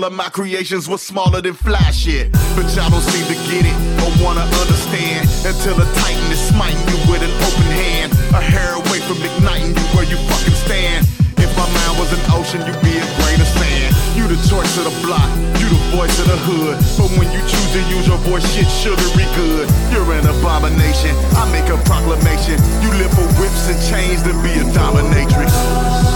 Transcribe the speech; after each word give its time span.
Scale 0.00 0.08
of 0.08 0.16
my 0.16 0.30
creations 0.30 0.88
was 0.88 1.02
smaller 1.02 1.42
than 1.42 1.52
flash 1.52 2.08
shit. 2.08 2.32
But 2.56 2.64
y'all 2.72 2.88
don't 2.88 3.04
seem 3.04 3.26
to 3.28 3.36
get 3.52 3.68
it 3.68 3.76
or 4.00 4.08
wanna 4.24 4.48
understand 4.48 5.28
until 5.44 5.76
a 5.76 5.84
titan 6.00 6.24
is 6.32 6.40
smiting 6.40 6.80
you 6.88 6.96
with 7.04 7.20
an 7.20 7.28
open 7.44 7.68
hand. 7.68 8.08
A 8.32 8.40
hair 8.40 8.80
away 8.80 9.04
from 9.04 9.20
igniting 9.20 9.76
you 9.76 9.86
where 9.92 10.08
you 10.08 10.16
fucking 10.32 10.56
stand. 10.56 11.04
If 11.36 11.52
my 11.52 11.68
mind 11.68 12.00
was 12.00 12.08
an 12.16 12.22
ocean, 12.32 12.64
you'd 12.64 12.80
be 12.80 12.96
a 12.96 13.04
grain 13.20 13.44
of 13.44 13.50
sand. 13.60 13.92
You 14.16 14.24
the 14.24 14.40
choice 14.48 14.72
of 14.80 14.88
the 14.88 14.96
block, 15.04 15.28
you 15.60 15.68
the 15.68 15.82
voice 15.92 16.16
of 16.16 16.32
the 16.32 16.38
hood. 16.48 16.80
But 16.96 17.12
when 17.20 17.28
you 17.28 17.40
choose 17.44 17.70
to 17.76 17.82
use 17.92 18.08
your 18.08 18.20
voice, 18.24 18.46
shit 18.56 18.72
sugary 18.80 19.28
good. 19.36 19.68
You're 19.92 20.08
an 20.16 20.24
abomination. 20.24 21.12
I 21.36 21.44
make 21.52 21.68
a 21.68 21.76
proclamation. 21.84 22.56
You 22.80 22.88
live 22.96 23.12
for 23.12 23.28
whips 23.36 23.68
and 23.68 23.76
chains 23.92 24.24
to 24.24 24.32
be 24.40 24.56
a 24.56 24.64
dominatrix. 24.72 26.09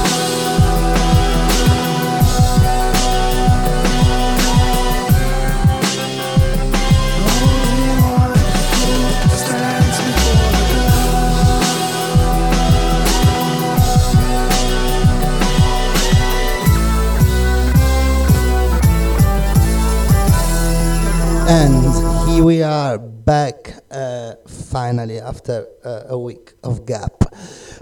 And 21.46 22.31
here 22.31 22.43
we 22.43 22.62
are 22.62 22.96
back 22.99 23.75
uh, 23.91 24.35
finally 24.46 25.19
after 25.20 25.67
uh, 25.85 26.05
a 26.08 26.19
week 26.19 26.55
of 26.62 26.87
gap. 26.87 27.23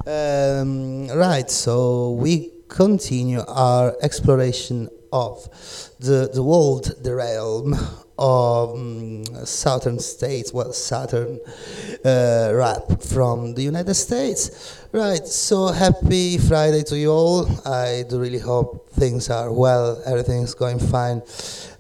Um, 0.05 1.07
right, 1.09 1.49
so 1.49 2.11
we 2.13 2.51
continue 2.69 3.41
our 3.47 3.95
exploration 4.03 4.89
of 5.13 5.49
the, 6.01 6.31
the 6.35 6.43
world, 6.43 6.93
the 7.05 7.15
realm 7.15 7.77
of 8.23 8.75
um, 8.77 9.25
southern 9.45 9.99
states, 9.99 10.53
well, 10.53 10.73
southern 10.73 11.41
uh, 12.05 12.53
rap 12.55 13.03
from 13.03 13.53
the 13.55 13.63
United 13.63 13.95
States. 13.95 14.79
Right, 14.93 15.27
so 15.27 15.69
happy 15.69 16.39
Friday 16.39 16.85
to 16.85 16.97
you 16.97 17.11
all. 17.11 17.49
I 17.67 18.05
do 18.09 18.21
really 18.21 18.39
hope 18.39 18.91
things 18.91 19.29
are 19.29 19.53
well, 19.53 20.01
everything's 20.07 20.55
going 20.55 20.79
fine. 20.79 21.23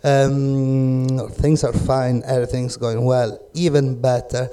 Um, 0.03 1.29
things 1.31 1.63
are 1.63 1.73
fine, 1.73 2.25
everything's 2.27 2.77
going 2.77 3.05
well, 3.05 3.39
even 3.55 4.01
better. 4.01 4.51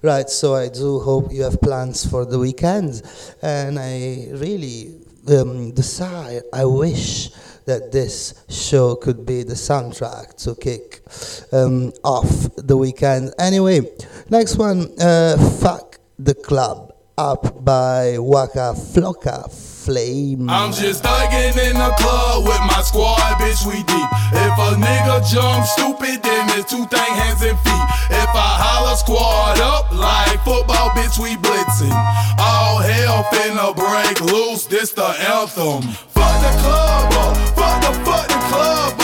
Right, 0.00 0.30
so 0.30 0.54
I 0.54 0.68
do 0.68 1.00
hope 1.00 1.32
you 1.32 1.42
have 1.42 1.60
plans 1.60 2.08
for 2.08 2.24
the 2.24 2.38
weekend, 2.38 3.02
and 3.42 3.80
I 3.80 4.28
really 4.30 5.00
um, 5.28 5.72
desire, 5.72 6.42
I 6.52 6.66
wish 6.66 7.30
that 7.66 7.92
this 7.92 8.44
show 8.48 8.94
could 8.94 9.24
be 9.24 9.42
the 9.42 9.54
soundtrack 9.54 10.36
to 10.44 10.54
kick 10.54 11.02
um, 11.52 11.92
off 12.04 12.48
the 12.56 12.76
weekend. 12.76 13.32
Anyway, 13.38 13.80
next 14.30 14.56
one, 14.56 14.88
uh, 15.00 15.36
Fuck 15.60 15.98
the 16.18 16.34
Club, 16.34 16.92
up 17.18 17.64
by 17.64 18.18
Waka 18.18 18.74
Flocka 18.74 19.50
Flame. 19.50 20.48
I'm 20.48 20.72
just 20.72 21.02
thugging 21.02 21.58
in 21.58 21.74
the 21.74 21.90
club 21.98 22.44
with 22.44 22.60
my 22.70 22.82
squad, 22.82 23.18
bitch, 23.42 23.66
we 23.66 23.82
deep. 23.82 24.10
If 24.32 24.54
a 24.58 24.78
nigga 24.78 25.26
jump 25.28 25.66
stupid, 25.66 26.22
then 26.22 26.58
it's 26.58 26.70
two 26.70 26.86
thing 26.86 27.12
hands 27.18 27.42
and 27.42 27.58
feet. 27.58 27.86
If 28.10 28.30
I 28.30 28.50
holler 28.62 28.96
squad 28.96 29.58
up 29.58 29.90
like 29.90 30.38
football, 30.44 30.90
bitch, 30.90 31.18
we 31.18 31.34
blitzing. 31.36 31.90
All 32.38 32.78
hell 32.78 33.24
finna 33.24 33.74
break 33.74 34.20
loose, 34.20 34.66
this 34.66 34.92
the 34.92 35.04
anthem. 35.04 36.11
The 36.42 36.48
club 36.58 37.12
uh, 37.12 37.30
up, 37.30 37.36
fuck 37.54 37.82
the 37.82 37.92
fuck 38.04 38.28
club 38.50 38.94
up. 38.98 39.01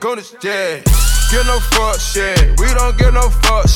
gonna, 0.00 0.22
yeah. 0.42 0.80
Get 1.30 1.46
no 1.46 1.60
fuck 1.60 2.00
shit, 2.00 2.58
we 2.58 2.66
don't 2.74 2.98
give 2.98 3.14
no 3.14 3.30
fuck 3.30 3.68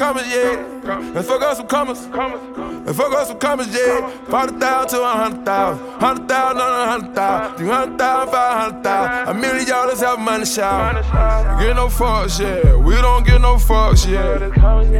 commas, 0.00 0.26
yeah. 0.28 0.56
And 1.14 1.26
fuck 1.26 1.42
up 1.42 1.56
some 1.58 1.66
commas. 1.66 2.06
And 2.06 2.96
fuck 2.96 3.12
up 3.12 3.26
some 3.26 3.38
commas, 3.38 3.68
yeah. 3.68 4.08
40,000 4.30 4.88
to 4.88 5.02
100,000. 5.02 5.86
100,000 6.00 6.60
on 6.60 6.88
100,000. 6.88 7.56
300,000, 7.58 8.32
500,000. 8.32 9.28
A 9.28 9.34
million 9.38 9.66
dollars 9.68 10.00
have 10.00 10.18
money 10.18 10.46
shower. 10.46 10.94
Get 11.60 11.76
no 11.76 11.88
fucks, 11.88 12.40
yeah. 12.40 12.76
We 12.76 12.94
don't 12.94 13.26
get 13.26 13.42
no 13.42 13.56
fucks, 13.56 14.08
yeah. 14.08 14.38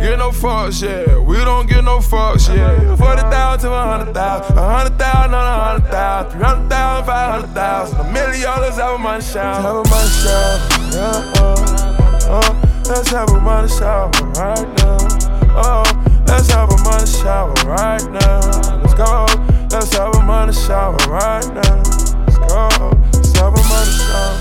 Get 0.05 0.19
no 0.19 0.31
fucks, 0.33 0.83
yeah. 0.83 1.19
We 1.19 1.39
don't 1.39 1.67
get 1.67 1.83
no 1.83 2.01
fucks, 2.01 2.55
yeah. 2.55 2.97
40,000 2.97 3.61
to 3.61 3.71
100,000. 3.71 4.57
100,000 4.57 5.35
on 5.35 5.81
100,000. 5.81 6.33
300,000, 6.33 7.07
500,000. 7.07 8.01
A 8.01 8.13
million 8.13 8.43
dollars 8.43 8.77
have 8.77 9.01
money 9.01 9.23
shower. 9.23 9.63
Have 9.63 9.77
a 9.77 9.89
money 9.89 10.11
shower. 10.21 10.59
Yeah, 10.93 11.33
uh, 11.41 12.43
uh. 12.45 12.67
Let's 12.91 13.09
have 13.11 13.31
a 13.31 13.41
money 13.41 13.69
shower 13.69 14.11
right 14.35 14.69
now. 14.77 14.80
Oh, 15.57 15.83
let's 16.27 16.51
have 16.51 16.71
a 16.71 16.77
money 16.83 17.07
shower 17.07 17.55
right 17.67 18.03
now. 18.11 18.41
Let's 18.83 18.95
go. 18.95 19.27
Let's 19.71 19.93
have 19.97 20.15
a 20.15 20.23
money 20.23 20.53
shower 20.53 20.97
right 21.09 21.47
now. 21.55 21.77
Let's 22.27 22.39
go. 22.39 22.69
Let's 23.13 23.33
have 23.39 23.53
a 23.53 23.63
money 23.69 23.93
shower. 23.99 24.39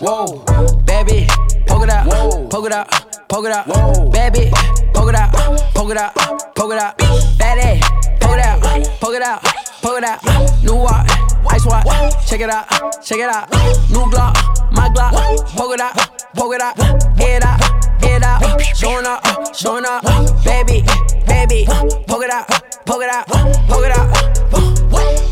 whoa, 0.00 0.76
baby, 0.84 1.26
poke 1.66 1.84
it 1.84 1.90
out, 1.90 2.06
whoa. 2.06 2.48
poke 2.48 2.66
it 2.66 2.72
out, 2.72 2.92
uh, 2.92 3.00
poke 3.28 3.46
it 3.46 3.52
out, 3.52 3.66
whoa. 3.66 4.10
baby, 4.10 4.50
poke 4.92 5.08
it 5.08 5.14
out, 5.14 5.34
uh, 5.34 5.56
poke 5.74 5.90
it 5.90 5.96
out, 5.96 6.12
uh, 6.16 6.38
poke 6.54 6.72
it 6.72 6.78
out, 6.78 6.98
poke 6.98 8.19
Poke 8.30 8.38
it 8.38 8.44
out, 8.44 8.62
poke 9.00 9.14
it 9.16 9.22
out, 9.22 9.42
poke 9.82 9.98
it 9.98 10.04
out. 10.04 10.22
New 10.62 10.76
watch, 10.76 11.10
ice 11.50 11.66
watch, 11.66 11.84
check 12.28 12.40
it 12.40 12.48
out, 12.48 12.68
check 13.02 13.18
it 13.18 13.28
out. 13.28 13.50
New 13.90 14.06
Glock, 14.06 14.36
my 14.70 14.88
Glock, 14.90 15.12
poke 15.56 15.74
it 15.74 15.80
out, 15.80 15.96
poke 16.36 16.54
it 16.54 16.62
out, 16.62 16.76
get 17.16 17.44
out, 17.44 17.60
get 18.00 18.22
out. 18.22 18.60
Showing 18.76 19.04
up, 19.04 19.52
showing 19.52 19.84
up, 19.84 20.04
baby, 20.44 20.84
baby. 21.26 21.66
Poke 22.06 22.22
it 22.22 22.30
out, 22.30 22.46
poke 22.86 23.02
it 23.02 23.10
out, 23.10 23.26
poke 23.26 23.84
it 23.84 23.98
out, 23.98 24.14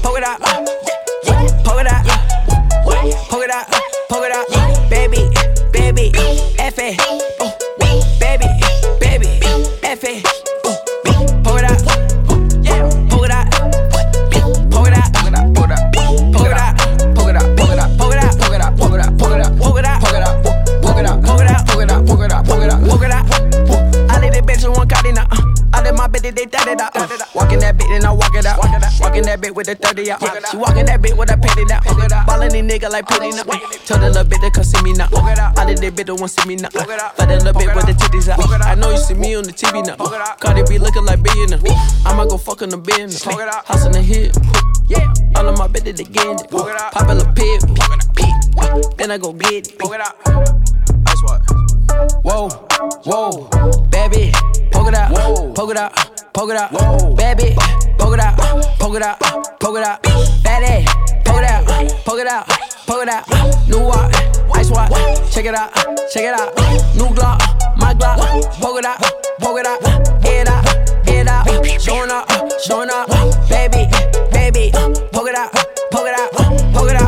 poke 0.02 0.18
it 0.18 0.24
out, 0.24 0.40
poke 0.40 1.78
it 1.78 1.86
out, 1.86 2.04
poke 3.30 3.44
it 3.44 3.50
out, 3.52 3.66
poke 4.08 4.24
it 4.24 4.32
out, 4.32 4.90
baby, 4.90 5.30
baby. 5.72 6.10
F 6.58 6.76
A, 6.80 6.96
baby, 8.18 8.48
baby, 8.98 9.40
F 9.84 10.04
A. 10.04 10.67
I 26.28 26.34
let 26.34 26.36
my 26.36 26.36
bitch 26.36 26.36
they 26.36 26.46
tat 26.46 26.68
it 26.68 26.80
out. 26.80 27.34
Walking 27.34 27.58
that 27.60 27.76
bitch 27.76 27.96
and 27.96 28.04
I 28.04 28.12
walk 28.12 28.34
it 28.34 28.46
out. 28.46 28.58
Walking 29.00 29.22
that 29.22 29.40
bitch 29.40 29.54
with 29.54 29.66
the 29.66 29.74
30 29.74 30.10
out. 30.10 30.20
She 30.50 30.56
walking 30.56 30.86
that 30.86 31.00
bitch 31.00 31.16
with 31.16 31.30
a 31.30 31.36
petty 31.36 31.64
out. 31.72 32.26
Ballin' 32.26 32.52
these 32.52 32.62
nigga 32.62 32.90
like 32.90 33.06
petty 33.06 33.30
now. 33.30 33.44
Tell 33.86 33.98
the 33.98 34.10
little 34.10 34.24
bitch 34.24 34.40
to 34.40 34.50
come 34.50 34.64
see 34.64 34.82
me 34.82 34.92
now. 34.92 35.08
I 35.12 35.64
let 35.64 35.80
that 35.80 35.94
bitch 35.94 36.06
to 36.06 36.14
want 36.14 36.30
see 36.30 36.46
me 36.48 36.56
now. 36.56 36.68
For 36.70 36.84
that 36.84 37.42
little 37.42 37.52
bitch 37.52 37.74
with 37.74 37.86
the 37.86 37.92
titties 37.92 38.28
out. 38.28 38.40
I 38.66 38.74
know 38.74 38.90
you 38.90 38.98
see 38.98 39.14
me 39.14 39.34
on 39.36 39.44
the 39.44 39.52
TV 39.52 39.84
now. 39.86 39.96
Carti 39.96 40.68
be 40.68 40.78
looking 40.78 41.04
like 41.04 41.22
billionaire. 41.22 41.60
I'ma 42.04 42.24
go 42.26 42.36
fuck 42.36 42.62
on 42.62 42.70
the 42.70 42.78
business. 42.78 43.24
House 43.24 43.86
in 43.86 43.92
the 43.92 44.02
hill. 44.02 44.30
Yeah, 44.86 45.12
all 45.36 45.48
of 45.48 45.58
my 45.58 45.68
bitches 45.68 46.00
it. 46.00 46.50
Pop 46.50 47.08
a 47.08 47.14
little 47.14 47.32
pig. 47.32 47.60
Then 48.96 49.10
I 49.10 49.18
go 49.18 49.32
get 49.32 49.68
it. 49.68 49.80
Ice 49.80 51.22
what? 51.22 51.42
Whoa, 52.22 52.48
whoa, 53.04 53.48
baby, 53.90 54.30
poke 54.70 54.88
it 54.88 54.94
out, 54.94 55.16
out, 55.16 55.54
poke 55.54 55.70
it 55.70 55.76
out, 55.76 55.92
Poke 56.32 56.50
it 56.50 56.56
out, 56.56 56.70
bad 57.16 57.38
bitch, 57.38 57.56
Poke 57.98 58.14
it 58.14 58.20
out, 58.20 58.36
poke 58.78 58.94
it 58.96 59.02
out, 59.02 59.18
poke 59.60 59.76
it 59.76 59.84
out, 59.84 60.02
bad 60.42 60.62
ass, 60.62 60.94
Poke 61.24 61.42
it 61.42 61.50
out, 61.50 61.66
poke 62.04 62.20
it 62.20 62.26
out, 62.26 62.48
poke 62.86 63.02
it 63.02 63.08
out. 63.08 63.68
new 63.68 63.80
watch, 63.80 64.14
ice 64.54 64.70
watch, 64.70 64.90
check 65.32 65.46
it 65.46 65.54
out, 65.54 65.72
check 66.12 66.24
it 66.24 66.34
out, 66.34 66.54
new 66.94 67.08
Glock, 67.14 67.40
my 67.78 67.94
Glock, 67.94 68.18
Poke 68.60 68.78
it 68.78 68.84
out, 68.84 69.00
poke 69.40 69.58
it 69.58 69.66
out, 69.66 69.80
Get 70.22 70.46
it 70.46 70.48
out, 70.48 70.64
get 71.04 71.26
it 71.26 71.28
out. 71.28 71.80
showing 71.80 72.10
up, 72.10 72.28
showing 72.60 72.90
up, 72.90 73.08
baby, 73.48 73.88
baby, 74.30 74.70
Poke 75.12 75.28
it 75.28 75.34
out, 75.34 75.52
poke 75.90 76.06
it 76.06 76.18
out, 76.18 76.30
poke 76.72 76.90
it 76.90 76.96
out. 76.96 77.07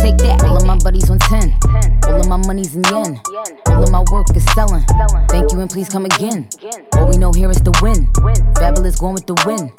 buddies 0.83 1.09
on 1.09 1.19
ten, 1.19 1.55
all 2.07 2.19
of 2.19 2.27
my 2.27 2.37
money's 2.37 2.75
in 2.75 2.83
yen, 2.85 3.19
all 3.67 3.83
of 3.83 3.91
my 3.91 4.03
work 4.11 4.35
is 4.35 4.45
selling. 4.53 4.83
Thank 5.29 5.51
you 5.51 5.59
and 5.59 5.69
please 5.69 5.89
come 5.89 6.05
again. 6.05 6.47
All 6.93 7.09
we 7.09 7.17
know 7.17 7.31
here 7.31 7.49
is 7.49 7.61
the 7.61 7.71
win. 7.81 8.09
Fabulous 8.55 8.99
going 8.99 9.13
with 9.13 9.25
the 9.25 9.35
win. 9.45 9.71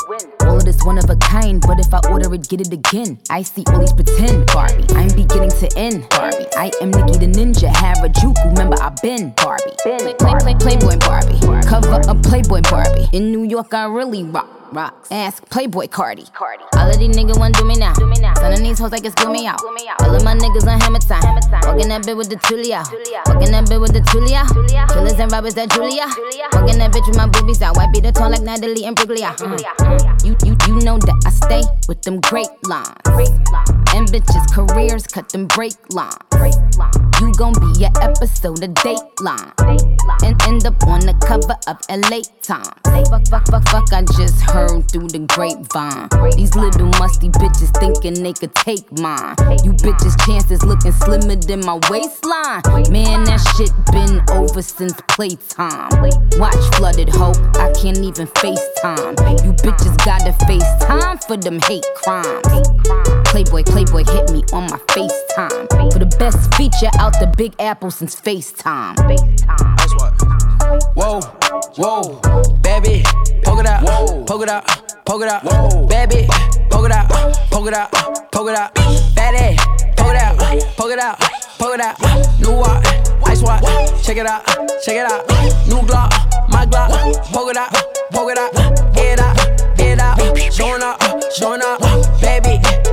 All 0.48 0.56
of 0.56 0.64
this 0.64 0.82
one 0.84 0.98
of 0.98 1.08
a 1.10 1.16
kind, 1.16 1.60
but 1.60 1.78
if 1.80 1.92
I 1.92 2.00
order 2.10 2.32
it, 2.34 2.48
get 2.48 2.60
it 2.60 2.72
again. 2.72 3.18
I 3.30 3.42
see 3.42 3.64
all 3.68 3.80
these 3.80 3.92
pretend 3.92 4.46
Barbie. 4.46 4.86
I'm 4.94 5.08
beginning 5.08 5.50
to 5.50 5.68
end 5.76 6.08
Barbie. 6.10 6.46
I 6.56 6.70
am 6.80 6.90
Nicki 6.90 7.18
the 7.18 7.26
Ninja, 7.26 7.70
Harajuku. 7.70 8.50
Remember 8.50 8.76
I've 8.80 8.96
been 9.02 9.32
Barbie. 9.36 9.76
Play, 9.82 10.14
play, 10.14 10.34
play, 10.40 10.54
Playboy 10.54 10.98
Barbie. 10.98 11.38
Cover 11.66 12.00
up 12.08 12.22
Playboy 12.22 12.62
Barbie. 12.70 13.08
In 13.12 13.30
New 13.32 13.44
York, 13.44 13.74
I 13.74 13.86
really 13.86 14.24
rock. 14.24 14.61
Rocks. 14.72 15.10
Ask 15.10 15.48
Playboy 15.50 15.86
Carti. 15.86 16.28
All 16.76 16.90
of 16.90 16.98
these 16.98 17.14
niggas 17.16 17.38
want 17.38 17.54
to 17.54 17.62
do 17.62 17.68
me 17.68 17.74
now. 17.76 17.92
Son 17.94 18.52
of 18.52 18.58
these 18.58 18.78
hoes 18.78 18.92
like 18.92 19.04
it's 19.04 19.14
glue 19.14 19.32
me 19.32 19.46
out. 19.46 19.60
All 19.62 20.14
of 20.14 20.24
my 20.24 20.34
niggas 20.34 20.66
on 20.66 20.80
hammer 20.80 20.98
time. 20.98 21.22
Walking 21.64 21.88
that 21.88 22.02
bitch 22.02 22.16
with 22.16 22.30
the 22.30 22.36
Tulia. 22.36 22.82
Walking 23.28 23.52
that 23.52 23.64
bitch 23.66 23.80
with 23.80 23.92
the 23.92 24.00
Tulia. 24.00 24.46
Killers 24.88 25.18
and 25.18 25.30
robbers 25.30 25.54
that 25.54 25.70
Julia. 25.70 26.06
Walking 26.52 26.78
that 26.78 26.92
bitch 26.92 27.06
with 27.06 27.16
my 27.16 27.26
boobies 27.26 27.62
out. 27.62 27.76
White 27.76 27.92
beat 27.92 28.02
the 28.02 28.12
tone 28.12 28.32
like 28.32 28.42
Natalie 28.42 28.82
Imbruglia. 28.82 29.36
Mm, 29.36 29.58
mm. 29.58 30.24
You, 30.24 30.36
you, 30.44 30.56
you 30.66 30.84
know 30.84 30.98
that 30.98 31.22
I 31.26 31.30
stay 31.30 31.62
with 31.88 32.02
them 32.02 32.20
great 32.20 32.48
lines. 32.64 32.88
And 33.94 34.08
bitches' 34.08 34.50
careers 34.52 35.06
cut 35.06 35.28
them 35.28 35.46
break 35.46 35.74
lines. 35.90 36.16
You 36.42 37.32
gon' 37.34 37.52
be 37.54 37.84
an 37.84 37.92
episode 38.02 38.62
of 38.64 38.70
Dateline. 38.82 39.52
And 40.24 40.34
end 40.42 40.66
up 40.66 40.82
on 40.88 41.00
the 41.00 41.14
cover 41.22 41.54
of 41.68 41.78
LA 41.88 42.22
Times. 42.42 42.68
Fuck, 43.08 43.26
fuck, 43.28 43.46
fuck, 43.46 43.68
fuck, 43.68 43.92
I 43.92 44.02
just 44.18 44.40
heard 44.42 44.90
through 44.90 45.08
the 45.08 45.20
grapevine. 45.30 46.08
These 46.36 46.56
little 46.56 46.88
musty 46.98 47.28
bitches 47.28 47.70
thinking 47.78 48.22
they 48.22 48.32
could 48.32 48.54
take 48.56 48.90
mine. 48.98 49.36
You 49.62 49.72
bitches' 49.72 50.18
chances 50.26 50.64
looking 50.64 50.92
slimmer 50.92 51.36
than 51.36 51.60
my 51.60 51.78
waistline. 51.90 52.62
Man, 52.90 53.22
that 53.24 53.38
shit 53.54 53.70
been 53.94 54.18
over 54.34 54.62
since 54.62 54.98
playtime. 55.08 55.90
Watch 56.38 56.62
flooded 56.74 57.08
hope, 57.10 57.38
I 57.56 57.70
can't 57.78 57.98
even 57.98 58.26
FaceTime. 58.42 59.14
You 59.44 59.52
bitches 59.62 59.94
gotta 60.04 60.32
FaceTime 60.46 61.22
for 61.24 61.36
them 61.36 61.60
hate 61.60 61.86
crimes. 62.02 62.42
Playboy, 63.30 63.62
Playboy 63.62 64.04
hit 64.04 64.30
me 64.32 64.42
on 64.52 64.68
my 64.68 64.78
FaceTime. 64.90 65.92
For 65.92 65.98
the 65.98 66.16
best 66.18 66.31
feature 66.56 66.90
out 66.98 67.12
the 67.20 67.32
Big 67.36 67.54
Apple 67.58 67.90
since 67.90 68.18
FaceTime. 68.20 68.98
Ice 68.98 69.94
what? 69.94 70.42
Whoa, 70.94 71.20
whoa, 71.76 72.56
baby, 72.62 73.02
poke 73.42 73.60
it 73.60 73.66
out, 73.66 74.26
poke 74.26 74.42
it 74.42 74.48
out, 74.48 74.64
poke 75.04 75.22
it 75.22 75.28
out, 75.28 75.88
baby, 75.88 76.26
poke 76.70 76.86
it 76.86 76.92
out, 76.92 77.08
poke 77.50 77.66
it 77.66 77.74
out, 77.74 77.92
poke 78.32 78.48
it 78.48 78.56
out, 78.56 78.76
fatty, 79.14 79.56
poke 79.96 80.14
it 80.14 80.22
out, 80.22 80.38
poke 80.76 80.92
it 80.92 80.98
out, 80.98 81.18
poke 81.58 81.74
it 81.74 81.80
out, 81.80 82.00
new 82.40 82.52
watch, 82.52 82.86
ice 83.26 83.42
watch, 83.42 83.62
check 84.04 84.16
it 84.16 84.26
out, 84.26 84.46
check 84.84 84.96
it 84.96 85.10
out, 85.10 85.26
new 85.66 85.80
Glock, 85.86 86.10
my 86.48 86.64
Glock, 86.66 86.90
poke 87.32 87.50
it 87.50 87.56
out, 87.56 87.72
poke 88.12 88.30
it 88.30 88.38
out, 88.38 88.96
head 88.96 89.20
out, 89.20 89.78
head 89.78 89.98
out, 89.98 90.52
showing 90.52 90.82
up, 90.82 91.00
showing 91.34 91.60
up, 91.62 91.80
baby, 92.20 92.42
baby, 92.42 92.91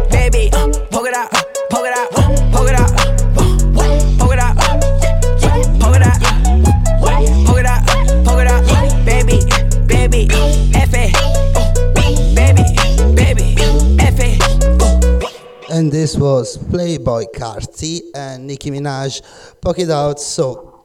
And 15.79 15.89
this 15.89 16.17
was 16.17 16.57
Playboy 16.57 17.27
Carti 17.33 18.01
and 18.13 18.45
Nicki 18.45 18.69
Minaj, 18.69 19.21
Poke 19.61 19.79
It 19.79 19.89
Out. 19.89 20.19
So, 20.19 20.83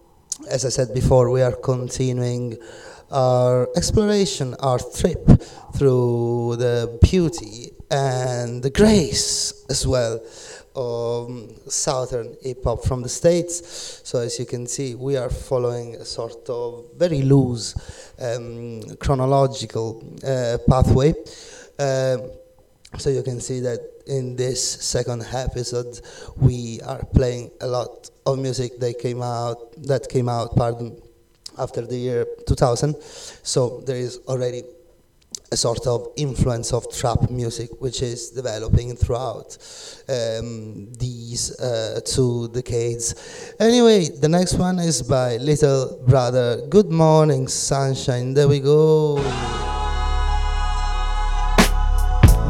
as 0.49 0.65
I 0.65 0.69
said 0.69 0.95
before, 0.95 1.31
we 1.31 1.43
are 1.43 1.51
continuing 1.51 2.57
our 3.11 3.69
exploration, 3.77 4.55
our 4.61 4.79
trip 4.79 5.29
through 5.75 6.55
the 6.59 6.97
beauty 7.03 7.73
and 7.91 8.63
the 8.63 8.71
grace 8.71 9.65
as 9.69 9.85
well 9.85 10.25
of 10.77 11.51
southern 11.67 12.37
hip 12.41 12.63
hop 12.63 12.85
from 12.85 13.03
the 13.03 13.09
states. 13.09 14.01
So 14.05 14.21
as 14.21 14.39
you 14.39 14.47
can 14.47 14.65
see, 14.69 14.95
we 14.95 15.17
are 15.17 15.29
following 15.29 15.97
a 15.97 16.05
sort 16.05 16.49
of 16.49 16.85
very 16.97 17.23
loose 17.23 17.75
um, 18.21 18.81
chronological 19.01 20.05
uh, 20.25 20.59
pathway. 20.69 21.15
Um, 21.81 22.31
so 22.97 23.11
you 23.11 23.25
can 23.25 23.41
see 23.41 23.59
that 23.59 23.94
in 24.07 24.37
this 24.37 24.62
second 24.62 25.27
episode, 25.33 26.01
we 26.37 26.81
are 26.83 27.05
playing 27.14 27.51
a 27.61 27.67
lot 27.67 28.11
of 28.27 28.38
music 28.38 28.79
that 28.81 28.99
came 28.99 29.23
out 29.23 29.59
that 29.85 30.09
came 30.09 30.29
out, 30.29 30.55
pardon, 30.57 31.01
after 31.59 31.87
the 31.87 31.97
year 31.97 32.27
2000. 32.47 32.97
So 33.43 33.83
there 33.87 33.97
is 33.97 34.21
already 34.29 34.62
a 35.53 35.57
sort 35.57 35.87
of 35.87 36.09
influence 36.17 36.73
of 36.73 36.90
trap 36.93 37.31
music 37.31 37.71
which 37.81 38.03
is 38.03 38.31
developing 38.31 38.97
throughout 38.97 39.57
um, 40.09 40.93
these 40.95 41.59
uh, 41.61 42.01
two 42.05 42.49
decades. 42.49 43.55
Anyway, 43.61 44.09
the 44.09 44.29
next 44.29 44.55
one 44.55 44.79
is 44.79 45.03
by 45.03 45.37
Little 45.37 46.03
Brother. 46.07 46.67
Good 46.69 46.90
morning, 46.90 47.49
sunshine. 47.49 48.35
There 48.35 48.49
we 48.49 48.61
go. 48.61 49.74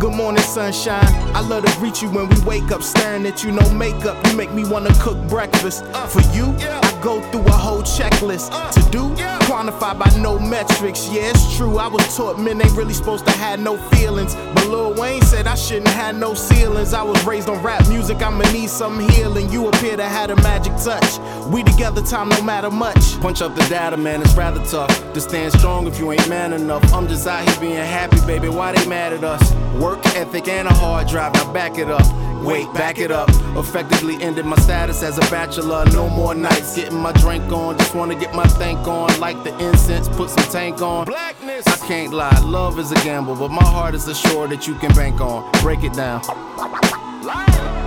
Good 0.04 0.16
morning, 0.16 0.42
sunshine. 0.42 1.02
I 1.34 1.40
love 1.40 1.64
to 1.64 1.78
greet 1.78 2.02
you 2.02 2.10
when 2.10 2.28
we 2.28 2.38
wake 2.42 2.70
up, 2.70 2.82
staring 2.82 3.24
at 3.24 3.42
you, 3.42 3.52
no 3.52 3.66
makeup. 3.70 4.22
You 4.26 4.36
make 4.36 4.52
me 4.52 4.62
wanna 4.62 4.92
cook 5.00 5.16
breakfast. 5.28 5.82
Uh, 5.94 6.06
For 6.06 6.20
you, 6.36 6.54
I 6.60 7.00
go 7.02 7.22
through 7.30 7.46
a 7.46 7.52
whole 7.52 7.80
checklist. 7.80 8.50
Uh, 8.52 8.70
to 8.72 8.90
do, 8.90 9.14
quantify 9.46 9.98
by 9.98 10.10
no 10.20 10.38
metrics. 10.38 11.08
Yeah, 11.08 11.30
it's 11.30 11.56
true. 11.56 11.78
I 11.78 11.88
was 11.88 12.14
taught 12.14 12.38
men 12.38 12.60
ain't 12.60 12.76
really 12.76 12.92
supposed 12.92 13.24
to 13.24 13.32
have 13.32 13.60
no 13.60 13.78
feelings. 13.78 14.34
But 14.54 14.66
Lil 14.66 14.92
Wayne 14.92 15.22
said 15.22 15.46
I 15.46 15.54
shouldn't 15.54 15.88
have 15.88 16.16
no 16.16 16.34
ceilings. 16.34 16.92
I 16.92 17.02
was 17.02 17.24
raised 17.24 17.48
on 17.48 17.62
rap 17.62 17.88
music, 17.88 18.20
I'ma 18.20 18.44
need 18.52 18.68
some 18.68 19.00
healing. 19.08 19.50
You 19.50 19.68
appear 19.68 19.96
to 19.96 20.04
have 20.04 20.28
a 20.28 20.36
magic 20.42 20.74
touch. 20.76 21.18
We 21.46 21.62
together, 21.62 22.02
time 22.02 22.28
no 22.28 22.42
matter 22.42 22.70
much. 22.70 23.18
Punch 23.22 23.40
up 23.40 23.54
the 23.54 23.62
data, 23.70 23.96
man, 23.96 24.20
it's 24.20 24.34
rather 24.34 24.62
tough 24.66 24.90
to 25.14 25.20
stand 25.22 25.54
strong 25.54 25.86
if 25.86 25.98
you 25.98 26.12
ain't 26.12 26.28
man 26.28 26.52
enough. 26.52 26.92
I'm 26.92 27.08
just 27.08 27.26
out 27.26 27.48
here 27.48 27.58
being 27.58 27.76
happy, 27.76 28.20
baby. 28.26 28.50
Why 28.50 28.72
they 28.72 28.86
mad 28.86 29.14
at 29.14 29.24
us? 29.24 29.54
Work 29.94 30.06
ethic 30.16 30.48
and 30.48 30.66
a 30.66 30.74
hard 30.74 31.06
drive, 31.06 31.34
now 31.34 31.52
back 31.52 31.78
it 31.78 31.88
up. 31.88 32.04
Wait, 32.42 32.66
back 32.74 32.98
it 32.98 33.12
up. 33.12 33.28
Effectively 33.56 34.20
ended 34.20 34.44
my 34.44 34.56
status 34.56 35.04
as 35.04 35.18
a 35.18 35.20
bachelor. 35.30 35.84
No 35.92 36.08
more 36.08 36.34
nights 36.34 36.74
getting 36.74 36.98
my 36.98 37.12
drink 37.12 37.44
on. 37.52 37.78
Just 37.78 37.94
wanna 37.94 38.16
get 38.16 38.34
my 38.34 38.44
thank 38.44 38.88
on. 38.88 39.20
Like 39.20 39.44
the 39.44 39.56
incense, 39.64 40.08
put 40.08 40.30
some 40.30 40.50
tank 40.50 40.82
on. 40.82 41.06
Blackness. 41.06 41.64
I 41.68 41.76
can't 41.86 42.12
lie, 42.12 42.36
love 42.40 42.80
is 42.80 42.90
a 42.90 42.96
gamble, 42.96 43.36
but 43.36 43.52
my 43.52 43.62
heart 43.62 43.94
is 43.94 44.08
assured 44.08 44.50
that 44.50 44.66
you 44.66 44.74
can 44.74 44.92
bank 44.94 45.20
on. 45.20 45.48
Break 45.62 45.84
it 45.84 45.92
down. 45.92 46.22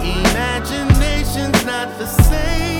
Imagination's 0.01 1.65
not 1.65 1.97
the 1.99 2.07
same 2.07 2.76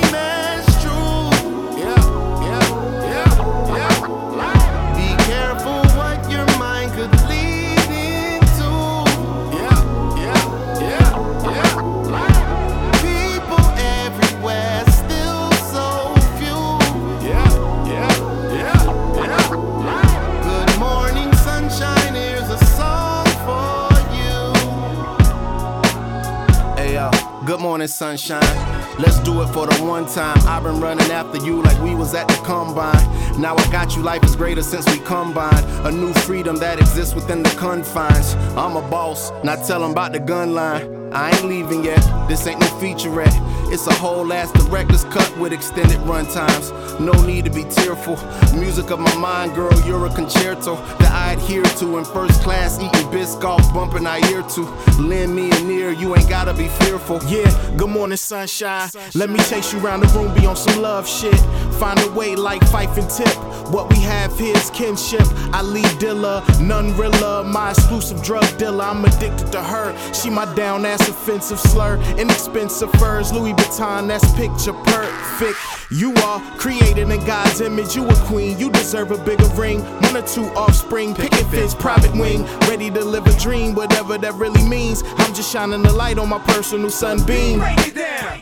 morning, 27.78 27.88
sunshine. 27.88 28.98
Let's 28.98 29.20
do 29.20 29.40
it 29.44 29.50
for 29.50 29.68
the 29.68 29.84
one 29.84 30.08
time. 30.08 30.40
I've 30.48 30.64
been 30.64 30.82
running 30.82 31.12
after 31.12 31.38
you 31.46 31.62
like 31.62 31.80
we 31.80 31.94
was 31.94 32.16
at 32.16 32.28
the 32.28 32.34
combine. 32.44 33.06
Now 33.40 33.56
I 33.56 33.72
got 33.72 33.96
you, 33.96 34.02
life 34.02 34.24
is 34.24 34.36
greater 34.36 34.64
since 34.64 34.84
we 34.92 34.98
combined. 35.06 35.64
A 35.86 35.92
new 35.92 36.12
freedom 36.26 36.56
that 36.56 36.80
exists 36.80 37.14
within 37.14 37.44
the 37.44 37.52
confines. 37.52 38.34
I'm 38.58 38.76
a 38.78 38.82
boss, 38.90 39.32
not 39.44 39.64
tell 39.68 39.84
'em 39.84 39.92
about 39.92 40.14
the 40.14 40.20
gun 40.20 40.56
line. 40.56 41.14
I 41.14 41.30
ain't 41.30 41.46
leaving 41.46 41.84
yet, 41.84 42.02
this 42.28 42.48
ain't 42.48 42.60
no 42.60 42.68
featurette. 42.82 43.38
It's 43.70 43.86
a 43.88 43.94
whole 43.94 44.32
ass 44.32 44.52
director's 44.54 45.04
cut 45.06 45.38
with 45.38 45.52
extended 45.52 46.00
run 46.02 46.26
times. 46.28 46.72
No 47.00 47.12
need 47.26 47.46
to 47.46 47.52
be 47.52 47.64
tearful. 47.64 48.16
Music 48.58 48.90
of 48.92 49.00
my 49.00 49.16
mind, 49.16 49.56
girl, 49.56 49.78
you're 49.86 50.06
a 50.06 50.10
concerto 50.10 50.76
that 51.00 51.12
I 51.12 51.34
adhere 51.34 51.64
to 51.64 51.98
in 51.98 52.06
first 52.06 52.42
class, 52.42 52.78
eating 52.80 53.08
Biscoff, 53.12 53.74
bumping 53.74 54.08
I 54.08 54.20
ear 54.32 54.42
to. 54.42 54.62
Lend 55.02 55.36
me 55.36 55.52
an 55.52 55.70
ear, 55.70 55.92
you 55.92 56.16
ain't 56.16 56.30
gotta 56.30 56.54
be 56.54 56.68
fearful. 56.68 57.20
Yeah, 57.28 57.50
good 57.76 57.90
morning, 57.90 58.18
sunshine. 58.18 58.90
Let 59.14 59.30
me 59.30 59.40
chase 59.40 59.74
you 59.74 59.86
around 59.86 60.02
the 60.02 60.08
room, 60.08 60.34
be 60.34 60.46
on 60.46 60.56
some 60.56 60.82
love 60.82 61.08
shit. 61.08 61.38
Find 61.78 62.00
a 62.00 62.12
way 62.12 62.36
like 62.36 62.62
Phife 62.62 62.98
and 62.98 63.10
Tip. 63.10 63.36
What 63.72 63.90
we 63.90 63.98
have 63.98 64.38
here 64.40 64.56
is 64.56 64.70
kinship. 64.72 65.28
I 65.54 65.62
lead 65.62 65.86
Dilla, 66.00 66.42
none 66.62 66.96
realer. 66.98 67.44
My 67.44 67.72
exclusive 67.72 68.24
drug 68.24 68.46
dealer. 68.58 68.86
I'm 68.86 69.04
addicted 69.04 69.52
to 69.52 69.62
her. 69.62 70.14
She 70.14 70.30
my 70.30 70.52
down 70.56 70.86
ass 70.86 71.08
offensive 71.08 71.60
slur. 71.60 71.98
Inexpensive 72.18 72.92
furs, 72.94 73.34
Louis 73.34 73.54
Vuitton, 73.58 74.08
that's 74.08 74.32
picture 74.34 74.74
perfect. 74.74 75.58
You 75.92 76.14
are 76.16 76.40
created 76.58 77.10
in 77.10 77.26
God's 77.26 77.62
image. 77.62 77.96
You 77.96 78.08
a 78.08 78.16
queen, 78.26 78.58
you 78.58 78.70
deserve 78.70 79.12
a 79.12 79.18
bigger 79.18 79.48
ring. 79.56 79.82
One 80.02 80.18
or 80.18 80.22
two 80.22 80.46
offspring, 80.56 81.16
picket 81.16 81.46
fence, 81.48 81.74
private 81.74 82.14
wing. 82.14 82.44
Ready 82.62 82.90
to 82.92 83.04
live 83.04 83.26
a 83.28 83.38
dream, 83.40 83.76
whatever 83.76 84.18
that 84.18 84.34
really 84.36 84.64
means. 84.68 85.04
I'm 85.18 85.34
just 85.34 85.52
shining 85.52 85.84
the 85.84 85.94
light 85.94 86.18
on 86.18 86.30
my 86.30 86.40
personal 86.40 86.90
sunbeam. 86.90 87.60
Break 87.60 87.88
it 87.88 87.96
down. 87.96 88.38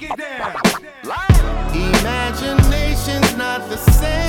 Imagination's 1.73 3.35
not 3.37 3.69
the 3.69 3.77
same 3.77 4.24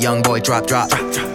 young 0.00 0.22
boy 0.22 0.40
drop, 0.40 0.66
drop. 0.66 0.90
Hey, 0.90 1.12
hey, 1.12 1.29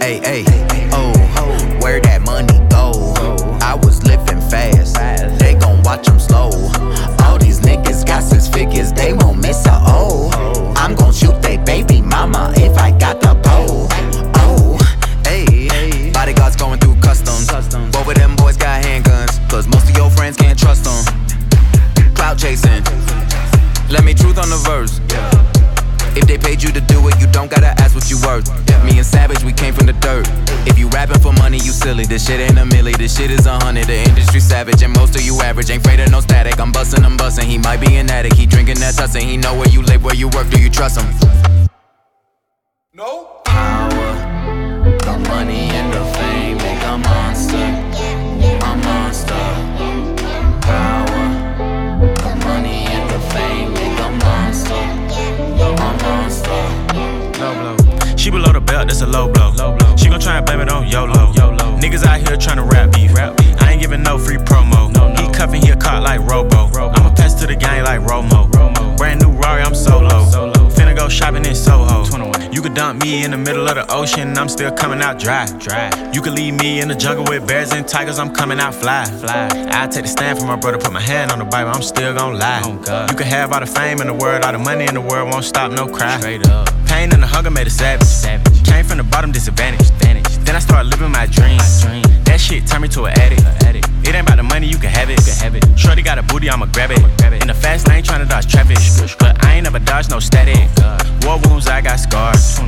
ocean, 74.06 74.38
I'm 74.38 74.48
still 74.48 74.70
coming 74.70 75.02
out 75.02 75.18
dry. 75.18 75.46
dry. 75.58 75.90
You 76.12 76.22
can 76.22 76.34
leave 76.34 76.54
me 76.54 76.80
in 76.80 76.88
the 76.88 76.94
jungle 76.94 77.24
with 77.24 77.46
bears 77.46 77.72
and 77.72 77.86
tigers, 77.86 78.18
I'm 78.18 78.32
coming 78.32 78.60
out 78.60 78.74
fly. 78.74 79.04
fly. 79.04 79.48
I 79.70 79.88
take 79.88 80.04
the 80.04 80.08
stand 80.08 80.38
for 80.38 80.46
my 80.46 80.56
brother, 80.56 80.78
put 80.78 80.92
my 80.92 81.00
hand 81.00 81.32
on 81.32 81.38
the 81.38 81.44
Bible, 81.44 81.70
I'm 81.70 81.82
still 81.82 82.14
gon' 82.14 82.38
lie. 82.38 82.62
Oh 82.64 83.06
you 83.10 83.16
can 83.16 83.26
have 83.26 83.52
all 83.52 83.60
the 83.60 83.66
fame 83.66 84.00
in 84.00 84.06
the 84.06 84.14
world, 84.14 84.44
all 84.44 84.52
the 84.52 84.58
money 84.58 84.84
in 84.84 84.94
the 84.94 85.00
world, 85.00 85.30
won't 85.32 85.44
stop 85.44 85.72
no 85.72 85.88
cry. 85.88 86.18
Straight 86.20 86.46
up. 86.46 86.68
Pain 86.86 87.12
and 87.12 87.22
the 87.22 87.26
hunger 87.26 87.50
made 87.50 87.66
a 87.66 87.70
savage. 87.70 88.06
savage. 88.06 88.64
Came 88.64 88.84
from 88.84 88.98
the 88.98 89.04
bottom, 89.04 89.32
disadvantaged. 89.32 89.92
Vanished. 89.94 90.44
Then 90.44 90.54
I 90.54 90.60
started 90.60 90.88
living 90.88 91.10
my 91.10 91.26
dreams. 91.26 91.84
My 91.84 92.00
dream. 92.00 92.24
That 92.24 92.40
shit 92.40 92.66
turned 92.66 92.82
me 92.82 92.88
to 92.90 93.04
an 93.06 93.18
addict. 93.18 93.42
an 93.42 93.66
addict. 93.66 93.88
It 94.06 94.14
ain't 94.14 94.26
about 94.26 94.36
the 94.36 94.44
money, 94.44 94.68
you 94.68 94.78
can 94.78 94.90
have 94.90 95.10
it. 95.10 95.18
You 95.18 95.32
can 95.32 95.38
have 95.42 95.54
it. 95.56 95.64
Shorty 95.76 96.02
got 96.02 96.18
a 96.18 96.22
booty, 96.22 96.48
I'ma 96.48 96.66
grab 96.66 96.92
it. 96.92 96.98
I'ma 97.00 97.10
grab 97.18 97.32
it. 97.32 97.42
In 97.42 97.48
the 97.48 97.54
fast 97.54 97.88
lane, 97.88 98.04
trying 98.04 98.22
to 98.22 98.28
dodge 98.28 98.46
traffic. 98.46 98.78
But 99.18 99.44
I 99.44 99.54
ain't 99.54 99.64
never 99.64 99.80
dodged 99.80 100.10
no 100.10 100.20
static. 100.20 100.68
Oh 100.78 100.98
War 101.26 101.38
wounds, 101.42 101.66
I 101.66 101.80
got 101.80 101.98
scars 101.98 102.60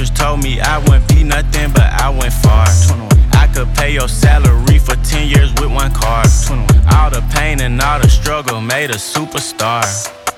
teachers 0.00 0.18
told 0.18 0.42
me 0.42 0.60
I 0.60 0.78
wouldn't 0.78 1.08
be 1.08 1.22
nothing, 1.22 1.72
but 1.72 1.92
I 1.92 2.08
went 2.08 2.32
far. 2.32 2.66
I 3.32 3.48
could 3.52 3.68
pay 3.74 3.92
your 3.92 4.08
salary 4.08 4.78
for 4.78 4.96
10 4.96 5.28
years 5.28 5.52
with 5.54 5.70
one 5.72 5.92
car. 5.92 6.24
All 6.94 7.10
the 7.10 7.22
pain 7.34 7.60
and 7.60 7.80
all 7.80 8.00
the 8.00 8.08
struggle 8.08 8.60
made 8.60 8.90
a 8.90 8.94
superstar. 8.94 9.84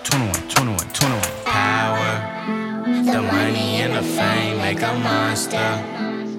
21, 0.03 0.49
21, 0.49 0.79
21. 0.93 1.21
Power, 1.45 2.13
the 2.87 3.23
money 3.23 3.83
and 3.83 3.95
the 3.95 4.03
fame 4.03 4.59
make 4.59 4.83
a 4.83 4.95
monster, 4.99 5.57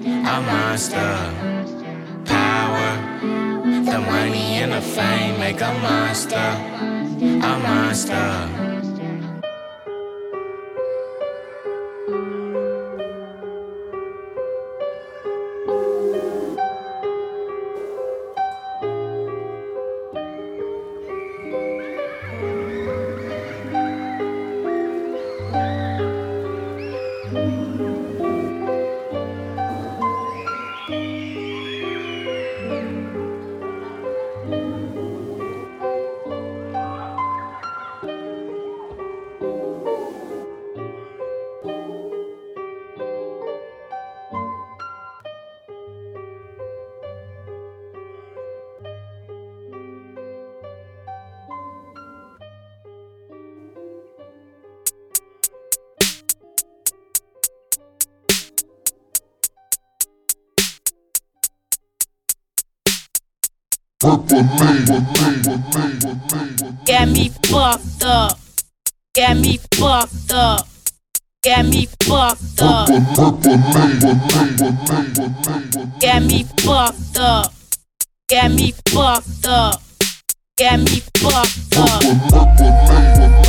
a 0.04 0.36
monster. 0.50 1.16
Power, 2.26 2.90
the 3.84 4.00
money 4.00 4.60
and 4.62 4.72
the 4.72 4.82
fame 4.82 5.38
make 5.40 5.60
a 5.62 5.72
monster, 5.80 6.36
a 6.36 7.58
monster. 7.68 8.73
Purple 64.16 64.44
Get 66.84 67.08
me 67.08 67.30
fucked 67.46 68.04
up. 68.04 68.38
Get 69.12 69.36
me 69.38 69.58
fucked 69.74 70.32
up. 70.32 70.68
Get 71.42 71.66
me 71.66 71.86
fucked 72.04 72.62
up. 72.62 72.88
Get 75.98 76.22
me 76.22 76.44
fucked 76.62 77.18
up. 77.18 77.52
Get 78.28 78.52
me 78.52 78.72
fucked 78.88 79.46
up. 79.48 79.82
Get 80.56 80.78
me 80.78 81.02
fucked 81.18 81.76
up. 81.76 83.43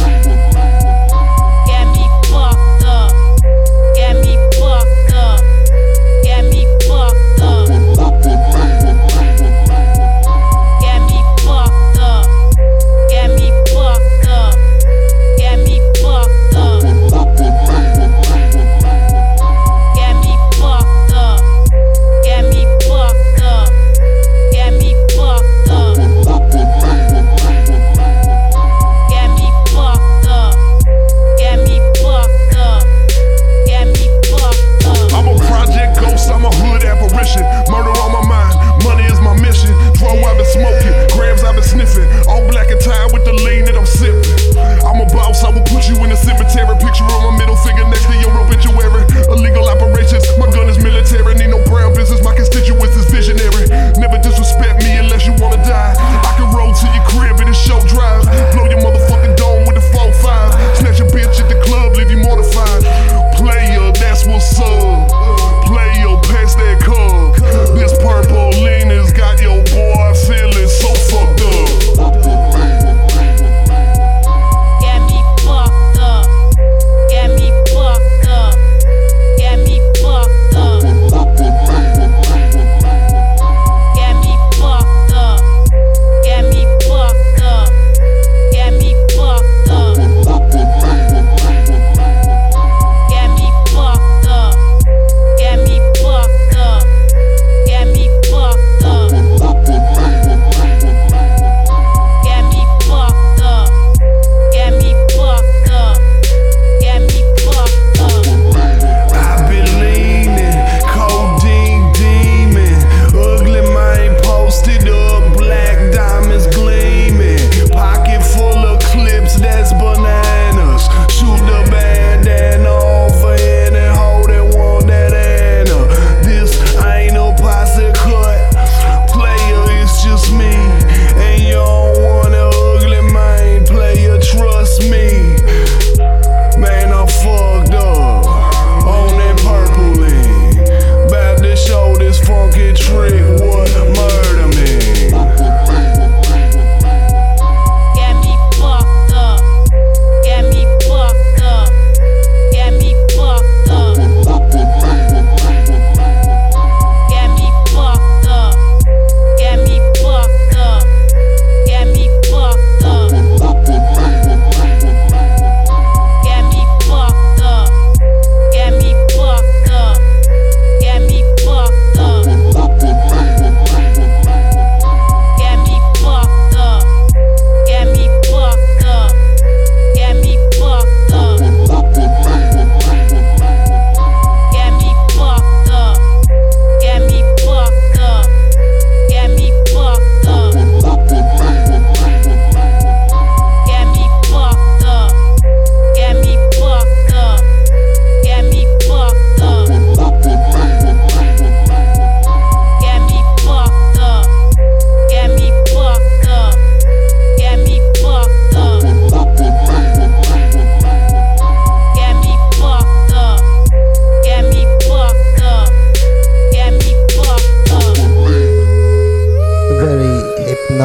cemetery 46.15 46.74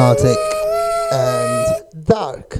hypnotic 0.01 0.37
and 1.11 2.05
dark 2.05 2.57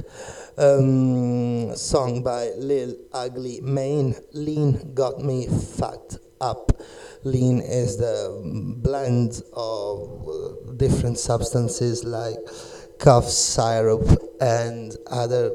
um, 0.58 1.74
song 1.74 2.22
by 2.22 2.50
Lil 2.56 2.94
Ugly 3.12 3.60
Mane. 3.62 4.14
Lean 4.32 4.94
got 4.94 5.18
me 5.18 5.48
fat 5.48 6.18
up. 6.40 6.70
Lean 7.24 7.58
is 7.58 7.96
the 7.96 8.40
blend 8.76 9.42
of 9.54 10.28
uh, 10.28 10.72
different 10.76 11.18
substances 11.18 12.04
like 12.04 12.36
cough 13.00 13.28
syrup 13.28 14.06
and 14.40 14.96
other 15.10 15.50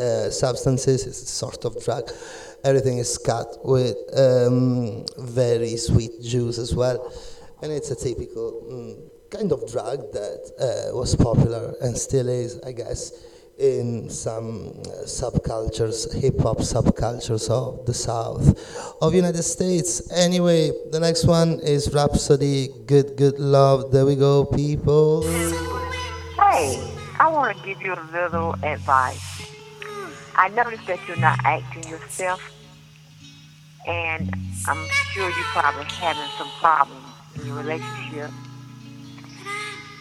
uh, 0.00 0.30
substances. 0.30 1.06
It's 1.06 1.22
a 1.22 1.26
sort 1.26 1.66
of 1.66 1.84
drug. 1.84 2.10
Everything 2.64 2.96
is 2.96 3.18
cut 3.18 3.58
with 3.62 3.96
um, 4.18 5.04
very 5.18 5.76
sweet 5.76 6.22
juice 6.22 6.56
as 6.56 6.74
well, 6.74 7.12
and 7.60 7.70
it's 7.70 7.90
a 7.90 7.96
typical. 7.96 8.62
Mm, 8.66 9.11
kind 9.32 9.50
of 9.50 9.60
drug 9.70 10.12
that 10.12 10.52
uh, 10.60 10.96
was 10.96 11.16
popular 11.16 11.74
and 11.80 11.96
still 11.96 12.28
is, 12.28 12.60
I 12.60 12.72
guess, 12.72 13.12
in 13.58 14.10
some 14.10 14.70
uh, 14.80 15.04
subcultures, 15.04 16.12
hip 16.20 16.38
hop 16.40 16.58
subcultures 16.58 17.48
of 17.50 17.86
the 17.86 17.94
South 17.94 18.44
of 19.00 19.14
United 19.14 19.42
States. 19.42 20.10
Anyway, 20.12 20.70
the 20.90 21.00
next 21.00 21.24
one 21.24 21.60
is 21.60 21.92
Rapsody, 21.94 22.68
Good 22.86 23.16
Good 23.16 23.38
Love. 23.38 23.90
There 23.90 24.04
we 24.04 24.16
go, 24.16 24.44
people. 24.44 25.22
Hey, 25.22 26.92
I 27.18 27.28
want 27.28 27.56
to 27.56 27.64
give 27.64 27.80
you 27.80 27.94
a 27.94 28.04
little 28.12 28.54
advice. 28.62 29.20
I 30.34 30.48
noticed 30.48 30.86
that 30.86 30.98
you're 31.06 31.18
not 31.18 31.38
acting 31.44 31.88
yourself, 31.90 32.40
and 33.86 34.34
I'm 34.66 34.88
sure 35.12 35.28
you're 35.28 35.52
probably 35.52 35.84
having 35.84 36.30
some 36.38 36.48
problems 36.60 37.06
in 37.36 37.46
your 37.46 37.56
relationship. 37.56 38.30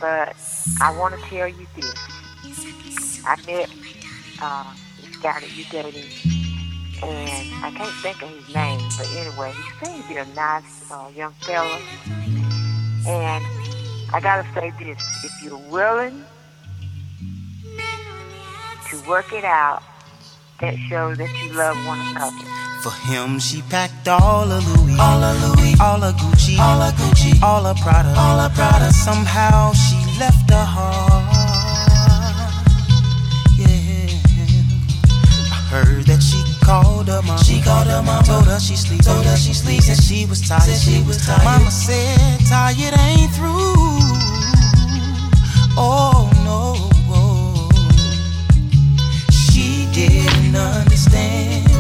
But 0.02 0.36
I 0.82 0.98
want 0.98 1.14
to 1.14 1.22
tell 1.30 1.48
you 1.48 1.68
this. 1.76 3.24
I 3.24 3.36
met 3.46 3.70
uh, 4.42 4.74
this 5.00 5.16
guy 5.18 5.40
that 5.40 5.56
you're 5.56 5.68
dating, 5.72 6.10
and 7.04 7.64
I 7.64 7.70
can't 7.70 7.94
think 8.02 8.20
of 8.24 8.30
his 8.30 8.56
name, 8.56 8.80
but 8.98 9.08
anyway, 9.16 9.54
he 9.54 9.86
seems 9.86 10.02
to 10.02 10.10
be 10.10 10.18
a 10.18 10.26
nice 10.34 10.92
uh, 10.92 11.08
young 11.16 11.34
fella. 11.42 11.80
And 13.08 13.46
I 14.12 14.20
gotta 14.20 14.48
say 14.56 14.74
this: 14.80 15.00
if 15.24 15.44
you're 15.44 15.70
willing 15.70 16.26
to 18.90 19.02
work 19.08 19.32
it 19.32 19.44
out, 19.44 19.84
that 20.62 20.76
shows 20.90 21.20
that 21.20 21.30
you 21.44 21.54
love 21.54 21.78
one 21.86 22.00
another. 22.00 22.71
For 22.82 22.90
him, 22.90 23.38
she 23.38 23.62
packed 23.70 24.08
all 24.08 24.52
of 24.52 24.66
Louis, 24.66 24.98
all 25.00 25.24
of 25.24 25.38
Louis, 25.60 25.80
all 25.80 26.02
of 26.02 26.16
Gucci, 26.16 26.58
all 26.58 26.82
of 26.82 26.92
Gucci, 26.96 27.40
all 27.44 27.64
of 27.68 27.78
Prada, 27.78 28.12
all 28.18 28.40
of 28.40 28.52
Prada. 28.56 28.92
Somehow 28.92 29.72
she 29.74 29.98
left 30.20 30.50
her 30.50 30.66
heart. 30.66 31.24
Yeah, 33.56 34.10
I 35.52 35.60
heard 35.70 36.06
that 36.06 36.24
she 36.24 36.42
called 36.66 37.08
her 37.08 37.22
mama. 37.22 37.44
She 37.44 37.62
called 37.62 37.86
her 37.86 38.02
mama. 38.02 38.26
Told 38.26 38.48
her 38.48 38.60
she 38.60 38.76
sleep. 38.76 39.04
Told 39.04 39.26
her 39.26 39.38
she 39.38 39.54
sleep. 39.54 39.84
Said 39.84 40.02
she 40.02 40.26
was 40.26 40.42
tired. 40.42 40.64
Said 40.64 40.80
she 40.80 41.04
was 41.04 41.24
tired. 41.24 41.44
Mama 41.44 41.70
said 41.70 42.40
tired 42.50 42.98
ain't 42.98 43.32
through. 43.36 43.78
Oh 45.78 46.32
no. 46.44 46.90
She 49.30 49.88
didn't 49.94 50.56
understand. 50.56 51.71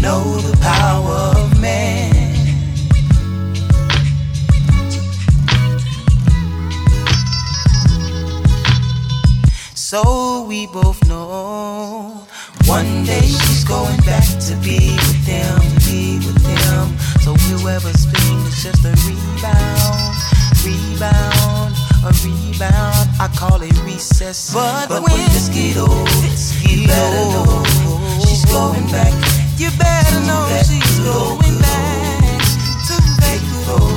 Know 0.00 0.24
the 0.40 0.56
power 0.58 1.32
of 1.36 1.60
man. 1.60 2.10
So 9.74 10.44
we 10.48 10.66
both 10.68 11.06
know 11.06 12.26
one 12.66 13.04
day 13.04 13.20
she's 13.20 13.64
going 13.64 13.98
back 14.06 14.24
to 14.48 14.54
be 14.62 14.96
with 14.96 15.26
them, 15.26 15.60
be 15.84 16.18
with 16.24 16.40
them. 16.44 16.96
So 17.20 17.34
whoever's 17.34 18.06
pain 18.06 18.38
is 18.46 18.62
just 18.62 18.84
a 18.84 18.94
rebound, 19.04 20.16
rebound, 20.64 21.74
a 22.04 22.12
rebound. 22.24 23.08
I 23.20 23.28
call 23.36 23.60
it 23.60 23.76
recess. 23.84 24.54
But, 24.54 24.88
but 24.88 25.02
when 25.02 25.18
this 25.34 25.48
get 25.48 25.76
old, 25.76 26.08
you 26.62 26.86
better 26.86 27.24
know 27.34 27.64
she's 28.24 28.44
going 28.46 28.86
back. 28.86 29.39
You 29.60 29.68
better 29.72 30.20
know 30.20 30.48
she's 30.64 31.00
going 31.00 31.60
back 31.60 32.40
to 32.88 32.96
that 32.96 33.12
faithful, 33.20 33.92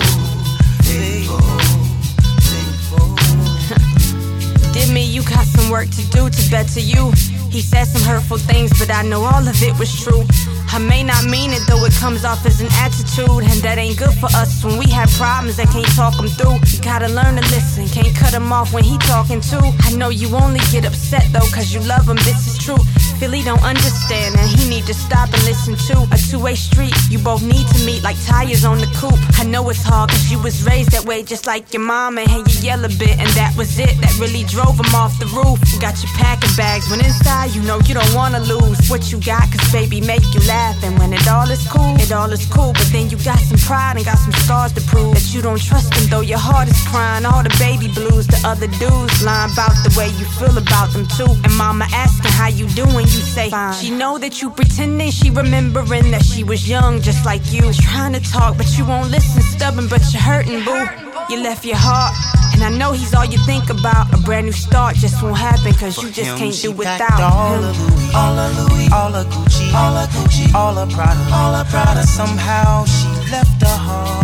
Did 4.73 4.89
me, 4.93 5.05
you 5.05 5.23
got 5.23 5.45
some 5.45 5.71
work 5.71 5.89
to 5.91 6.03
do 6.09 6.29
to 6.29 6.51
better 6.51 6.81
you. 6.81 7.11
He 7.49 7.61
said 7.61 7.85
some 7.85 8.01
hurtful 8.01 8.39
things, 8.39 8.77
but 8.77 8.91
I 8.91 9.03
know 9.03 9.23
all 9.23 9.47
of 9.47 9.63
it 9.63 9.79
was 9.79 10.03
true. 10.03 10.25
I 10.67 10.79
may 10.79 11.01
not 11.01 11.23
mean 11.23 11.51
it, 11.53 11.61
though 11.65 11.85
it 11.85 11.93
comes 11.93 12.25
off 12.25 12.45
as 12.45 12.59
an 12.59 12.67
attitude, 12.83 13.47
and 13.47 13.61
that 13.63 13.77
ain't 13.77 13.97
good 13.97 14.13
for 14.19 14.27
us 14.35 14.65
when 14.65 14.77
we 14.77 14.91
have 14.91 15.09
problems 15.11 15.59
and 15.59 15.69
can't 15.69 15.87
talk 15.95 16.17
them 16.17 16.27
through. 16.27 16.59
You 16.75 16.83
gotta 16.83 17.07
learn 17.07 17.35
to 17.37 17.45
listen, 17.55 17.87
can't 17.87 18.13
cut 18.17 18.33
him 18.33 18.51
off 18.51 18.73
when 18.73 18.83
he 18.83 18.97
talking 18.97 19.39
too. 19.39 19.63
I 19.87 19.95
know 19.95 20.09
you 20.09 20.35
only 20.35 20.59
get 20.73 20.83
upset 20.83 21.23
though, 21.31 21.47
cause 21.55 21.71
you 21.73 21.79
love 21.87 22.09
him, 22.09 22.17
this 22.27 22.51
is 22.51 22.57
true. 22.57 22.83
Philly 23.23 23.41
don't 23.41 23.63
understand, 23.63 24.35
and 24.35 24.49
he 24.49 24.67
need 24.67 24.83
to 24.83 24.93
stop 24.93 25.31
and 25.31 25.41
listen 25.45 25.77
to 25.87 25.95
a 26.11 26.17
two-way 26.17 26.55
street. 26.55 26.91
You 27.09 27.19
both 27.19 27.41
need 27.41 27.65
to 27.69 27.85
meet 27.85 28.03
like 28.03 28.19
tires 28.25 28.65
on 28.65 28.79
the 28.79 28.91
coupe. 28.99 29.15
I 29.39 29.45
know 29.45 29.63
it's 29.69 29.81
hard, 29.81 30.09
cause 30.09 30.29
you 30.29 30.37
was 30.43 30.67
raised 30.67 30.91
that 30.91 31.05
way, 31.05 31.23
just 31.23 31.47
like 31.47 31.71
your 31.71 31.83
mama, 31.83 32.27
and 32.27 32.43
you 32.51 32.55
yell 32.59 32.83
a 32.83 32.89
bit, 32.89 33.15
and 33.15 33.29
that 33.39 33.55
was 33.55 33.79
it. 33.79 33.95
That 34.03 34.11
really 34.19 34.43
drove 34.43 34.75
him 34.75 34.93
off 34.93 35.17
the 35.23 35.27
roof. 35.31 35.55
You 35.71 35.79
got 35.79 35.95
your 36.03 36.11
packing 36.19 36.51
bags, 36.57 36.91
when 36.91 36.99
inside 36.99 37.55
you 37.55 37.61
know 37.63 37.79
you 37.87 37.93
don't 37.93 38.13
wanna 38.13 38.41
lose 38.41 38.89
what 38.91 39.09
you 39.09 39.23
got, 39.23 39.47
cause 39.47 39.71
baby 39.71 40.01
make 40.01 40.27
you 40.35 40.41
laugh. 40.43 40.75
And 40.83 40.99
when 40.99 41.13
it 41.13 41.23
all 41.31 41.47
is 41.49 41.63
cool, 41.71 41.95
it 42.03 42.11
all 42.11 42.27
is 42.27 42.43
cool. 42.51 42.73
But 42.73 42.91
then 42.91 43.07
you 43.07 43.15
got 43.23 43.39
some 43.39 43.59
pride 43.63 43.95
and 43.95 44.03
got 44.03 44.19
some 44.19 44.35
scars 44.43 44.73
to 44.73 44.81
prove 44.91 45.15
that 45.15 45.31
you 45.31 45.41
don't 45.41 45.63
trust 45.63 45.95
him, 45.95 46.09
though 46.11 46.27
your 46.27 46.43
heart 46.43 46.67
is 46.67 46.81
crying. 46.91 47.23
All 47.23 47.41
the 47.41 47.55
baby 47.55 47.87
blues, 47.87 48.27
the 48.27 48.39
other 48.43 48.67
dudes 48.83 49.23
lying 49.23 49.53
about 49.55 49.71
the 49.87 49.95
way 49.95 50.11
you 50.19 50.27
feel 50.35 50.57
about 50.59 50.91
them 50.91 51.07
too. 51.15 51.31
And 51.47 51.55
mama 51.55 51.87
asking 51.95 52.35
how 52.35 52.51
you 52.51 52.67
doing, 52.75 53.07
you 53.15 53.21
say 53.21 53.49
fine. 53.49 53.73
She 53.73 53.89
know 53.89 54.17
that 54.17 54.41
you 54.41 54.49
pretending 54.49 55.11
she 55.11 55.29
remembering 55.29 56.11
that 56.11 56.23
she 56.23 56.43
was 56.43 56.67
young, 56.67 57.01
just 57.01 57.25
like 57.25 57.41
you. 57.51 57.71
Trying 57.73 58.13
to 58.13 58.19
talk, 58.19 58.57
but 58.57 58.77
you 58.77 58.85
won't 58.85 59.11
listen. 59.11 59.41
Stubborn, 59.41 59.87
but 59.87 60.01
you're 60.11 60.21
hurting, 60.21 60.63
boo. 60.65 60.85
You 61.29 61.41
left 61.41 61.65
your 61.65 61.77
heart. 61.77 62.13
And 62.53 62.63
I 62.63 62.69
know 62.69 62.91
he's 62.91 63.13
all 63.13 63.25
you 63.25 63.39
think 63.45 63.69
about. 63.69 64.13
A 64.13 64.17
brand 64.17 64.45
new 64.45 64.51
start 64.51 64.95
just 64.95 65.21
won't 65.23 65.37
happen, 65.37 65.73
cause 65.73 66.01
you 66.01 66.09
just 66.11 66.31
him, 66.31 66.37
can't 66.37 66.61
do 66.61 66.71
without 66.71 67.19
all 67.19 67.55
him. 67.55 67.61
Louis, 67.61 68.13
all 68.13 68.37
of 68.37 68.51
Louis, 68.57 68.91
all 68.91 69.15
of 69.15 69.25
Gucci, 69.27 69.73
all 69.73 69.97
of 69.97 70.09
Gucci, 70.09 70.53
all 70.53 70.77
of 70.77 70.89
Prada, 70.91 71.23
all 71.33 71.55
of 71.55 71.67
Prada. 71.69 72.03
Somehow 72.03 72.85
she 72.85 73.07
left 73.31 73.61
her 73.61 73.77
heart. 73.77 74.22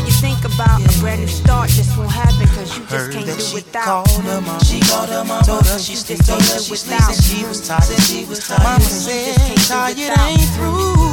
All 0.00 0.06
you 0.06 0.12
think 0.12 0.44
about. 0.44 0.80
A 0.80 1.00
brand 1.00 1.20
new 1.20 1.28
start 1.28 1.68
just 1.70 1.96
won't 1.96 2.10
happen, 2.10 2.46
cause 2.48 2.76
you 2.78 2.84
just 2.86 3.12
can't 3.12 3.26
do 3.26 3.54
without 3.54 4.06
called 4.06 4.24
her. 4.24 4.60
She 4.64 4.80
called 4.80 5.08
her 5.08 5.24
mama. 5.24 5.44
Told 5.44 5.66
her 5.66 5.78
she 5.78 5.94
sleep. 5.96 6.24
Told 6.24 6.40
her 6.40 6.58
she 6.58 6.76
sleep. 6.76 7.00
Said 7.00 7.22
she 7.22 7.44
was 7.44 7.66
tired. 7.66 7.82
Said 7.82 8.02
she 8.02 8.24
was 8.24 8.46
tired. 8.46 8.62
Mama 8.62 8.80
said 8.80 9.36
tired 9.68 9.98
ain't 9.98 10.40
through. 10.56 11.12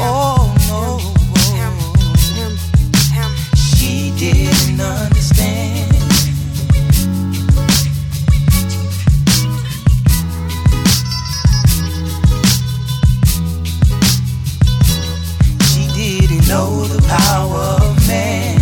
Oh 0.00 0.54
no. 0.68 1.00
She 3.76 4.12
didn't 4.16 4.80
understand. 4.80 5.13
Power 17.18 17.78
of 17.80 18.08
man. 18.08 18.58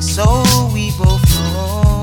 So 0.00 0.24
we 0.74 0.90
both 0.98 1.22
know 1.38 2.00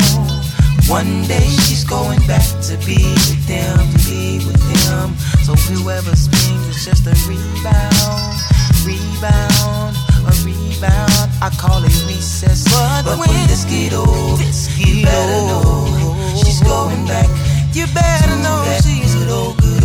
one 0.87 1.27
day 1.27 1.47
she's 1.65 1.83
going 1.83 2.19
back 2.27 2.47
to 2.67 2.77
be 2.85 3.03
with 3.27 3.45
them, 3.45 3.77
to 3.77 3.97
be 4.07 4.39
with 4.47 4.61
them. 4.71 5.15
So 5.43 5.53
whoever's 5.67 6.27
being 6.29 6.61
is 6.71 6.85
just 6.85 7.05
a 7.07 7.15
rebound, 7.27 8.39
rebound, 8.85 9.95
a 10.23 10.33
rebound. 10.45 11.27
I 11.41 11.49
call 11.59 11.83
it 11.83 11.95
recess. 12.07 12.63
But, 12.71 13.03
but 13.03 13.19
when 13.19 13.47
this 13.47 13.65
get 13.65 13.93
old, 13.93 14.39
you 14.77 15.03
better 15.03 15.41
know 15.49 16.33
she's 16.41 16.61
going 16.61 17.05
back. 17.05 17.46
You 17.73 17.85
better 17.93 18.35
know 18.43 18.63
she's 18.81 19.15
good 19.15 19.29
old, 19.29 19.57
good. 19.57 19.77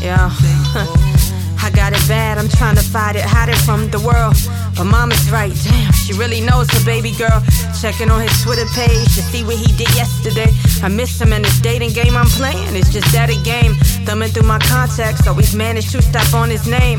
Yeah. 0.00 0.32
I 1.62 1.70
got 1.72 1.92
it 1.92 2.02
bad, 2.08 2.38
I'm 2.38 2.48
trying 2.48 2.74
to 2.76 2.82
fight 2.82 3.16
it, 3.16 3.22
hide 3.22 3.50
it 3.50 3.58
from 3.68 3.90
the 3.90 4.00
world. 4.00 4.34
But 4.74 4.84
mama's 4.84 5.30
right, 5.30 5.52
damn, 5.62 5.92
she 5.92 6.14
really 6.14 6.40
knows 6.40 6.70
her 6.70 6.84
baby 6.84 7.12
girl. 7.12 7.44
Checking 7.80 8.10
on 8.10 8.22
his 8.22 8.32
Twitter 8.42 8.64
page 8.74 9.14
to 9.14 9.22
see 9.28 9.44
what 9.44 9.56
he 9.56 9.70
did 9.76 9.92
yesterday. 9.94 10.50
I 10.82 10.88
miss 10.88 11.20
him 11.20 11.32
in 11.32 11.42
this 11.42 11.60
dating 11.60 11.92
game 11.92 12.16
I'm 12.16 12.26
playing. 12.26 12.74
It's 12.74 12.90
just 12.90 13.12
that 13.12 13.28
a 13.28 13.38
game. 13.44 13.74
Thumbing 14.06 14.30
through 14.30 14.48
my 14.48 14.58
contacts, 14.58 15.26
always 15.26 15.54
managed 15.54 15.92
to 15.92 16.00
stop 16.00 16.32
on 16.32 16.48
his 16.48 16.66
name. 16.66 16.98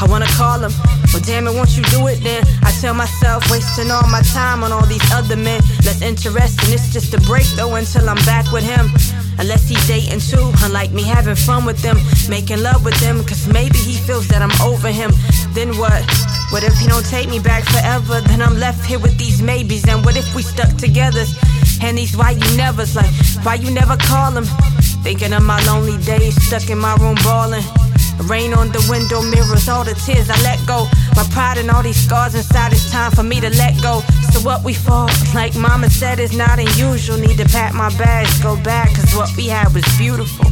I 0.00 0.06
wanna 0.06 0.30
call 0.38 0.60
him, 0.62 0.72
but 1.12 1.24
damn 1.24 1.46
it, 1.48 1.54
won't 1.54 1.76
you 1.76 1.82
do 1.84 2.06
it 2.06 2.22
then? 2.22 2.44
I 2.62 2.70
tell 2.80 2.94
myself, 2.94 3.50
wasting 3.50 3.90
all 3.90 4.06
my 4.08 4.22
time 4.22 4.62
on 4.62 4.70
all 4.70 4.86
these 4.86 5.04
other 5.12 5.36
men. 5.36 5.60
Less 5.84 6.02
interesting, 6.02 6.72
it's 6.72 6.92
just 6.92 7.14
a 7.14 7.20
break 7.22 7.46
though 7.56 7.74
until 7.74 8.08
I'm 8.08 8.22
back 8.24 8.50
with 8.52 8.64
him. 8.64 8.90
Unless 9.38 9.68
he's 9.68 9.86
dating 9.86 10.20
too, 10.20 10.50
unlike 10.62 10.92
me 10.92 11.02
having 11.02 11.34
fun 11.34 11.64
with 11.64 11.78
them, 11.82 11.96
making 12.28 12.62
love 12.62 12.84
with 12.84 12.98
them, 13.00 13.24
cause 13.24 13.46
maybe 13.46 13.78
he 13.78 13.94
feels 13.94 14.26
that 14.28 14.42
I'm 14.42 14.54
over 14.62 14.90
him. 14.90 15.10
Then 15.54 15.76
what? 15.78 16.02
What 16.50 16.64
if 16.64 16.76
he 16.78 16.86
don't 16.86 17.04
take 17.04 17.28
me 17.28 17.38
back 17.38 17.64
forever? 17.64 18.20
Then 18.22 18.40
I'm 18.40 18.58
left 18.58 18.84
here 18.86 18.98
with 18.98 19.18
these 19.18 19.42
maybes. 19.42 19.86
And 19.86 20.04
what 20.04 20.16
if 20.16 20.34
we 20.34 20.42
stuck 20.42 20.74
together? 20.76 21.24
And 21.82 21.98
these 21.98 22.16
why 22.16 22.32
you 22.32 22.56
never's 22.56 22.96
like, 22.96 23.10
why 23.44 23.54
you 23.54 23.70
never 23.70 23.96
call 23.96 24.32
him? 24.32 24.44
Thinking 25.02 25.32
of 25.32 25.42
my 25.42 25.62
lonely 25.66 25.98
days, 26.04 26.34
stuck 26.42 26.70
in 26.70 26.78
my 26.78 26.96
room 26.96 27.16
bawling. 27.22 27.62
Rain 28.24 28.52
on 28.52 28.68
the 28.68 28.84
window 28.90 29.22
mirrors, 29.22 29.68
all 29.68 29.84
the 29.84 29.94
tears 29.94 30.28
I 30.28 30.40
let 30.42 30.58
go. 30.66 30.88
My 31.16 31.24
pride 31.30 31.58
and 31.58 31.70
all 31.70 31.82
these 31.82 31.96
scars 31.96 32.34
inside, 32.34 32.72
it's 32.72 32.90
time 32.90 33.12
for 33.12 33.22
me 33.22 33.40
to 33.40 33.50
let 33.50 33.80
go. 33.82 34.00
So 34.32 34.40
what 34.40 34.64
we 34.64 34.74
fall, 34.74 35.08
like 35.34 35.54
mama 35.54 35.88
said, 35.90 36.18
is 36.18 36.36
not 36.36 36.58
unusual. 36.58 37.16
Need 37.18 37.38
to 37.38 37.46
pack 37.46 37.74
my 37.74 37.90
bags, 37.96 38.42
go 38.42 38.56
back, 38.62 38.94
cause 38.94 39.14
what 39.14 39.34
we 39.36 39.46
had 39.46 39.72
was 39.72 39.84
beautiful. 39.96 40.46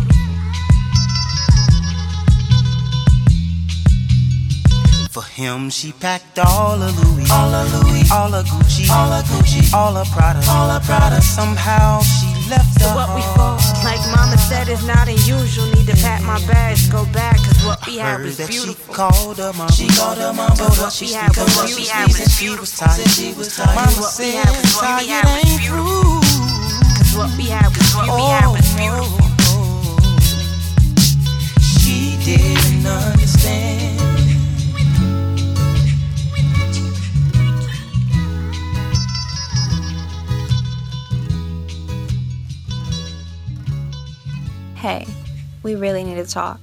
For 5.11 5.23
him, 5.23 5.71
she 5.71 5.93
packed 5.93 6.39
all 6.39 6.83
of 6.83 6.93
Louis, 7.03 7.31
all 7.31 7.55
of 7.55 7.73
Louis, 7.73 8.05
all 8.13 8.35
of 8.35 8.45
Gucci, 8.47 8.89
all 8.91 9.11
of 9.11 9.25
Gucci, 9.25 9.73
all 9.73 9.97
of 9.97 10.07
Prada, 10.11 10.41
all 10.49 10.71
of 10.71 10.83
Prada. 10.85 11.23
Somehow 11.23 12.01
she 12.03 12.27
left 12.51 12.81
So 12.81 12.95
what 12.95 13.09
we 13.17 13.23
mama 13.35 13.66
said, 14.47 14.69
is 14.69 14.87
not 14.87 15.09
unusual. 15.09 15.67
Need 15.75 15.87
to 15.89 15.97
pack 15.97 16.23
my 16.23 16.39
bags, 16.47 16.89
go 16.89 17.05
back, 17.13 17.37
cause 17.37 17.65
what 17.67 17.85
we 17.87 17.99
had 17.99 18.21
was 18.21 18.37
that 18.37 18.53
she 18.53 18.75
called 18.93 19.39
her 19.39 19.53
mom. 19.55 19.69
She 19.71 19.89
called 19.89 20.19
her 20.19 20.33
mom, 20.33 20.55
told 20.57 20.77
her 20.79 20.91
she 20.91 21.13
had 21.13 21.29
was 21.37 21.39
what 21.57 21.67
what 21.67 21.75
we 21.77 21.87
had 21.87 22.07
was 22.07 22.21
and 22.21 22.31
she 22.31 22.51
was 22.51 22.71
tired. 22.79 23.11
She 23.11 23.35
was 23.35 23.57
tired. 23.57 23.75
Mama 23.75 23.91
What 23.99 24.11
said, 24.11 24.47
what 24.47 24.63
we 24.63 24.69
"Sorry, 24.71 25.07
had 25.11 25.25
was 25.27 25.43
beautiful. 25.59 26.23
Cause 26.95 27.13
what 27.19 27.31
we 27.37 27.47
had 27.51 27.69
was 27.75 27.91
what 27.99 28.07
we 28.15 28.23
had 28.31 28.47
was 28.55 28.67
oh, 28.71 28.79
beautiful. 28.79 29.27
Oh, 29.51 29.59
oh. 29.59 30.39
She 31.59 32.15
didn't 32.23 32.87
understand. 32.87 34.06
Hey, 44.87 45.05
we 45.65 45.75
really 45.75 46.05
need 46.05 46.15
to 46.15 46.25
talk. 46.25 46.61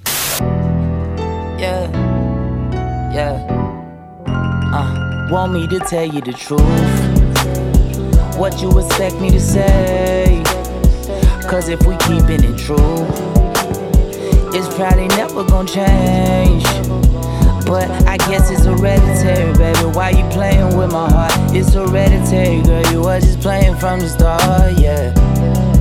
Yeah, 1.60 1.92
yeah. 3.14 3.36
Uh, 4.74 5.28
want 5.30 5.52
me 5.52 5.68
to 5.68 5.80
tell 5.80 6.06
you 6.06 6.22
the 6.22 6.32
truth? 6.32 6.62
What 8.38 8.62
you 8.62 8.80
expect 8.80 9.20
me 9.20 9.30
to 9.30 9.42
say? 9.42 10.42
Cause 11.50 11.68
if 11.68 11.86
we 11.86 11.98
keeping 11.98 12.46
it 12.46 12.58
true, 12.58 13.06
it's 14.58 14.74
probably 14.74 15.10
never 15.10 15.44
gonna 15.44 15.68
change. 15.68 16.64
But 17.66 17.92
I 18.08 18.16
guess 18.30 18.50
it's 18.50 18.64
hereditary, 18.64 19.52
baby. 19.58 19.98
Why 19.98 20.12
you 20.12 20.24
playing 20.30 20.78
with 20.78 20.94
my 20.94 21.12
heart? 21.12 21.34
It's 21.54 21.74
hereditary, 21.74 22.62
girl. 22.62 22.90
You 22.90 23.02
was 23.02 23.26
just 23.26 23.42
playing 23.42 23.76
from 23.80 24.00
the 24.00 24.08
start, 24.08 24.80
yeah. 24.80 25.73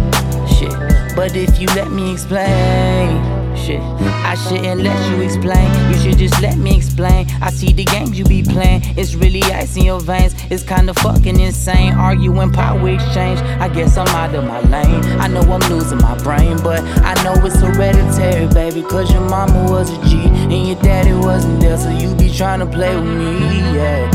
But 1.15 1.37
if 1.37 1.61
you 1.61 1.67
let 1.69 1.91
me 1.91 2.13
explain, 2.13 3.23
shit, 3.55 3.81
I 3.81 4.35
shouldn't 4.35 4.81
let 4.81 5.11
you 5.11 5.23
explain. 5.23 5.69
You 5.91 5.99
should 5.99 6.19
just 6.19 6.41
let 6.41 6.57
me 6.57 6.77
explain. 6.77 7.27
I 7.43 7.51
see 7.51 7.73
the 7.73 7.85
games 7.85 8.19
you 8.19 8.25
be 8.25 8.43
playing. 8.43 8.83
It's 8.97 9.15
really 9.15 9.43
ice 9.45 9.77
in 9.77 9.85
your 9.85 10.01
veins. 10.01 10.35
It's 10.51 10.63
kinda 10.63 10.95
fucking 10.95 11.39
insane. 11.39 11.93
Arguing 11.93 12.51
power 12.51 12.89
exchange. 12.89 13.41
I 13.61 13.69
guess 13.69 13.99
I'm 13.99 14.09
out 14.09 14.35
of 14.35 14.45
my 14.45 14.61
lane. 14.63 15.05
I 15.21 15.29
know 15.29 15.43
I'm 15.43 15.61
losing 15.71 15.99
my 15.99 16.17
brain, 16.23 16.57
but 16.63 16.81
I 17.05 17.15
know 17.23 17.35
it's 17.45 17.61
hereditary, 17.61 18.47
baby. 18.47 18.83
Cause 18.83 19.13
your 19.13 19.29
mama 19.29 19.71
was 19.71 19.91
a 19.91 20.09
G 20.09 20.17
and 20.25 20.67
your 20.67 20.81
daddy 20.81 21.13
wasn't 21.13 21.61
there. 21.61 21.77
So 21.77 21.91
you 21.91 22.15
be 22.15 22.31
trying 22.31 22.61
to 22.61 22.67
play 22.67 22.97
with 22.97 23.05
me, 23.05 23.61
yeah. 23.77 24.11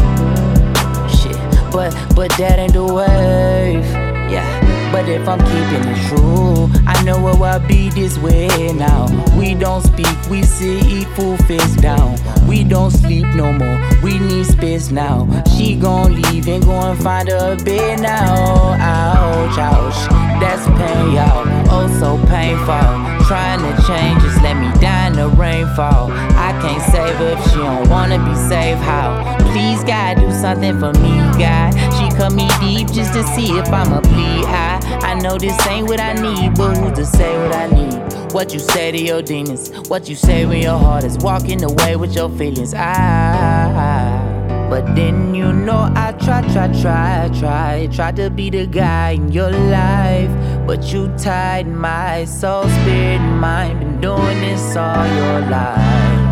Shit, 1.08 1.38
but 1.72 1.96
but 2.16 2.32
that 2.38 2.58
ain't 2.58 2.74
the 2.74 2.84
wave, 2.84 3.86
yeah. 4.32 4.67
But 4.92 5.10
if 5.10 5.28
I'm 5.28 5.40
keeping 5.40 5.88
it 5.88 6.08
true, 6.08 6.70
I 6.88 7.04
know 7.04 7.28
it 7.28 7.38
will 7.40 7.60
be 7.68 7.90
this 7.90 8.18
way 8.18 8.48
now. 8.74 9.08
We 9.38 9.54
don't 9.54 9.82
speak, 9.82 10.16
we 10.30 10.40
eat 10.40 11.08
full 11.16 11.38
face 11.46 11.76
down. 11.76 12.18
We 12.48 12.64
don't 12.64 12.92
sleep 12.92 13.26
no 13.36 13.52
more, 13.52 13.80
we 14.02 14.18
need 14.18 14.46
space 14.46 14.90
now. 14.90 15.28
She 15.56 15.76
gon' 15.76 16.22
leave 16.22 16.48
and 16.48 16.64
go 16.64 16.72
and 16.72 17.02
find 17.02 17.30
a 17.30 17.58
bed 17.64 18.00
now. 18.00 18.74
Ouch, 18.80 19.58
ouch, 19.60 20.10
that's 20.40 20.66
pain, 20.80 21.14
y'all. 21.14 21.46
Oh, 21.70 21.88
so 22.00 22.18
painful. 22.28 23.18
Trying 23.28 23.60
to 23.60 23.84
change, 23.86 24.22
just 24.22 24.42
let 24.42 24.56
me 24.56 24.72
die 24.80 25.08
in 25.08 25.14
the 25.14 25.28
rainfall. 25.28 26.10
I 26.12 26.58
can't 26.62 26.82
save 26.92 27.16
her 27.18 27.36
if 27.38 27.52
she 27.52 27.58
don't 27.58 27.90
wanna 27.90 28.18
be 28.24 28.34
saved. 28.48 28.80
How? 28.80 29.36
Please, 29.52 29.84
God, 29.84 30.18
do 30.18 30.32
something 30.32 30.80
for 30.80 30.94
me, 31.00 31.18
God. 31.38 31.74
She 31.98 32.10
cut 32.16 32.32
me 32.32 32.48
deep 32.62 32.88
just 32.92 33.14
to 33.14 33.24
see 33.36 33.52
if 33.58 33.68
I'ma 33.68 34.00
bleed 34.02 34.46
high. 34.46 34.77
I 35.18 35.20
know 35.20 35.36
this 35.40 35.66
ain't 35.66 35.88
what 35.88 36.00
I 36.00 36.14
need, 36.14 36.56
but 36.56 36.78
who's 36.78 36.96
to 37.00 37.04
say 37.04 37.36
what 37.40 37.56
I 37.56 37.66
need? 37.66 38.34
What 38.34 38.54
you 38.54 38.60
say 38.60 38.92
to 38.92 39.02
your 39.02 39.24
demons, 39.24 39.72
what 39.90 40.08
you 40.08 40.16
say 40.16 40.46
when 40.46 40.62
your 40.62 40.78
heart 40.78 41.04
is 41.04 41.18
walking 41.18 41.64
away 41.64 41.96
with 41.96 42.14
your 42.14 42.30
feelings. 42.30 42.76
I, 42.76 44.68
but 44.70 44.96
then 44.96 45.34
you 45.34 45.52
know 45.52 45.92
I 45.96 46.12
try, 46.12 46.44
try, 46.54 46.68
try, 46.82 47.32
try, 47.40 47.88
try 47.92 48.12
to 48.12 48.30
be 48.30 48.52
the 48.52 48.68
guy 48.68 49.14
in 49.14 49.32
your 49.32 49.50
life, 49.50 50.30
but 50.68 50.94
you 50.94 51.08
tied 51.18 51.66
my 51.66 52.26
soul, 52.26 52.70
spirit, 52.70 53.18
mind. 53.18 53.80
Been 53.80 54.00
doing 54.00 54.40
this 54.40 54.76
all 54.76 55.08
your 55.16 55.40
life. 55.50 56.26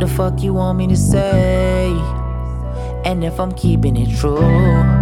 The 0.00 0.08
fuck 0.08 0.42
you 0.42 0.54
want 0.54 0.78
me 0.78 0.88
to 0.88 0.96
say? 0.96 1.92
And 3.04 3.22
if 3.22 3.38
I'm 3.38 3.52
keeping 3.52 3.96
it 3.96 4.18
true, 4.18 5.01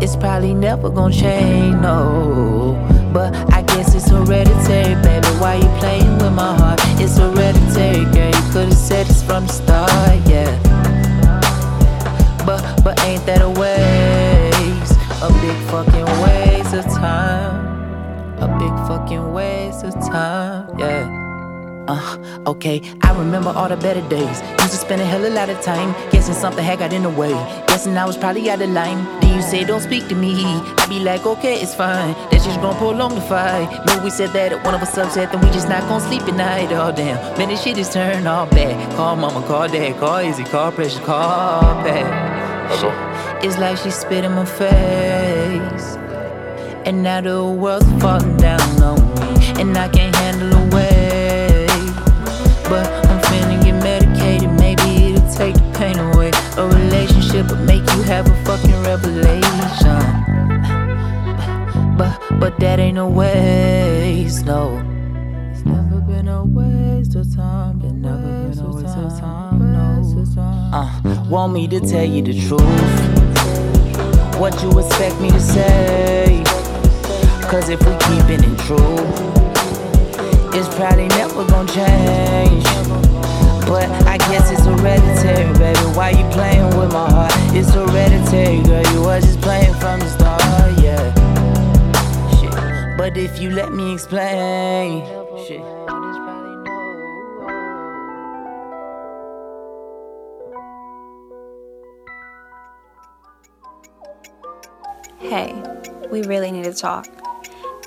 it's 0.00 0.16
probably 0.16 0.54
never 0.54 0.88
gonna 0.90 1.14
change, 1.14 1.74
no. 1.80 2.76
But 3.12 3.34
I 3.52 3.62
guess 3.62 3.94
it's 3.94 4.08
hereditary, 4.08 4.94
baby. 5.02 5.26
Why 5.38 5.56
you 5.56 5.68
playing 5.78 6.18
with 6.18 6.32
my 6.32 6.56
heart? 6.56 6.80
It's 7.00 7.18
hereditary, 7.18 8.04
girl. 8.12 8.30
You 8.30 8.52
could've 8.52 8.72
said 8.72 9.06
this 9.06 9.22
from 9.22 9.46
the 9.46 9.52
start, 9.52 10.18
yeah. 10.26 10.50
But 12.46 12.62
but 12.82 12.98
ain't 13.04 13.24
that 13.26 13.42
a 13.42 13.50
waste? 13.50 14.98
A 15.22 15.28
big 15.40 15.58
fucking 15.70 16.08
waste 16.22 16.74
of 16.74 16.84
time. 16.84 17.70
A 18.40 18.48
big 18.58 18.74
fucking 18.88 19.32
waste 19.32 19.84
of 19.84 19.94
time, 19.94 20.78
yeah. 20.78 21.21
Uh, 21.88 22.42
okay, 22.46 22.80
I 23.02 23.16
remember 23.18 23.50
all 23.50 23.68
the 23.68 23.76
better 23.76 24.06
days. 24.08 24.40
Used 24.60 24.70
to 24.70 24.76
spend 24.76 25.02
a 25.02 25.04
hell 25.04 25.24
of 25.24 25.32
a 25.32 25.34
lot 25.34 25.48
of 25.48 25.60
time 25.62 25.92
guessing 26.10 26.34
something 26.34 26.64
had 26.64 26.78
got 26.78 26.92
in 26.92 27.02
the 27.02 27.10
way. 27.10 27.32
Guessing 27.66 27.96
I 27.98 28.04
was 28.04 28.16
probably 28.16 28.48
out 28.50 28.62
of 28.62 28.70
line. 28.70 29.04
Then 29.20 29.34
you 29.36 29.42
say, 29.42 29.64
Don't 29.64 29.80
speak 29.80 30.06
to 30.08 30.14
me. 30.14 30.44
I 30.44 30.86
be 30.88 31.00
like, 31.00 31.26
Okay, 31.26 31.60
it's 31.60 31.74
fine. 31.74 32.14
That's 32.30 32.44
just 32.44 32.60
gonna 32.60 32.78
prolong 32.78 33.14
the 33.16 33.20
fight. 33.22 33.68
Maybe 33.86 34.04
we 34.04 34.10
said 34.10 34.30
that 34.30 34.52
at 34.52 34.64
one 34.64 34.74
of 34.74 34.82
us 34.82 34.96
upset, 34.96 35.32
then 35.32 35.40
we 35.40 35.48
just 35.50 35.68
not 35.68 35.82
gonna 35.88 36.00
sleep 36.06 36.22
at 36.22 36.34
night. 36.34 36.70
Oh, 36.70 36.92
damn. 36.92 37.16
Man, 37.36 37.48
this 37.48 37.62
shit 37.62 37.76
is 37.78 37.90
turned 37.92 38.28
all 38.28 38.46
bad. 38.46 38.94
Call 38.96 39.16
mama, 39.16 39.44
call 39.46 39.66
dad, 39.68 39.98
call 39.98 40.20
easy, 40.20 40.44
call 40.44 40.70
pressure, 40.70 41.00
call 41.00 41.62
bad. 41.82 42.06
Shit. 42.78 43.44
It's 43.44 43.58
like 43.58 43.76
she 43.78 43.90
spit 43.90 44.24
in 44.24 44.32
my 44.32 44.44
face. 44.44 45.96
And 46.86 47.02
now 47.02 47.20
the 47.20 47.44
world's 47.44 47.86
falling 48.00 48.36
down 48.36 48.60
on 48.82 48.98
me. 49.14 49.60
And 49.60 49.76
I 49.76 49.88
can't 49.88 50.14
handle 50.14 50.48
the 50.48 50.76
weight. 50.76 50.91
But 52.72 52.88
I'm 53.04 53.20
finna 53.28 53.62
get 53.62 53.74
medicated. 53.82 54.50
Maybe 54.58 55.12
it'll 55.12 55.30
take 55.30 55.54
the 55.56 55.70
pain 55.78 55.98
away. 55.98 56.30
A 56.56 56.66
relationship 56.66 57.50
would 57.50 57.66
make 57.66 57.84
you 57.92 58.00
have 58.04 58.26
a 58.26 58.34
fucking 58.46 58.82
revelation. 58.82 60.00
But 61.98 62.18
but 62.40 62.58
that 62.60 62.78
ain't 62.78 62.94
no 62.94 63.08
waste, 63.08 64.46
no. 64.46 64.78
It's 65.52 65.66
never 65.66 66.00
been 66.00 66.28
a 66.28 66.46
waste 66.46 67.14
of 67.14 67.34
time. 67.36 67.80
Been 67.80 68.00
never 68.00 68.48
been 68.48 68.58
a 68.58 68.70
waste 68.70 68.96
of 68.96 69.20
time, 69.20 69.58
no. 69.74 70.24
Uh, 70.72 71.26
want 71.28 71.52
me 71.52 71.68
to 71.68 71.78
tell 71.78 72.06
you 72.06 72.22
the 72.22 72.32
truth? 72.32 72.62
What 74.40 74.62
you 74.62 74.78
expect 74.78 75.20
me 75.20 75.30
to 75.30 75.40
say? 75.40 76.42
Cause 77.50 77.68
if 77.68 77.80
we 77.84 77.92
keeping 78.08 78.42
it 78.50 78.58
true, 78.60 79.51
it's 80.54 80.68
probably 80.74 81.08
never 81.08 81.44
gonna 81.46 81.72
change. 81.72 82.64
But 83.66 83.88
I 84.06 84.18
guess 84.18 84.50
it's 84.50 84.66
hereditary, 84.66 85.52
baby. 85.58 85.78
Why 85.96 86.10
you 86.10 86.28
playing 86.30 86.76
with 86.76 86.92
my 86.92 87.10
heart? 87.10 87.32
It's 87.54 87.72
hereditary, 87.72 88.62
girl. 88.62 88.86
You 88.92 89.00
was 89.02 89.24
just 89.24 89.40
playing 89.40 89.74
from 89.74 90.00
the 90.00 90.08
start, 90.10 90.42
yeah. 90.78 91.14
Shit. 92.38 92.98
But 92.98 93.16
if 93.16 93.40
you 93.40 93.50
let 93.50 93.72
me 93.72 93.94
explain, 93.94 95.06
shit. 95.46 95.62
Hey, 105.18 105.54
we 106.10 106.22
really 106.22 106.50
need 106.50 106.64
to 106.64 106.74
talk. 106.74 107.08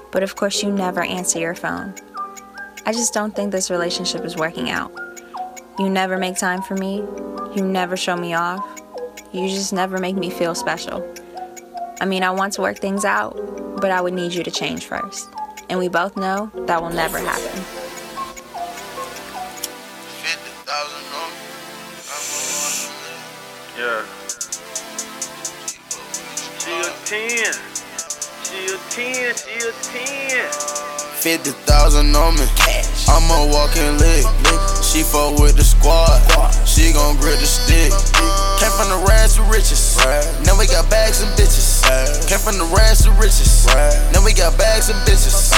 But 0.09 0.23
of 0.23 0.35
course, 0.35 0.63
you 0.63 0.71
never 0.71 1.03
answer 1.03 1.37
your 1.37 1.53
phone. 1.53 1.93
I 2.87 2.91
just 2.91 3.15
don't 3.15 3.35
think 3.35 3.51
this 3.51 3.71
relationship 3.71 4.23
is 4.23 4.35
working 4.35 4.69
out. 4.69 4.91
You 5.79 5.89
never 5.89 6.19
make 6.19 6.37
time 6.37 6.61
for 6.61 6.75
me. 6.75 6.97
You 7.55 7.65
never 7.65 7.97
show 7.97 8.15
me 8.15 8.35
off. 8.35 8.63
You 9.33 9.49
just 9.49 9.73
never 9.73 9.97
make 9.97 10.15
me 10.15 10.29
feel 10.29 10.53
special. 10.53 11.03
I 11.99 12.05
mean, 12.05 12.21
I 12.21 12.29
want 12.29 12.53
to 12.53 12.61
work 12.61 12.77
things 12.77 13.03
out, 13.03 13.33
but 13.81 13.89
I 13.89 14.01
would 14.01 14.13
need 14.13 14.33
you 14.33 14.43
to 14.43 14.51
change 14.51 14.85
first. 14.85 15.27
And 15.67 15.79
we 15.79 15.87
both 15.87 16.15
know 16.15 16.51
that 16.67 16.79
will 16.79 16.91
never 16.91 17.17
happen. 17.17 17.63
Yeah. 23.77 24.05
She 26.59 26.71
a 26.71 26.93
10. 27.03 27.53
She 28.43 28.65
a 28.67 28.77
10. 28.89 29.35
She 29.35 29.67
a 29.67 29.71
10. 30.51 30.94
50,000 31.25 32.15
on 32.15 32.35
me. 32.35 32.45
I'm 33.09 33.25
a 33.33 33.49
walking 33.49 33.97
lick. 33.97 34.21
She 34.85 35.01
fuck 35.01 35.33
with 35.41 35.57
the 35.57 35.63
squad. 35.63 36.21
She 36.67 36.93
gon' 36.93 37.17
grip 37.17 37.39
the 37.39 37.49
stick. 37.49 37.89
Came 38.61 38.69
from 38.77 38.93
the 38.93 39.03
rags 39.09 39.33
to 39.37 39.41
riches. 39.49 39.97
Now 40.45 40.53
we 40.53 40.67
got 40.67 40.87
bags 40.87 41.23
and 41.23 41.31
bitches. 41.33 41.81
Came 42.29 42.37
from 42.37 42.59
the 42.59 42.65
rags 42.65 43.01
to 43.05 43.11
riches. 43.17 43.65
Now 44.13 44.23
we 44.23 44.33
got 44.33 44.55
bags 44.55 44.89
and 44.89 44.99
bitches. 45.01 45.49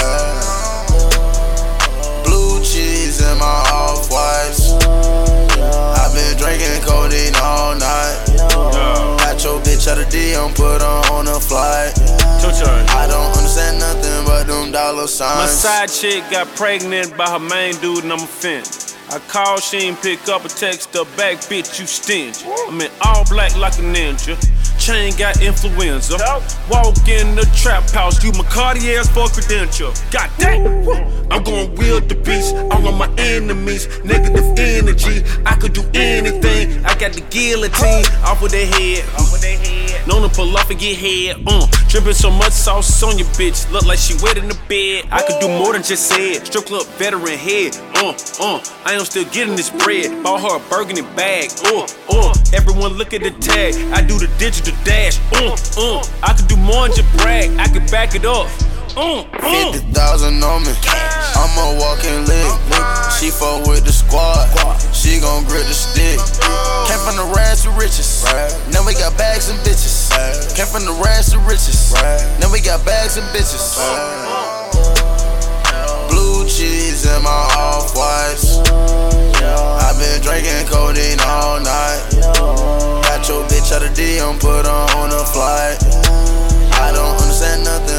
Blue 2.24 2.64
cheese 2.64 3.20
in 3.20 3.36
my 3.36 3.60
off 3.68 4.08
whites. 4.08 4.72
I've 6.00 6.14
been 6.16 6.34
drinking 6.38 6.80
codeine 6.88 7.36
all 7.44 7.76
night. 7.76 9.07
Your 9.48 9.60
bitch 9.60 9.88
out 9.88 9.96
of 9.96 10.10
D, 10.10 10.34
I'm 10.34 10.52
put 10.52 10.82
her 10.82 11.00
on 11.10 11.26
a 11.26 11.40
flight. 11.40 11.96
I 12.92 13.06
don't 13.08 13.32
understand 13.34 13.78
nothing 13.78 14.26
but 14.26 14.46
them 14.46 14.72
dollar 14.72 15.08
My 15.40 15.46
side 15.46 15.88
chick 15.88 16.22
got 16.30 16.48
pregnant 16.48 17.16
by 17.16 17.30
her 17.30 17.38
main 17.38 17.74
dude 17.80 18.04
and 18.04 18.12
I'm 18.12 18.20
offended. 18.20 18.68
I 19.10 19.18
called, 19.20 19.62
she 19.62 19.78
ain't 19.78 20.02
pick 20.02 20.28
up 20.28 20.44
a 20.44 20.50
text 20.50 20.92
her 20.92 21.06
back, 21.16 21.38
bitch, 21.48 21.80
you 21.80 21.86
stingy. 21.86 22.44
I'm 22.68 22.78
in 22.78 22.90
all 23.00 23.24
black 23.30 23.56
like 23.56 23.72
a 23.78 23.88
ninja. 23.88 24.36
Chain 24.88 25.12
got 25.18 25.42
influenza. 25.42 26.16
Walk 26.70 26.96
in 27.06 27.34
the 27.34 27.46
trap 27.54 27.90
house, 27.90 28.24
you 28.24 28.32
my 28.32 28.44
Cartier's 28.44 29.06
for 29.06 29.28
credential. 29.28 29.92
God 30.10 30.30
damn. 30.38 30.64
I'm 31.30 31.42
going 31.42 31.74
wield 31.76 32.08
the 32.08 32.14
beast. 32.14 32.54
All 32.72 32.88
of 32.88 32.96
my 32.96 33.12
enemies, 33.18 33.86
negative 34.02 34.46
energy. 34.58 35.22
I 35.44 35.56
could 35.56 35.74
do 35.74 35.84
anything. 35.92 36.82
I 36.86 36.94
got 36.98 37.12
the 37.12 37.20
guillotine 37.28 38.06
off 38.24 38.42
of 38.42 38.50
their 38.50 38.64
head. 38.64 39.04
Off 39.20 39.34
of 39.34 39.42
their 39.42 39.58
head. 39.58 39.77
Known 40.08 40.22
to 40.22 40.34
pull 40.34 40.56
off 40.56 40.70
and 40.70 40.80
get 40.80 40.96
head. 40.96 41.42
Uh, 41.46 41.66
dripping 41.88 42.14
so 42.14 42.30
much 42.30 42.52
sauce 42.52 43.02
on 43.02 43.18
your 43.18 43.26
bitch. 43.36 43.70
Look 43.70 43.84
like 43.84 43.98
she 43.98 44.14
wet 44.22 44.38
in 44.38 44.48
the 44.48 44.58
bed. 44.66 45.04
I 45.12 45.20
could 45.20 45.38
do 45.38 45.48
more 45.48 45.74
than 45.74 45.82
just 45.82 46.08
say 46.08 46.32
it. 46.32 46.46
Strip 46.46 46.64
club 46.64 46.86
veteran 46.96 47.36
head. 47.36 47.76
Uh, 47.94 48.16
uh, 48.40 48.64
I 48.86 48.94
am 48.94 49.04
still 49.04 49.26
getting 49.26 49.54
this 49.54 49.68
bread. 49.68 50.22
Bought 50.22 50.40
her 50.40 50.56
a 50.56 50.70
burgundy 50.70 51.02
bag. 51.14 51.50
Uh, 51.66 51.86
uh, 52.08 52.32
everyone 52.54 52.94
look 52.94 53.12
at 53.12 53.22
the 53.22 53.32
tag. 53.32 53.74
I 53.92 54.00
do 54.00 54.18
the 54.18 54.32
digital 54.38 54.72
dash. 54.82 55.20
Uh, 55.34 55.52
uh, 55.76 56.02
I 56.22 56.32
could 56.32 56.48
do 56.48 56.56
more 56.56 56.88
than 56.88 56.96
just 56.96 57.16
brag. 57.18 57.50
I 57.58 57.68
could 57.68 57.84
back 57.90 58.14
it 58.14 58.24
up. 58.24 58.48
Uh, 58.98 59.22
uh. 59.30 59.70
50,000 59.70 60.42
on 60.42 60.66
me. 60.66 60.74
I'm 61.38 61.54
a 61.54 61.78
walking 61.78 62.26
lick. 62.26 62.50
She 63.14 63.30
fuck 63.30 63.62
with 63.70 63.86
the 63.86 63.94
squad. 63.94 64.50
She 64.90 65.20
gon' 65.22 65.46
grip 65.46 65.62
the 65.70 65.72
stick. 65.72 66.18
Came 66.90 66.98
from 67.06 67.14
the 67.14 67.30
rags 67.30 67.62
to 67.62 67.70
riches. 67.78 68.26
Now 68.74 68.82
we 68.82 68.98
got 68.98 69.14
bags 69.16 69.54
and 69.54 69.58
bitches. 69.62 70.10
Came 70.58 70.66
from 70.66 70.82
the 70.82 70.98
rags 70.98 71.30
to 71.30 71.38
riches. 71.46 71.94
Now 72.42 72.50
we 72.50 72.58
got 72.58 72.84
bags 72.84 73.16
and 73.16 73.26
bitches. 73.30 73.78
Blue 76.10 76.42
cheese 76.50 77.06
in 77.06 77.22
my 77.22 77.46
off 77.54 77.94
whites. 77.94 78.58
I've 79.78 79.94
been 79.94 80.18
drinking 80.26 80.66
codeine 80.66 81.22
all 81.22 81.62
night. 81.62 82.02
Got 83.06 83.28
your 83.30 83.46
bitch 83.46 83.70
out 83.70 83.86
of 83.86 83.94
D, 83.94 84.18
I'm 84.18 84.42
put 84.42 84.66
her 84.66 84.86
on 84.98 85.14
a 85.14 85.22
flight. 85.22 85.78
I 86.82 86.90
don't 86.90 87.14
understand 87.18 87.64
nothing 87.64 87.97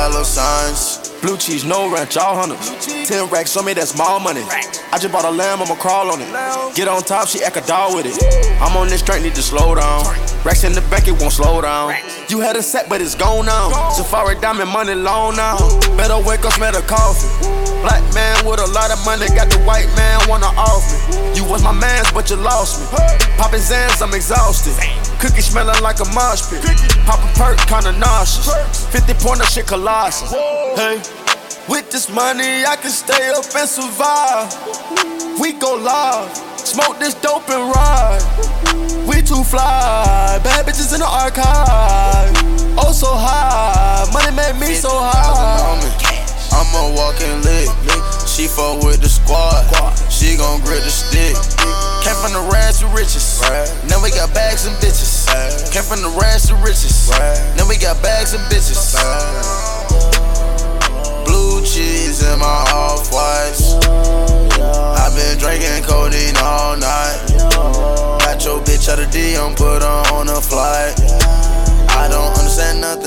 dollar 0.00 0.24
signs. 0.24 1.12
Blue 1.20 1.36
cheese, 1.36 1.64
no 1.64 1.92
ranch, 1.92 2.16
all 2.16 2.34
hunters. 2.34 2.66
Ten 3.06 3.28
racks 3.28 3.54
on 3.56 3.66
me, 3.66 3.74
that's 3.74 3.90
small 3.90 4.18
money. 4.18 4.40
I 4.92 4.96
just 4.96 5.12
bought 5.12 5.26
a 5.26 5.30
lamb, 5.30 5.60
I'ma 5.60 5.74
crawl 5.74 6.10
on 6.10 6.22
it. 6.22 6.30
Get 6.74 6.88
on 6.88 7.02
top, 7.02 7.28
she 7.28 7.42
act 7.44 7.58
a 7.58 7.60
dog 7.60 7.94
with 7.94 8.06
it. 8.06 8.16
I'm 8.62 8.74
on 8.78 8.88
this 8.88 9.02
train, 9.02 9.22
need 9.22 9.34
to 9.34 9.42
slow 9.42 9.74
down. 9.74 10.04
Racks 10.42 10.64
in 10.64 10.72
the 10.72 10.80
back, 10.88 11.06
it 11.06 11.12
won't 11.20 11.34
slow 11.34 11.60
down. 11.60 11.94
You 12.28 12.40
had 12.40 12.56
a 12.56 12.62
set, 12.62 12.88
but 12.88 13.02
it's 13.02 13.14
gone 13.14 13.44
now. 13.44 13.90
Safari 13.90 14.40
diamond 14.40 14.70
money 14.70 14.94
long 14.94 15.36
now. 15.36 15.58
Better 15.98 16.16
wake 16.16 16.46
up, 16.46 16.54
smell 16.54 16.72
the 16.72 16.80
coffee. 16.88 17.28
Black 17.84 18.02
man 18.14 18.46
with 18.46 18.60
a 18.60 18.68
lot 18.72 18.90
of 18.90 19.04
money, 19.04 19.28
got 19.36 19.50
the 19.52 19.60
white 19.68 19.88
man 19.96 20.16
wanna 20.28 20.48
off 20.56 20.84
me. 20.88 21.36
You 21.36 21.44
was 21.44 21.62
my 21.62 21.72
man's, 21.72 22.10
but 22.12 22.30
you 22.30 22.36
lost 22.36 22.80
me. 22.80 22.86
Poppin' 23.36 23.60
Xans, 23.60 24.00
I'm 24.00 24.14
exhausted. 24.14 24.72
Cookie 25.20 25.42
smelling 25.42 25.82
like 25.82 26.00
a 26.00 26.08
mosh 26.16 26.48
pit. 26.48 26.64
Pop 27.04 27.20
a 27.20 27.28
perk, 27.38 27.58
kinda 27.68 27.92
nauseous. 27.98 28.86
50 28.86 29.14
pointer 29.14 29.44
shit 29.44 29.66
colossal. 29.66 30.28
Hey. 30.76 30.96
With 31.68 31.90
this 31.90 32.08
money, 32.08 32.64
I 32.64 32.74
can 32.76 32.90
stay 32.90 33.28
up 33.28 33.44
and 33.54 33.68
survive. 33.68 34.48
We 35.38 35.52
go 35.52 35.74
live, 35.76 36.34
smoke 36.56 36.98
this 36.98 37.14
dope 37.14 37.48
and 37.50 37.70
ride. 37.70 38.22
We 39.06 39.20
too 39.20 39.44
fly, 39.44 40.40
bad 40.42 40.64
bitches 40.66 40.94
in 40.94 41.00
the 41.00 41.06
archive. 41.06 42.32
Oh, 42.78 42.92
so 42.92 43.14
high, 43.14 44.10
money 44.12 44.34
made 44.34 44.58
me 44.58 44.74
so 44.74 44.88
high. 44.90 45.76
I'm 46.50 46.74
a 46.74 46.96
walking 46.96 47.42
lick. 47.42 48.19
She 48.30 48.46
fuck 48.46 48.82
with 48.84 49.02
the 49.02 49.08
squad. 49.08 49.66
She 50.08 50.36
gon' 50.36 50.60
grip 50.62 50.84
the 50.86 50.90
stick. 50.90 51.34
Came 52.06 52.14
from 52.22 52.32
the 52.32 52.46
rags 52.52 52.78
to 52.78 52.86
riches. 52.94 53.42
Now 53.90 54.00
we 54.02 54.10
got 54.10 54.32
bags 54.32 54.66
and 54.66 54.76
bitches. 54.76 55.26
Came 55.72 55.82
from 55.82 56.00
the 56.00 56.08
rags 56.14 56.46
to 56.46 56.54
riches. 56.62 57.10
Now 57.58 57.66
we 57.68 57.76
got 57.76 58.00
bags 58.02 58.32
and 58.32 58.42
bitches. 58.46 58.94
Blue 61.26 61.60
cheese 61.66 62.22
in 62.22 62.38
my 62.38 62.64
off 62.70 63.10
whites. 63.12 63.74
I've 64.56 65.14
been 65.18 65.36
drinking 65.36 65.82
codeine 65.84 66.36
all 66.38 66.76
night. 66.76 67.18
Got 68.22 68.44
your 68.44 68.60
bitch 68.62 68.88
out 68.88 69.00
of 69.00 69.10
D, 69.10 69.34
I'm 69.34 69.54
put 69.56 69.82
her 69.82 70.02
on 70.14 70.28
a 70.28 70.40
flight. 70.40 70.94
I 71.98 72.06
don't 72.08 72.32
understand 72.38 72.80
nothing 72.80 72.99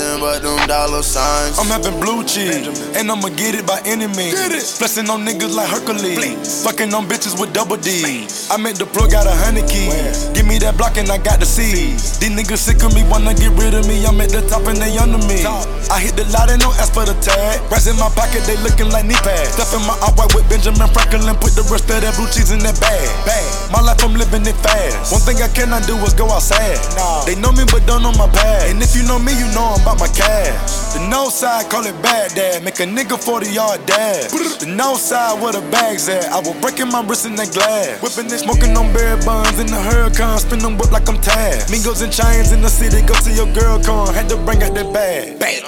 dollar 0.66 1.02
signs. 1.02 1.58
I'm 1.58 1.66
having 1.66 1.98
blue 2.00 2.24
cheese, 2.24 2.66
and 2.96 3.10
I'ma 3.10 3.28
get 3.30 3.54
it 3.54 3.66
by 3.66 3.80
any 3.84 4.06
means. 4.08 4.78
Flexing 4.78 5.08
on 5.10 5.24
niggas 5.24 5.54
like 5.54 5.68
Hercules, 5.68 6.64
fucking 6.64 6.92
on 6.94 7.06
bitches 7.06 7.38
with 7.38 7.52
double 7.52 7.76
D. 7.76 8.26
I 8.50 8.56
made 8.56 8.76
the 8.76 8.86
plug 8.86 9.10
got 9.12 9.26
a 9.26 9.32
hundred 9.32 9.68
keys. 9.68 10.28
Give 10.32 10.46
me 10.46 10.58
that 10.58 10.76
block 10.76 10.96
and 10.96 11.10
I 11.10 11.18
got 11.18 11.40
the 11.40 11.46
seeds. 11.46 12.18
These 12.18 12.32
niggas 12.32 12.64
sick 12.64 12.82
of 12.82 12.94
me, 12.94 13.04
wanna 13.08 13.34
get 13.34 13.52
rid 13.58 13.74
of 13.74 13.86
me. 13.86 14.04
I'm 14.06 14.20
at 14.20 14.30
the 14.30 14.42
top 14.48 14.66
and 14.66 14.78
they 14.78 14.96
under 14.98 15.20
me. 15.26 15.44
I 15.92 16.00
hit 16.00 16.16
the 16.16 16.24
lot 16.32 16.50
and 16.50 16.60
no 16.60 16.72
ask 16.80 16.92
for 16.92 17.04
the 17.04 17.14
tag. 17.20 17.60
Rats 17.70 17.86
in 17.86 17.96
my 17.96 18.08
pocket, 18.12 18.42
they 18.48 18.56
looking 18.64 18.90
like 18.90 19.04
knee 19.04 19.18
pads. 19.20 19.56
Stuff 19.56 19.74
in 19.76 19.82
my 19.86 19.96
out 20.00 20.16
white 20.16 20.32
with 20.34 20.48
Benjamin 20.48 20.88
Franklin, 20.92 21.36
put 21.36 21.52
the 21.54 21.64
rest 21.68 21.88
of 21.92 22.00
that 22.00 22.16
blue 22.16 22.28
cheese 22.32 22.50
in 22.50 22.60
that 22.64 22.76
bag. 22.80 23.08
Bag. 23.28 23.44
My 23.72 23.80
life, 23.80 24.00
I'm 24.04 24.14
living 24.14 24.46
it 24.46 24.56
fast. 24.62 25.12
One 25.12 25.20
thing 25.22 25.42
I 25.42 25.48
cannot 25.50 25.86
do 25.86 25.96
is 26.06 26.14
go 26.14 26.30
outside. 26.30 26.78
They 27.26 27.34
know 27.36 27.52
me, 27.52 27.64
but 27.68 27.84
don't 27.86 28.02
know 28.02 28.12
my 28.16 28.28
past. 28.30 28.70
And 28.70 28.80
if 28.80 28.94
you 28.96 29.02
know 29.04 29.18
me, 29.18 29.34
you 29.34 29.48
know 29.52 29.74
I'm 29.74 29.82
about 29.82 29.98
my 29.98 30.08
cash. 30.08 30.53
The 30.94 31.06
no 31.10 31.28
side, 31.28 31.70
call 31.70 31.84
it 31.86 32.00
bad 32.02 32.34
dad. 32.34 32.62
Make 32.62 32.78
a 32.80 32.86
nigga 32.86 33.18
40 33.18 33.50
yard 33.50 33.84
dash. 33.86 34.30
The 34.58 34.66
no 34.66 34.94
side, 34.96 35.40
where 35.42 35.52
the 35.52 35.60
bags 35.70 36.08
at? 36.08 36.30
I 36.30 36.38
was 36.38 36.54
breaking 36.60 36.88
my 36.90 37.02
wrist 37.04 37.26
in 37.26 37.34
that 37.36 37.52
glass. 37.52 38.00
Whipping 38.02 38.28
this, 38.30 38.42
smoking 38.42 38.76
on 38.76 38.92
berry 38.92 39.18
buns 39.24 39.58
in 39.58 39.66
the 39.66 39.80
hurricane. 39.80 40.38
Spin 40.38 40.60
them 40.60 40.78
whip 40.78 40.92
like 40.92 41.08
I'm 41.08 41.18
Taz. 41.18 41.66
Mingos 41.70 42.02
and 42.02 42.12
chains 42.12 42.52
in 42.52 42.62
the 42.62 42.68
city, 42.68 43.02
go 43.06 43.14
to 43.14 43.32
your 43.32 43.50
girl 43.52 43.82
con. 43.82 44.14
Had 44.14 44.28
to 44.30 44.36
bring 44.36 44.62
out 44.62 44.74
that 44.74 44.92
bag. 44.94 45.38
Bang. 45.38 45.62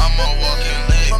I'm 0.00 0.16
a 0.16 0.26
walking 0.40 0.80
lick. 0.88 1.12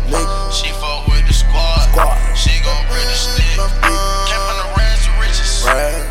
She 0.53 0.73
fuck 0.81 1.07
with 1.09 1.27
the 1.29 1.35
squad. 1.37 1.93
She 2.37 2.57
gon' 2.65 2.85
bring 2.89 3.05
the 3.05 3.15
stick. 3.15 3.45
Came 3.53 4.43
from 4.49 4.57
the 4.65 4.69
rags 4.77 5.05
to 5.05 5.13
riches. 5.21 5.65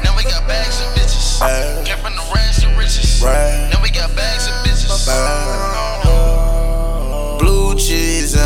Now 0.05 0.13
we 0.15 0.23
got 0.23 0.45
bags 0.47 0.77
and 0.81 0.93
bitches. 0.93 1.41
Came 1.85 1.97
from 1.97 2.13
the 2.13 2.25
rags 2.35 2.61
to 2.61 2.69
riches. 2.77 3.21
Now 3.25 3.81
we 3.81 3.89
got 3.89 4.13
bags 4.15 4.45
and 4.45 4.55
bitches. 4.61 5.68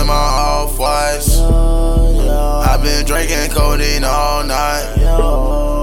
In 0.03 0.07
my 0.07 0.13
off 0.13 0.77
whites. 0.77 1.39
I've 1.39 2.81
been 2.81 3.05
drinking 3.05 3.51
codeine 3.51 4.03
all 4.03 4.43
night. 4.43 4.95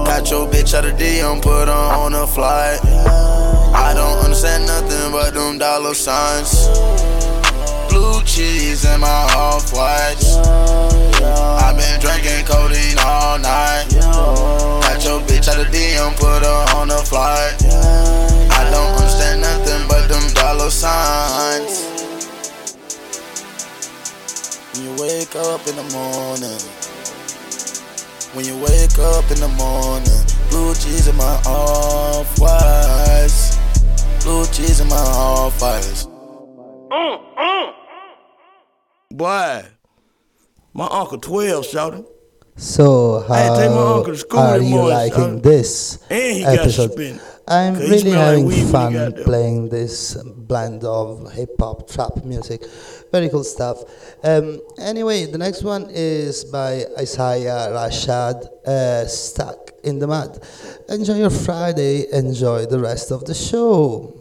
Got 0.05 0.29
your 0.29 0.47
bitch 0.47 0.73
out 0.73 0.85
of 0.85 0.97
DM, 0.97 1.41
put 1.41 1.67
her 1.67 1.85
on 2.01 2.13
a 2.13 2.27
flight. 2.27 2.79
I 3.73 3.93
don't 3.95 4.19
understand 4.23 4.65
nothing 4.67 5.11
but 5.11 5.33
them 5.33 5.57
dollar 5.57 5.95
signs. 5.95 6.67
Blue 7.89 8.21
cheese 8.23 8.85
and 8.85 9.01
my 9.01 9.23
off 9.35 9.73
whites. 9.73 10.35
I've 11.65 11.77
been 11.77 11.99
drinking 11.99 12.45
codeine 12.45 12.99
all 12.99 13.39
night. 13.39 13.87
Got 14.85 15.03
your 15.03 15.21
bitch 15.21 15.47
out 15.47 15.59
of 15.59 15.67
DM, 15.73 16.15
put 16.17 16.43
her 16.45 16.77
on 16.77 16.91
a 16.91 17.01
flight. 17.11 17.55
I 18.59 18.69
don't 18.69 18.93
understand 19.01 19.41
nothing 19.41 19.87
but 19.87 20.07
them 20.07 20.25
dollar 20.33 20.69
signs. 20.69 21.91
When 24.73 24.83
you 24.85 24.91
wake 25.01 25.35
up 25.35 25.67
in 25.67 25.75
the 25.75 25.83
morning, 25.91 26.59
when 28.33 28.45
you 28.45 28.55
wake 28.63 28.97
up 28.99 29.29
in 29.31 29.39
the 29.39 29.49
morning, 29.57 30.21
blue 30.49 30.73
cheese 30.75 31.07
in 31.07 31.15
my 31.17 31.35
off 31.45 32.39
whites, 32.39 33.57
blue 34.23 34.45
cheese 34.47 34.79
in 34.79 34.87
my 34.87 34.95
off 34.95 35.61
whites. 35.61 36.05
Mm-hmm. 36.89 37.71
Boy, 39.17 39.65
my 40.73 40.87
uncle 40.89 41.17
12 41.19 41.65
shouting. 41.65 42.05
So 42.55 43.25
I 43.29 43.37
had 43.39 43.49
to 43.55 43.61
take 43.61 43.69
my 43.71 43.75
how 43.75 43.93
uncle 43.95 44.15
are 44.39 44.57
you 44.59 44.69
morning, 44.75 44.89
liking 44.89 45.13
son. 45.19 45.41
this 45.41 45.99
And 46.09 46.37
he 46.37 46.43
episode? 46.45 46.87
suspended. 46.89 47.21
I'm 47.47 47.73
'Cause 47.75 47.83
he 47.83 47.89
really 47.91 48.11
having 48.11 48.45
weed 48.45 48.53
when 48.55 48.65
he 48.65 48.71
fun 48.71 49.13
playing 49.25 49.69
this 49.69 50.15
blend 50.23 50.83
of 50.85 51.31
hip 51.33 51.49
hop 51.59 51.89
trap 51.89 52.23
music. 52.23 52.63
Very 53.11 53.27
cool 53.29 53.43
stuff. 53.43 53.83
Um, 54.23 54.61
anyway, 54.79 55.25
the 55.25 55.37
next 55.37 55.63
one 55.63 55.87
is 55.91 56.45
by 56.45 56.85
Isaiah 56.97 57.67
Rashad, 57.71 58.45
uh, 58.65 59.05
Stuck 59.05 59.71
in 59.83 59.99
the 59.99 60.07
Mud. 60.07 60.39
Enjoy 60.87 61.15
your 61.15 61.29
Friday. 61.29 62.05
Enjoy 62.13 62.65
the 62.65 62.79
rest 62.79 63.11
of 63.11 63.25
the 63.25 63.33
show. 63.33 64.15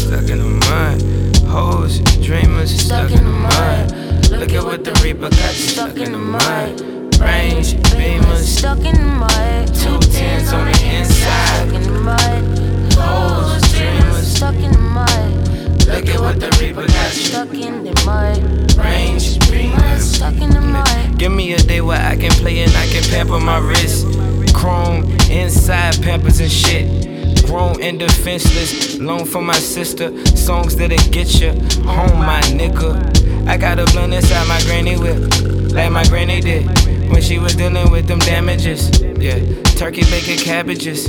Stuck 0.00 0.30
in 0.30 0.38
the 0.38 0.60
mud. 0.70 1.02
Hoes, 1.50 1.98
dreamers, 2.24 2.70
stuck 2.80 3.10
in 3.10 3.24
the 3.24 3.30
mud. 3.30 4.30
Look 4.30 4.52
at 4.52 4.64
what 4.64 4.84
the 4.84 4.92
Reaper 5.04 5.28
got 5.30 5.54
you 5.56 5.68
stuck 5.68 5.96
in 5.96 6.12
the 6.12 6.18
mud. 6.18 6.80
Range, 7.20 7.74
beamers, 7.92 8.44
Stuck 8.58 8.78
in 8.78 8.94
the 8.94 9.02
mud. 9.02 9.66
two 9.74 9.98
tens 10.10 10.52
on 10.52 10.66
the 10.72 10.96
inside. 10.96 11.68
Stuck 11.68 11.74
in 11.74 11.82
the 11.82 12.00
mud. 12.00 12.92
Hoes, 12.94 13.72
dreamers, 13.72 14.36
Stuck 14.36 14.54
in 14.54 14.72
the 14.72 14.78
mud. 14.78 15.45
Look 15.86 16.06
at 16.06 16.20
what 16.20 16.40
the 16.40 16.50
Reaper 16.60 16.86
got 16.86 17.16
you. 17.16 17.24
Stuck 17.24 17.54
in 17.54 17.84
the 17.84 18.02
mud. 18.04 18.38
Range, 18.76 19.38
beamers, 19.50 20.00
Stuck 20.16 20.34
in 20.34 20.50
the 20.50 20.60
mud. 20.60 21.18
Give 21.18 21.32
me 21.32 21.54
a 21.54 21.58
day 21.58 21.80
where 21.80 22.00
I 22.00 22.16
can 22.16 22.30
play 22.32 22.60
and 22.62 22.72
I 22.76 22.86
can 22.86 23.02
pamper 23.04 23.40
my 23.40 23.58
wrist. 23.58 24.06
Chrome 24.54 25.04
inside 25.30 26.02
pampers 26.02 26.40
and 26.40 26.50
shit. 26.50 27.46
Grown 27.46 27.80
and 27.80 27.98
defenseless, 27.98 28.98
loan 28.98 29.24
for 29.24 29.40
my 29.40 29.54
sister. 29.54 30.10
Songs 30.36 30.74
that'll 30.76 30.98
get 31.12 31.40
you 31.40 31.52
home, 31.84 32.18
my 32.18 32.40
nigga. 32.50 33.46
I 33.46 33.56
got 33.56 33.78
a 33.78 33.84
blunt 33.92 34.12
inside 34.12 34.48
my 34.48 34.60
granny 34.62 34.96
whip, 34.96 35.72
like 35.72 35.92
my 35.92 36.04
granny 36.04 36.40
did 36.40 36.95
when 37.10 37.22
she 37.22 37.38
was 37.38 37.54
dealing 37.54 37.90
with 37.90 38.06
them 38.06 38.18
damages. 38.20 39.00
Yeah, 39.00 39.38
turkey 39.76 40.02
bacon 40.10 40.38
cabbages. 40.38 41.06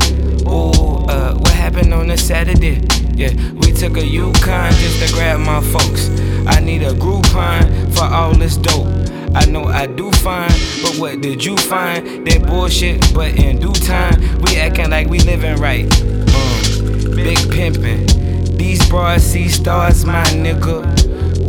Ooh, 0.48 1.06
uh, 1.10 1.36
what 1.36 1.52
happened 1.52 1.94
on 1.94 2.10
a 2.10 2.18
Saturday? 2.18 2.82
Yeah, 3.16 3.34
we 3.54 3.72
took 3.72 3.98
a 3.98 4.06
Yukon 4.06 4.72
just 4.74 5.06
to 5.06 5.14
grab 5.14 5.40
my 5.40 5.62
folks. 5.62 6.10
I 6.48 6.60
need 6.60 6.84
a 6.84 6.94
Groupon 6.94 7.94
for 7.96 8.06
all 8.06 8.34
this 8.34 8.58
dope. 8.58 8.88
I 9.36 9.46
know 9.46 9.66
I 9.66 9.88
do 9.88 10.12
fine, 10.12 10.50
but 10.82 10.96
what 10.98 11.22
did 11.22 11.44
you 11.44 11.58
find? 11.58 12.26
That 12.26 12.48
bullshit, 12.48 13.14
but 13.14 13.38
in 13.38 13.60
due 13.60 13.74
time, 13.74 14.42
we 14.42 14.58
acting 14.58 14.90
like 14.90 15.08
we 15.08 15.20
living 15.20 15.58
right. 15.58 15.84
Um, 16.02 17.16
big 17.16 17.38
pimpin'. 17.50 18.58
These 18.58 18.88
broads 18.90 19.24
see 19.24 19.50
stars, 19.50 20.06
my 20.06 20.24
nigga. 20.26 20.86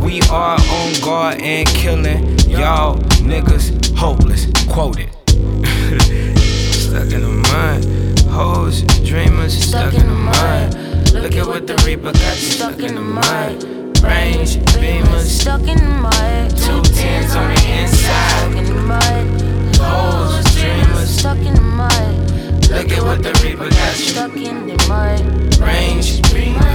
We 0.03 0.21
are 0.29 0.59
on 0.59 1.01
guard 1.01 1.41
and 1.41 1.67
killing 1.67 2.38
y'all 2.49 2.95
niggas 3.21 3.95
hopeless. 3.95 4.45
Quoted. 4.69 5.09
stuck 5.29 7.11
in 7.11 7.21
the 7.21 7.43
mud. 7.51 7.85
Hoes, 8.31 8.83
dreamers, 9.05 9.53
stuck 9.57 9.93
in 9.93 10.07
the 10.07 10.13
mud. 10.13 11.13
Look 11.13 11.35
at 11.35 11.45
what 11.47 11.67
the 11.67 11.75
Reaper 11.85 12.11
got 12.11 12.41
you 12.41 12.49
stuck 12.51 12.79
in 12.79 12.95
the 12.95 13.01
mud. 13.01 13.63
Range, 14.03 14.57
beamers, 14.79 15.25
Stuck 15.41 15.61
in 15.61 15.77
the 15.77 15.83
mud. 16.01 16.49
two 16.57 16.81
tens 16.93 17.35
on 17.35 17.53
the 17.53 17.81
inside. 17.81 18.29
Stuck 18.29 18.55
in 18.55 18.65
the 18.65 18.81
mud. 18.81 19.75
Hoes, 19.75 20.55
dreamers, 20.55 21.09
Stuck 21.09 21.37
in 21.39 21.53
the 21.55 21.61
mud. 21.61 22.69
look 22.69 22.91
at 22.91 23.03
what 23.03 23.23
the 23.23 23.33
Reaper 23.43 23.69
got 23.69 23.99
you. 23.99 24.05
Stuck 24.05 24.35
in 24.37 24.67
the 24.67 24.85
mud. 24.87 25.48
Range. 25.59 26.25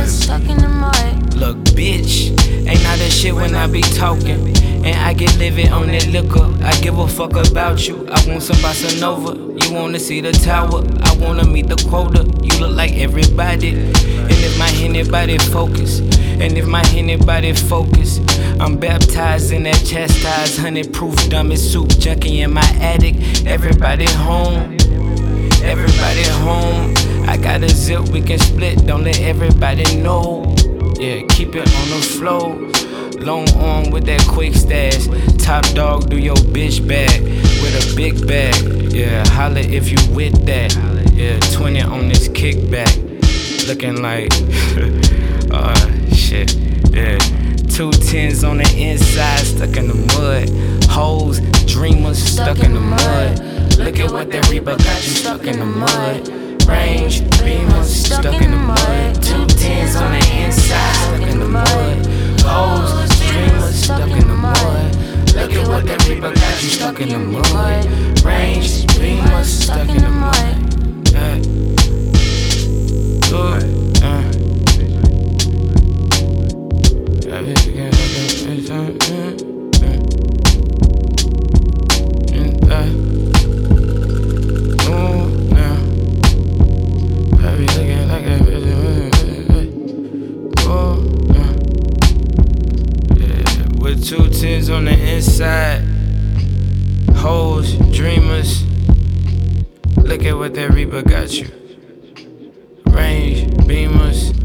Stuck 0.07 0.43
in 0.43 0.59
the 0.59 0.69
mud. 0.69 1.35
Look, 1.35 1.57
bitch, 1.75 2.31
ain't 2.69 2.83
not 2.83 2.99
that 2.99 3.11
shit 3.11 3.35
when 3.35 3.55
I 3.55 3.67
be 3.67 3.81
talking. 3.81 4.55
And 4.85 4.97
I 4.97 5.15
get 5.15 5.37
livid 5.39 5.69
on 5.69 5.87
that 5.89 6.07
liquor. 6.09 6.53
I 6.63 6.79
give 6.81 6.99
a 6.99 7.09
fuck 7.09 7.35
about 7.37 7.89
you. 7.89 8.07
I 8.09 8.23
want 8.29 8.43
some 8.43 8.57
bossa 8.57 9.01
nova. 9.01 9.35
You 9.65 9.73
wanna 9.75 9.99
see 9.99 10.21
the 10.21 10.33
tower? 10.33 10.85
I 11.03 11.17
wanna 11.17 11.47
meet 11.47 11.69
the 11.69 11.77
quota. 11.89 12.25
You 12.43 12.61
look 12.61 12.77
like 12.77 12.93
everybody. 12.93 13.71
And 13.71 14.31
if 14.31 14.59
my 14.59 14.71
anybody 14.77 15.39
focus, 15.39 16.01
and 16.01 16.59
if 16.59 16.67
my 16.67 16.85
anybody 16.93 17.55
focus, 17.55 18.21
I'm 18.61 18.77
baptized 18.77 19.53
in 19.53 19.63
that 19.63 19.83
chastised 19.87 20.59
honey 20.59 20.85
proof 20.87 21.17
dummy 21.31 21.57
soup 21.57 21.89
junkie 21.89 22.43
in 22.43 22.53
my 22.53 22.69
attic. 22.81 23.17
Everybody 23.47 24.07
home. 24.11 24.77
Everybody 25.63 26.25
home. 26.45 27.14
I 27.27 27.37
got 27.37 27.63
a 27.63 27.69
zip 27.69 28.09
we 28.09 28.21
can 28.21 28.39
split. 28.39 28.87
Don't 28.87 29.05
let 29.05 29.21
everybody 29.21 29.97
know. 29.97 30.55
Yeah, 30.99 31.23
keep 31.31 31.55
it 31.55 31.67
on 31.67 31.89
the 31.91 32.07
flow. 32.19 32.71
Long 33.25 33.49
arm 33.57 33.91
with 33.91 34.05
that 34.07 34.25
quick 34.29 34.55
stash. 34.55 35.07
Top 35.39 35.65
dog, 35.75 36.11
do 36.11 36.19
your 36.19 36.37
bitch 36.37 36.87
bag 36.87 37.23
with 37.23 37.93
a 37.93 37.97
big 37.97 38.27
bag. 38.27 38.93
Yeah, 38.93 39.27
holla 39.29 39.61
if 39.61 39.91
you 39.91 39.99
with 40.15 40.45
that. 40.47 40.75
Yeah, 41.15 41.39
20 41.57 41.81
on 41.83 42.09
this 42.09 42.29
kickback. 42.29 42.93
Looking 43.67 44.03
like, 44.03 44.31
uh, 45.51 46.15
shit. 46.15 46.55
Yeah, 46.91 47.19
two 47.69 47.91
tens 47.91 48.45
on 48.45 48.59
the 48.59 48.75
inside, 48.77 49.39
stuck 49.39 49.77
in 49.77 49.89
the 49.89 49.95
mud. 50.15 50.51
Hoes, 50.91 51.41
dreamers, 51.67 52.23
stuck 52.23 52.59
in 52.61 52.75
the 52.75 52.81
mud. 52.81 53.79
Look 53.79 53.99
at 53.99 54.11
what 54.11 54.31
that 54.31 54.49
Reaper 54.51 54.77
got 54.77 55.05
you 55.05 55.15
stuck 55.15 55.45
in 55.45 55.59
the 55.59 55.67
mud. 55.67 56.44
Range, 56.67 57.21
beamers, 57.39 57.85
stuck 57.85 58.41
in 58.43 58.51
the 58.51 58.57
mud. 58.57 59.23
Two 59.23 59.47
tens 59.47 59.97
on 59.97 60.13
the 60.13 60.45
inside, 60.45 60.95
stuck 60.95 61.29
in 61.29 61.39
the 61.39 61.49
mud. 61.49 62.07
Hoes, 62.41 63.09
dreamers, 63.21 63.75
stuck 63.75 64.11
in 64.11 64.27
the 64.27 64.35
mud. 64.35 64.97
Look 65.35 65.53
at 65.53 65.69
what 65.69 65.85
that 65.87 66.09
Reaper 66.09 66.33
got 66.33 66.63
you 66.63 66.69
stuck 66.71 67.01
in 67.01 67.09
the 67.09 67.19
mud. 67.19 67.85
Range, 68.25 68.87
beamers, 68.97 69.45
stuck 69.45 69.89
in 69.89 70.03
the 70.03 70.09
mud. 70.09 71.13
Yeah. 71.13 71.39
Good. 73.31 73.84
Two 94.05 94.29
tens 94.29 94.69
on 94.69 94.85
the 94.85 95.15
inside. 95.15 95.81
Hoes, 97.17 97.73
dreamers. 97.91 98.63
Look 99.97 100.25
at 100.25 100.37
what 100.37 100.53
that 100.55 100.75
Reaper 100.75 101.01
got 101.01 101.33
you. 101.33 101.49
Range, 102.85 103.51
beamers. 103.65 104.44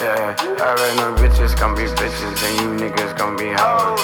Yeah, 0.00 0.36
I 0.38 0.74
read 0.78 0.94
no 0.96 1.10
bitches 1.18 1.58
gon' 1.58 1.74
be 1.74 1.82
bitches 1.82 2.38
and 2.46 2.54
you 2.62 2.86
niggas 2.86 3.18
gon' 3.18 3.36
be 3.36 3.50
hoes. 3.50 3.98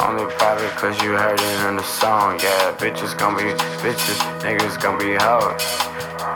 Only 0.00 0.24
probably 0.40 0.68
cause 0.80 0.96
you 1.02 1.12
heard 1.12 1.38
it 1.38 1.68
in 1.68 1.76
the 1.76 1.82
song. 1.82 2.40
Yeah, 2.40 2.72
bitches 2.80 3.12
gon' 3.18 3.36
be 3.36 3.52
bitches, 3.84 4.16
niggas 4.40 4.80
gon' 4.80 4.96
be 4.96 5.20
hoes. 5.20 5.60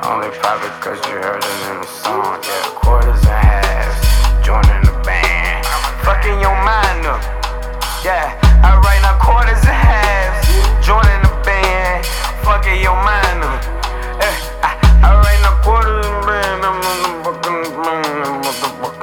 Only 0.05 0.29
probably 0.37 0.69
cause 0.85 1.01
you 1.09 1.17
heard 1.17 1.41
it 1.41 1.61
in 1.73 1.81
the 1.81 1.87
song. 1.87 2.37
Yeah, 2.45 2.77
quarters 2.77 3.25
and 3.25 3.41
halves, 3.41 4.45
joining 4.45 4.85
the 4.85 4.93
band. 5.01 5.65
Fucking 6.05 6.37
your 6.45 6.53
mind 6.61 7.09
up. 7.09 7.25
Yeah, 8.05 8.37
I 8.61 8.77
write 8.85 9.01
now 9.01 9.17
quarters 9.17 9.65
and 9.65 9.81
halves, 9.81 10.45
joining 10.85 11.25
the 11.25 11.33
band. 11.41 12.05
Fucking 12.45 12.85
your 12.85 13.01
mind 13.01 13.49
up. 13.49 13.65
Yeah, 14.21 14.37
I, 14.61 14.77
I 15.01 15.17
write 15.25 15.41
now 15.41 15.57
quarters 15.65 16.05
and 16.05 16.21
band. 16.29 16.69
I'm 16.69 16.77
on 16.85 17.01
the 17.01 17.13
fucking 17.25 17.81
mind, 17.81 18.45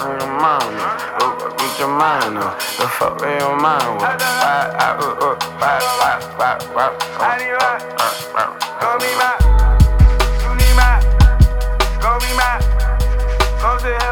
motherfucking 0.02 0.20
your 0.20 0.40
mind 0.40 0.78
up. 0.80 1.20
Go 1.20 1.38
fuck 1.38 1.58
with 1.62 1.80
your 1.80 1.88
mind 1.88 2.38
up. 2.38 2.60
The 2.60 2.88
fuck 2.88 3.22
with 3.22 3.40
your 3.40 3.56
mind 3.56 3.84
up. 3.84 4.02
Why, 4.02 4.18
I, 4.22 4.90
uh, 4.90 5.04
uh, 5.04 5.36
why, 5.60 5.78
why, 6.00 6.18
why, 6.38 6.58
why, 6.74 6.98
why, 8.34 8.48
Go 8.82 8.98
be 8.98 9.12
my, 9.20 9.32
you 10.42 10.52
need 10.56 10.76
my, 10.76 11.00
go 12.02 12.12
be 12.20 12.32
my, 12.36 12.60
go 13.62 13.78
to. 13.80 14.11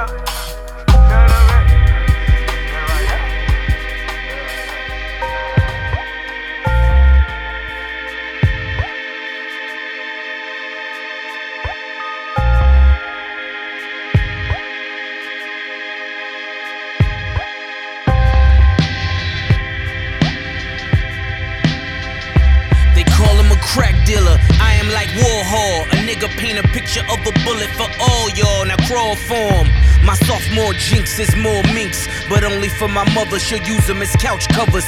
Like 24.92 25.10
Warhol. 25.10 25.86
A 25.94 25.98
nigga 26.02 26.28
paint 26.38 26.58
a 26.58 26.64
picture 26.70 27.06
of 27.10 27.20
a 27.22 27.32
bullet 27.46 27.70
for 27.78 27.88
all 28.02 28.30
y'all. 28.32 28.66
Now 28.66 28.78
crawl 28.88 29.16
form. 29.16 29.68
My 30.04 30.16
sophomore 30.26 30.74
jinx 30.74 31.20
is 31.20 31.36
more 31.36 31.62
minks, 31.74 32.08
but 32.28 32.44
only 32.44 32.70
for 32.70 32.88
my 32.88 33.06
mother. 33.14 33.40
She'll 33.40 33.62
use 33.64 33.86
them 33.88 34.02
as 34.02 34.16
couch 34.16 34.48
covers. 34.50 34.88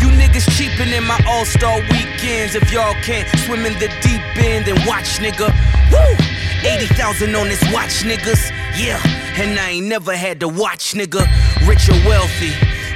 You 0.00 0.08
niggas 0.08 0.48
cheapin' 0.56 0.92
in 0.92 1.04
my 1.04 1.20
all 1.28 1.44
star 1.44 1.80
weekends. 1.92 2.54
If 2.54 2.72
y'all 2.72 2.94
can't 3.02 3.28
swim 3.40 3.66
in 3.66 3.74
the 3.74 3.88
deep 4.00 4.22
end, 4.36 4.66
then 4.66 4.76
watch, 4.86 5.18
nigga. 5.18 5.52
Woo! 5.92 6.16
80,000 6.64 7.34
on 7.34 7.48
this 7.48 7.62
watch, 7.72 8.02
niggas. 8.02 8.50
Yeah, 8.76 9.00
and 9.36 9.58
I 9.58 9.70
ain't 9.70 9.86
never 9.86 10.16
had 10.16 10.40
to 10.40 10.48
watch, 10.48 10.94
nigga. 10.94 11.22
Rich 11.68 11.88
or 11.90 12.08
wealthy, 12.08 12.52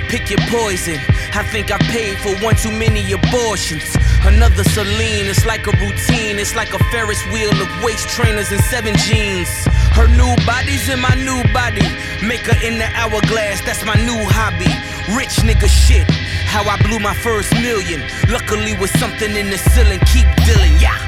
pick 0.09 0.31
your 0.31 0.41
poison. 0.49 0.99
I 1.39 1.45
think 1.45 1.71
I 1.71 1.79
paid 1.87 2.19
for 2.19 2.35
one 2.43 2.57
too 2.57 2.73
many 2.73 3.13
abortions. 3.13 3.95
Another 4.27 4.65
Celine, 4.75 5.31
it's 5.31 5.47
like 5.47 5.69
a 5.69 5.75
routine. 5.79 6.35
It's 6.35 6.57
like 6.57 6.75
a 6.75 6.83
Ferris 6.91 7.23
wheel 7.31 7.55
of 7.55 7.71
waist 7.79 8.09
trainers 8.09 8.51
and 8.51 8.61
seven 8.67 8.97
jeans. 9.07 9.47
Her 9.95 10.11
new 10.19 10.35
body's 10.43 10.89
in 10.91 10.99
my 10.99 11.15
new 11.15 11.39
body. 11.55 11.87
Make 12.27 12.43
her 12.51 12.59
in 12.67 12.83
the 12.83 12.91
hourglass, 12.91 13.63
that's 13.63 13.87
my 13.87 13.95
new 14.03 14.19
hobby. 14.35 14.67
Rich 15.15 15.47
nigga 15.47 15.71
shit. 15.71 16.11
How 16.51 16.67
I 16.67 16.75
blew 16.83 16.99
my 16.99 17.15
first 17.15 17.55
million. 17.63 18.03
Luckily 18.27 18.75
with 18.75 18.91
something 18.99 19.31
in 19.31 19.47
the 19.49 19.59
ceiling, 19.59 20.03
keep 20.11 20.27
dealing, 20.43 20.75
yeah. 20.83 20.99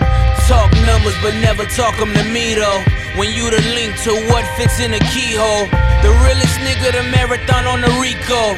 Talk 0.47 0.71
numbers, 0.87 1.19
but 1.27 1.35
never 1.43 1.67
talk 1.75 1.99
them 1.99 2.15
to 2.15 2.23
me 2.31 2.55
though. 2.55 2.85
When 3.19 3.35
you 3.35 3.51
the 3.51 3.59
link 3.75 3.99
to 4.07 4.15
what 4.31 4.47
fits 4.55 4.79
in 4.79 4.95
a 4.95 5.03
keyhole. 5.11 5.67
The 6.07 6.15
realest 6.23 6.55
nigga, 6.63 6.95
the 6.95 7.03
marathon 7.11 7.67
on 7.67 7.81
the 7.83 7.91
Rico. 7.99 8.55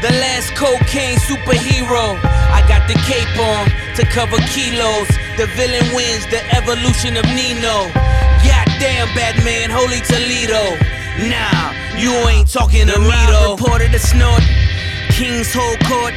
The 0.00 0.12
last 0.16 0.56
cocaine 0.56 1.18
superhero. 1.28 2.16
I 2.24 2.64
got 2.66 2.88
the 2.88 2.96
cape 3.04 3.36
on 3.36 3.68
to 3.96 4.02
cover 4.08 4.40
kilos. 4.48 5.08
The 5.36 5.44
villain 5.52 5.84
wins 5.94 6.24
the 6.32 6.40
evolution 6.56 7.18
of 7.20 7.24
Nino. 7.36 7.92
Goddamn, 8.40 9.12
Batman, 9.12 9.68
holy 9.68 10.00
Toledo. 10.00 10.72
Nah, 11.28 11.76
you 12.00 12.16
ain't 12.32 12.48
talking 12.48 12.86
to 12.88 12.98
me 12.98 13.20
though. 13.28 13.60
Reporter 13.60 13.92
to 13.92 13.98
snort. 13.98 14.40
Kings 15.12 15.52
hold 15.52 15.76
court. 15.84 16.14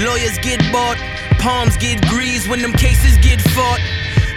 Lawyers 0.00 0.38
get 0.38 0.64
bought. 0.72 0.96
Palms 1.36 1.76
get 1.76 2.00
greased 2.08 2.48
when 2.48 2.62
them 2.62 2.72
cases 2.72 3.18
get 3.18 3.40
fought. 3.52 3.80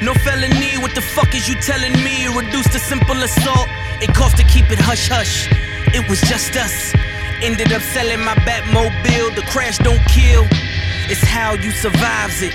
No 0.01 0.13
felony, 0.13 0.75
what 0.83 0.93
the 0.93 1.01
fuck 1.01 1.33
is 1.35 1.47
you 1.47 1.55
telling 1.55 1.93
me? 2.03 2.27
Reduced 2.27 2.73
to 2.73 2.79
simple 2.79 3.15
assault. 3.23 3.67
It 4.03 4.13
cost 4.13 4.35
to 4.37 4.43
keep 4.43 4.69
it 4.71 4.79
hush 4.79 5.07
hush. 5.07 5.47
It 5.95 6.03
was 6.09 6.19
just 6.27 6.55
us. 6.57 6.91
Ended 7.41 7.71
up 7.71 7.81
selling 7.81 8.19
my 8.19 8.35
Batmobile. 8.43 9.35
The 9.35 9.43
crash 9.47 9.77
don't 9.77 10.03
kill. 10.07 10.45
It's 11.09 11.23
how 11.23 11.53
you 11.53 11.71
survives 11.71 12.41
it. 12.41 12.53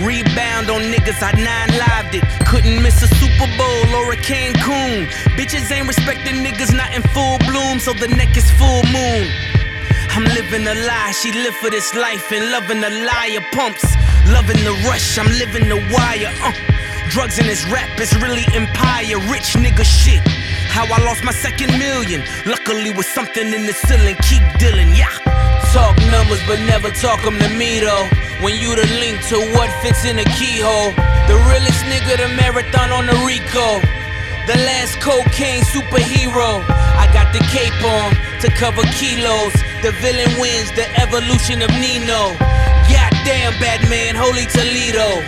Rebound 0.00 0.70
on 0.70 0.82
niggas, 0.92 1.22
I 1.22 1.32
nine 1.32 1.70
lived 1.74 2.14
it. 2.14 2.24
Couldn't 2.46 2.82
miss 2.82 3.02
a 3.02 3.08
Super 3.16 3.48
Bowl 3.56 3.94
or 3.96 4.12
a 4.12 4.16
Cancun. 4.16 5.06
Bitches 5.34 5.72
ain't 5.72 5.88
respecting 5.88 6.44
niggas 6.44 6.76
not 6.76 6.94
in 6.94 7.02
full 7.14 7.38
bloom, 7.48 7.80
so 7.80 7.92
the 7.92 8.08
neck 8.08 8.36
is 8.36 8.48
full 8.52 8.84
moon. 8.92 9.26
I'm 10.10 10.24
living 10.24 10.66
a 10.66 10.74
lie, 10.74 11.12
she 11.12 11.32
live 11.32 11.54
for 11.56 11.70
this 11.70 11.94
life 11.94 12.30
and 12.30 12.50
loving 12.50 12.80
the 12.80 12.90
liar 12.90 13.44
pumps. 13.52 13.84
Loving 14.28 14.62
the 14.62 14.72
rush, 14.86 15.18
I'm 15.18 15.26
living 15.38 15.68
the 15.68 15.80
wire. 15.90 16.32
Uh. 16.42 16.52
Drugs 17.08 17.38
in 17.38 17.46
this 17.46 17.64
rap 17.68 17.98
is 17.98 18.14
really 18.20 18.44
empire, 18.52 19.18
rich 19.32 19.56
nigga 19.56 19.84
shit. 19.84 20.22
How 20.68 20.84
I 20.86 20.98
lost 21.04 21.24
my 21.24 21.32
second 21.32 21.78
million. 21.78 22.22
Luckily 22.46 22.90
with 22.90 23.06
something 23.06 23.52
in 23.52 23.66
the 23.66 23.72
ceiling, 23.72 24.16
keep 24.28 24.42
dealing, 24.58 24.94
yeah. 24.94 25.12
Talk 25.72 25.96
numbers, 26.10 26.40
but 26.46 26.60
never 26.64 26.90
talk 26.90 27.22
them 27.22 27.38
to 27.38 27.48
me 27.48 27.80
though. 27.80 28.08
When 28.40 28.54
you 28.56 28.76
the 28.76 28.86
link 29.02 29.20
to 29.28 29.36
what 29.52 29.68
fits 29.82 30.04
in 30.04 30.18
a 30.18 30.24
keyhole. 30.38 30.92
The 31.28 31.36
realest 31.50 31.84
nigga, 31.90 32.16
the 32.16 32.28
marathon 32.40 32.90
on 32.90 33.06
the 33.06 33.16
Rico. 33.26 33.80
The 34.46 34.56
last 34.64 35.00
cocaine 35.00 35.62
superhero. 35.62 36.64
I 36.96 37.04
got 37.12 37.32
the 37.32 37.40
cape 37.52 37.82
on 37.84 38.16
to 38.40 38.48
cover 38.56 38.82
kilos. 38.96 39.52
The 39.82 39.92
villain 40.00 40.40
wins 40.40 40.72
the 40.72 40.88
evolution 40.98 41.60
of 41.60 41.70
Nino. 41.76 42.32
Goddamn, 42.88 43.52
Batman, 43.60 44.14
holy 44.14 44.46
Toledo. 44.46 45.20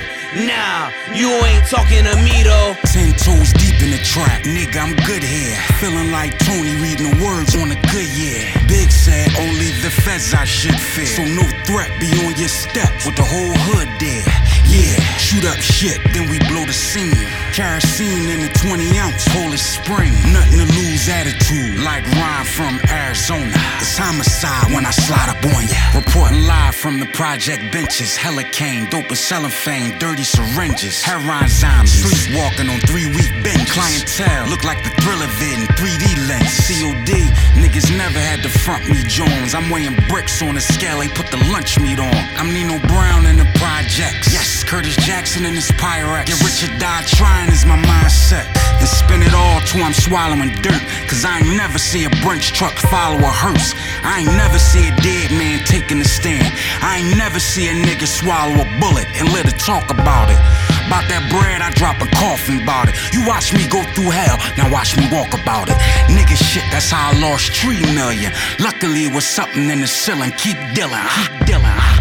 Nah, 0.46 0.88
you 1.12 1.28
ain't 1.44 1.66
talking 1.66 2.04
to 2.04 2.16
me 2.24 2.42
though. 2.44 2.76
Ten 2.86 3.12
toes 3.18 3.52
deep 3.54 3.69
in 3.82 3.90
the 3.90 3.98
trap, 3.98 4.42
nigga, 4.42 4.76
I'm 4.76 4.94
good 5.06 5.22
here. 5.22 5.56
Feeling 5.80 6.10
like 6.10 6.36
Tony 6.38 6.74
reading 6.80 7.10
the 7.10 7.24
words 7.24 7.56
on 7.56 7.72
a 7.72 7.80
good 7.92 8.08
year. 8.12 8.44
Big 8.68 8.90
said 8.90 9.32
only 9.40 9.72
the 9.80 9.90
feds 9.90 10.34
I 10.34 10.44
should 10.44 10.78
fear. 10.78 11.06
So 11.06 11.24
no 11.24 11.44
threat 11.64 11.88
be 12.00 12.12
on 12.24 12.36
your 12.36 12.48
steps 12.48 13.06
with 13.06 13.16
the 13.16 13.24
whole 13.24 13.54
hood 13.70 13.88
there. 13.98 14.28
Yeah, 14.68 15.00
shoot 15.18 15.44
up 15.44 15.58
shit, 15.58 15.98
then 16.12 16.30
we 16.30 16.38
blow 16.46 16.64
the 16.64 16.72
scene. 16.72 17.26
Kerosene 17.52 18.28
in 18.28 18.40
the 18.40 18.52
20 18.62 18.98
ounce, 18.98 19.26
Polish 19.28 19.62
spring. 19.62 20.12
Nothing 20.32 20.62
to 20.62 20.68
lose 20.78 21.08
attitude, 21.08 21.80
like 21.80 22.04
Ryan 22.14 22.44
from 22.46 22.74
Arizona. 22.88 23.50
It's 23.80 23.98
homicide 23.98 24.72
when 24.72 24.86
I 24.86 24.92
slide 24.92 25.28
up 25.28 25.42
on 25.42 25.66
ya. 25.66 25.80
Reporting 25.96 26.46
live 26.46 26.74
from 26.76 27.00
the 27.00 27.06
project 27.06 27.72
benches. 27.72 28.16
Helicane, 28.16 28.90
dope 28.90 29.10
and 29.10 29.52
fame, 29.52 29.98
dirty 29.98 30.22
syringes. 30.22 31.02
Heroin 31.02 31.48
zombies, 31.48 32.04
sleepwalking 32.06 32.68
on 32.68 32.78
three 32.86 33.08
week 33.10 33.32
bench. 33.42 33.69
Clientele, 33.70 34.50
look 34.50 34.64
like 34.64 34.82
the 34.82 34.90
thrill 34.98 35.22
of 35.22 35.30
it 35.38 35.54
in 35.54 35.62
3D 35.78 36.26
lens. 36.26 36.58
COD, 36.66 37.30
niggas 37.54 37.86
never 37.96 38.18
had 38.18 38.42
to 38.42 38.50
front 38.50 38.90
me 38.90 38.98
Jones. 39.06 39.54
I'm 39.54 39.70
weighing 39.70 39.94
bricks 40.10 40.42
on 40.42 40.56
a 40.56 40.60
scale, 40.60 40.98
they 40.98 41.06
put 41.06 41.30
the 41.30 41.38
lunch 41.54 41.78
meat 41.78 42.02
on. 42.02 42.10
I'm 42.34 42.50
Nino 42.50 42.82
Brown 42.90 43.26
in 43.26 43.38
the 43.38 43.46
projects. 43.62 44.26
Yes, 44.34 44.64
Curtis 44.64 44.96
Jackson 45.06 45.46
in 45.46 45.54
his 45.54 45.70
Pyrex. 45.78 46.26
Get 46.26 46.42
rich 46.42 46.66
or 46.66 46.72
die 46.82 47.06
trying 47.06 47.50
is 47.54 47.64
my 47.64 47.78
mindset. 47.78 48.50
And 48.82 48.88
spin 48.88 49.22
it 49.22 49.34
all 49.34 49.60
till 49.62 49.86
I'm 49.86 49.94
swallowing 49.94 50.50
dirt. 50.66 50.82
Cause 51.06 51.24
I 51.24 51.38
ain't 51.38 51.54
never 51.54 51.78
see 51.78 52.04
a 52.06 52.10
Brinks 52.26 52.50
truck 52.50 52.74
follow 52.74 53.22
a 53.22 53.30
hearse. 53.30 53.74
I 54.02 54.26
ain't 54.26 54.34
never 54.34 54.58
see 54.58 54.88
a 54.88 54.94
dead 54.98 55.30
man 55.30 55.62
taking 55.64 56.00
a 56.00 56.08
stand. 56.10 56.50
I 56.82 56.98
ain't 56.98 57.16
never 57.16 57.38
see 57.38 57.68
a 57.68 57.74
nigga 57.74 58.10
swallow 58.10 58.66
a 58.66 58.66
bullet 58.82 59.06
and 59.14 59.30
let 59.32 59.46
it 59.46 59.58
talk 59.62 59.90
about 59.90 60.26
it. 60.26 60.42
About 60.90 61.06
that 61.06 61.22
bread, 61.30 61.62
I 61.62 61.70
drop 61.70 62.02
a 62.02 62.10
coffin 62.18 62.62
about 62.66 62.88
it. 62.88 62.98
You 63.14 63.24
watch 63.24 63.54
me 63.54 63.62
go 63.70 63.80
through 63.94 64.10
hell, 64.10 64.42
now 64.58 64.66
watch 64.72 64.96
me 64.96 65.06
walk 65.12 65.38
about 65.38 65.68
it. 65.70 65.76
Nigga 66.10 66.34
shit, 66.34 66.64
that's 66.72 66.90
how 66.90 67.12
I 67.14 67.20
lost 67.20 67.52
three 67.52 67.78
million. 67.94 68.32
Luckily, 68.58 69.04
it 69.04 69.14
was 69.14 69.24
something 69.24 69.70
in 69.70 69.82
the 69.82 69.86
ceiling. 69.86 70.32
Keep 70.32 70.58
dealing, 70.74 70.98
keep 71.14 71.46
dealing. 71.46 71.99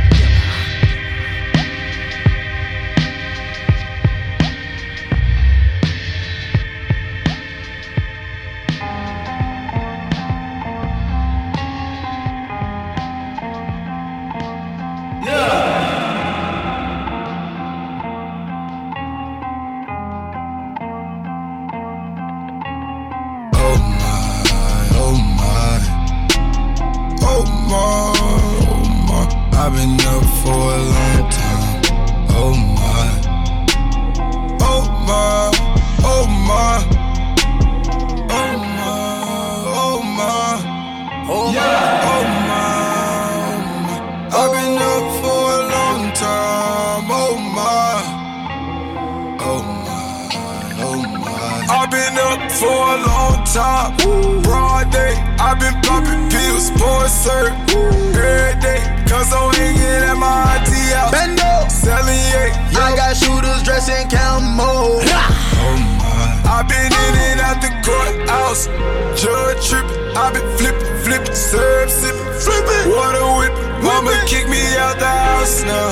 Courthouse. 68.68 69.22
Judge 69.22 69.70
tripping, 69.70 70.18
I've 70.18 70.34
been 70.34 70.58
flipping, 70.58 70.98
flipping, 71.04 71.36
syrup 71.36 71.90
sipping, 71.90 72.34
flipping, 72.40 72.92
water 72.92 73.24
whipping. 73.38 73.84
Mama 73.84 74.24
kick 74.28 74.48
me 74.48 74.62
out 74.78 75.00
the 75.00 75.06
house 75.06 75.64
now. 75.64 75.90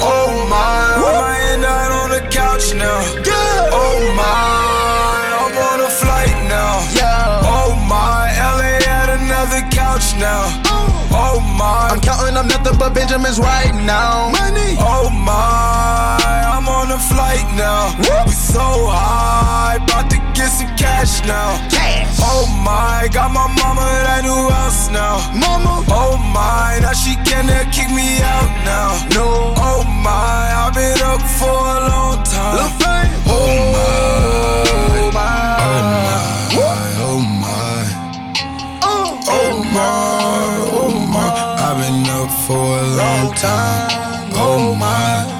Oh 0.00 0.46
my, 0.48 0.56
I 0.56 1.52
end 1.52 1.64
out 1.64 1.92
on 1.92 2.10
the 2.10 2.28
couch 2.30 2.74
now. 2.74 3.00
Oh 3.72 4.14
my, 4.16 5.22
I'm 5.40 5.56
on 5.56 5.80
a 5.80 5.90
flight 5.90 6.48
now. 6.48 6.80
Oh 7.44 7.74
my, 7.88 8.30
LA 8.36 8.78
at 8.86 9.08
another 9.20 9.62
couch 9.70 10.16
now. 10.16 10.61
Oh 11.14 11.40
my, 11.40 11.88
I'm 11.92 12.00
counting 12.00 12.36
up 12.36 12.46
nothing 12.46 12.78
but 12.78 12.94
Benjamins 12.94 13.38
right 13.38 13.74
now. 13.84 14.30
Money. 14.32 14.76
Oh 14.80 15.10
my, 15.10 16.16
I'm 16.18 16.68
on 16.68 16.90
a 16.90 16.98
flight 16.98 17.44
now. 17.56 17.94
We 18.26 18.32
so 18.32 18.88
high, 18.88 19.76
about 19.76 20.10
to 20.10 20.18
get 20.34 20.48
some 20.48 20.74
cash 20.76 21.20
now. 21.26 21.60
Cash. 21.68 22.16
Oh 22.20 22.46
my, 22.64 23.08
got 23.12 23.30
my 23.30 23.46
mama 23.60 23.84
that 24.06 24.22
new 24.24 24.48
house 24.50 24.88
now. 24.90 25.20
Mama. 25.36 25.84
Oh 25.88 26.16
my, 26.16 26.78
now 26.80 26.92
she 26.92 27.14
cannot 27.28 27.72
kick 27.72 27.90
me 27.90 28.20
out 28.22 28.50
now. 28.64 28.96
No. 29.12 29.54
Oh 29.56 29.84
my, 29.84 30.48
I've 30.52 30.74
been 30.74 30.98
up 31.02 31.20
for 31.38 31.52
a 31.52 31.88
long 31.92 32.24
time. 32.24 32.56
Oh 32.56 32.72
my. 32.80 33.04
Oh 33.28 35.10
my. 35.12 35.56
Oh 35.60 36.41
for 42.52 42.78
a 42.78 42.86
long 43.00 43.32
time. 43.32 44.30
Oh 44.34 44.74
my. 44.74 45.31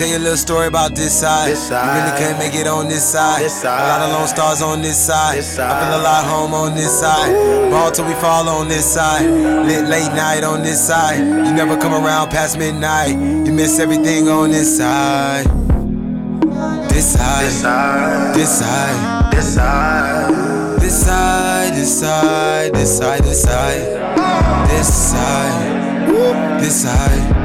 Tell 0.00 0.08
you 0.08 0.16
a 0.16 0.18
little 0.18 0.36
story 0.36 0.66
about 0.66 0.94
this 0.94 1.20
side. 1.20 1.50
This 1.50 1.68
side. 1.68 1.84
You 1.84 2.00
really 2.00 2.16
couldn't 2.16 2.38
make 2.38 2.54
it 2.58 2.66
on 2.66 2.88
this 2.88 3.04
side. 3.06 3.42
This 3.42 3.60
side. 3.60 3.84
A 3.84 3.86
lot 3.86 4.00
of 4.00 4.18
lone 4.18 4.28
stars 4.28 4.62
on 4.62 4.80
this 4.80 4.96
side. 4.96 5.36
This 5.36 5.58
I 5.58 5.68
feel 5.78 6.00
a 6.00 6.00
lot 6.00 6.24
home 6.24 6.54
on 6.54 6.74
this 6.74 6.98
side. 6.98 7.30
Ball 7.70 7.90
till 7.90 8.06
we 8.06 8.14
fall 8.14 8.48
on 8.48 8.66
this 8.66 8.86
side. 8.94 9.26
Lit 9.26 9.84
late 9.88 10.10
night 10.14 10.42
on 10.42 10.62
this 10.62 10.80
side. 10.80 11.18
You 11.18 11.52
never 11.52 11.76
come 11.76 11.92
around 11.92 12.30
past 12.30 12.56
midnight. 12.56 13.10
You 13.10 13.52
miss 13.52 13.78
everything 13.78 14.26
on 14.28 14.50
this 14.50 14.78
side. 14.78 15.44
This 16.88 17.12
side. 17.12 17.44
This 17.44 17.60
side. 17.60 18.34
This 18.34 18.58
side. 18.58 19.32
This 19.34 19.54
side. 19.54 20.80
This 20.80 21.04
side. 21.04 21.74
This 21.74 22.00
side. 22.00 22.72
This 22.72 22.98
side. 22.98 23.22
This 23.22 23.42
side. 23.42 24.70
This 24.70 25.10
side. 25.10 26.60
This 26.62 26.82
side. 26.84 27.39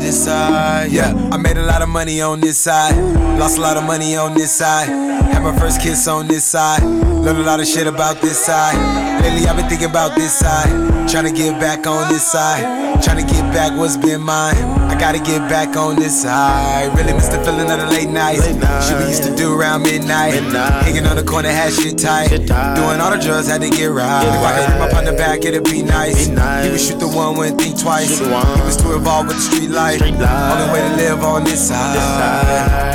This 0.00 0.24
side, 0.24 0.90
yeah. 0.90 1.12
I 1.30 1.36
made 1.36 1.56
a 1.58 1.62
lot 1.62 1.82
of 1.82 1.88
money 1.88 2.20
on 2.22 2.40
this 2.40 2.58
side. 2.58 2.96
Lost 3.38 3.58
a 3.58 3.60
lot 3.60 3.76
of 3.76 3.84
money 3.84 4.16
on 4.16 4.34
this 4.34 4.50
side. 4.50 4.88
Had 4.88 5.42
my 5.42 5.56
first 5.58 5.80
kiss 5.80 6.08
on 6.08 6.26
this 6.26 6.44
side. 6.44 7.11
Learned 7.22 7.38
a 7.38 7.42
lot 7.42 7.60
of 7.60 7.66
shit 7.68 7.86
about 7.86 8.20
this 8.20 8.36
side. 8.36 8.74
Lately, 9.22 9.46
I've 9.46 9.56
been 9.56 9.68
thinking 9.68 9.88
about 9.88 10.16
this 10.16 10.36
side. 10.36 10.68
Trying 11.08 11.24
to 11.24 11.32
get 11.32 11.60
back 11.60 11.86
on 11.86 12.12
this 12.12 12.26
side. 12.26 13.00
Trying 13.00 13.24
to 13.24 13.32
get 13.32 13.42
back 13.54 13.78
what's 13.78 13.96
been 13.96 14.20
mine. 14.20 14.56
I 14.90 14.98
gotta 14.98 15.18
get 15.18 15.48
back 15.48 15.76
on 15.76 15.94
this 15.94 16.22
side. 16.22 16.90
Really 16.98 17.12
miss 17.12 17.28
the 17.28 17.38
feeling 17.44 17.70
of 17.70 17.78
the 17.78 17.86
late 17.86 18.08
nights. 18.10 18.44
Shit 18.44 18.98
we 18.98 19.06
used 19.06 19.22
to 19.22 19.34
do 19.36 19.54
around 19.54 19.82
midnight. 19.82 20.34
Hanging 20.82 21.06
on 21.06 21.14
the 21.14 21.22
corner, 21.22 21.48
had 21.48 21.72
shit 21.72 21.96
tight. 21.96 22.30
Doing 22.30 22.98
all 22.98 23.12
the 23.14 23.22
drugs, 23.22 23.46
had 23.46 23.62
to 23.62 23.70
get 23.70 23.92
right. 23.92 24.26
If 24.26 24.42
I 24.42 24.60
hit 24.60 24.70
him 24.74 24.82
up 24.82 24.94
on 24.94 25.04
the 25.04 25.12
back, 25.12 25.44
it'd 25.44 25.62
be 25.64 25.82
nice. 25.82 26.26
He 26.26 26.70
would 26.70 26.80
shoot 26.80 26.98
the 26.98 27.06
one, 27.06 27.36
wouldn't 27.36 27.60
think 27.60 27.78
twice. 27.78 28.18
He 28.18 28.26
was 28.26 28.76
too 28.76 28.94
involved 28.94 29.28
with 29.28 29.36
the 29.36 29.42
street 29.42 29.70
life. 29.70 30.02
Only 30.02 30.66
way 30.74 30.82
to 30.82 30.96
live 30.96 31.22
on 31.22 31.44
this 31.44 31.68
side. 31.68 31.94
This 31.94 32.02
Decide, 32.02 32.91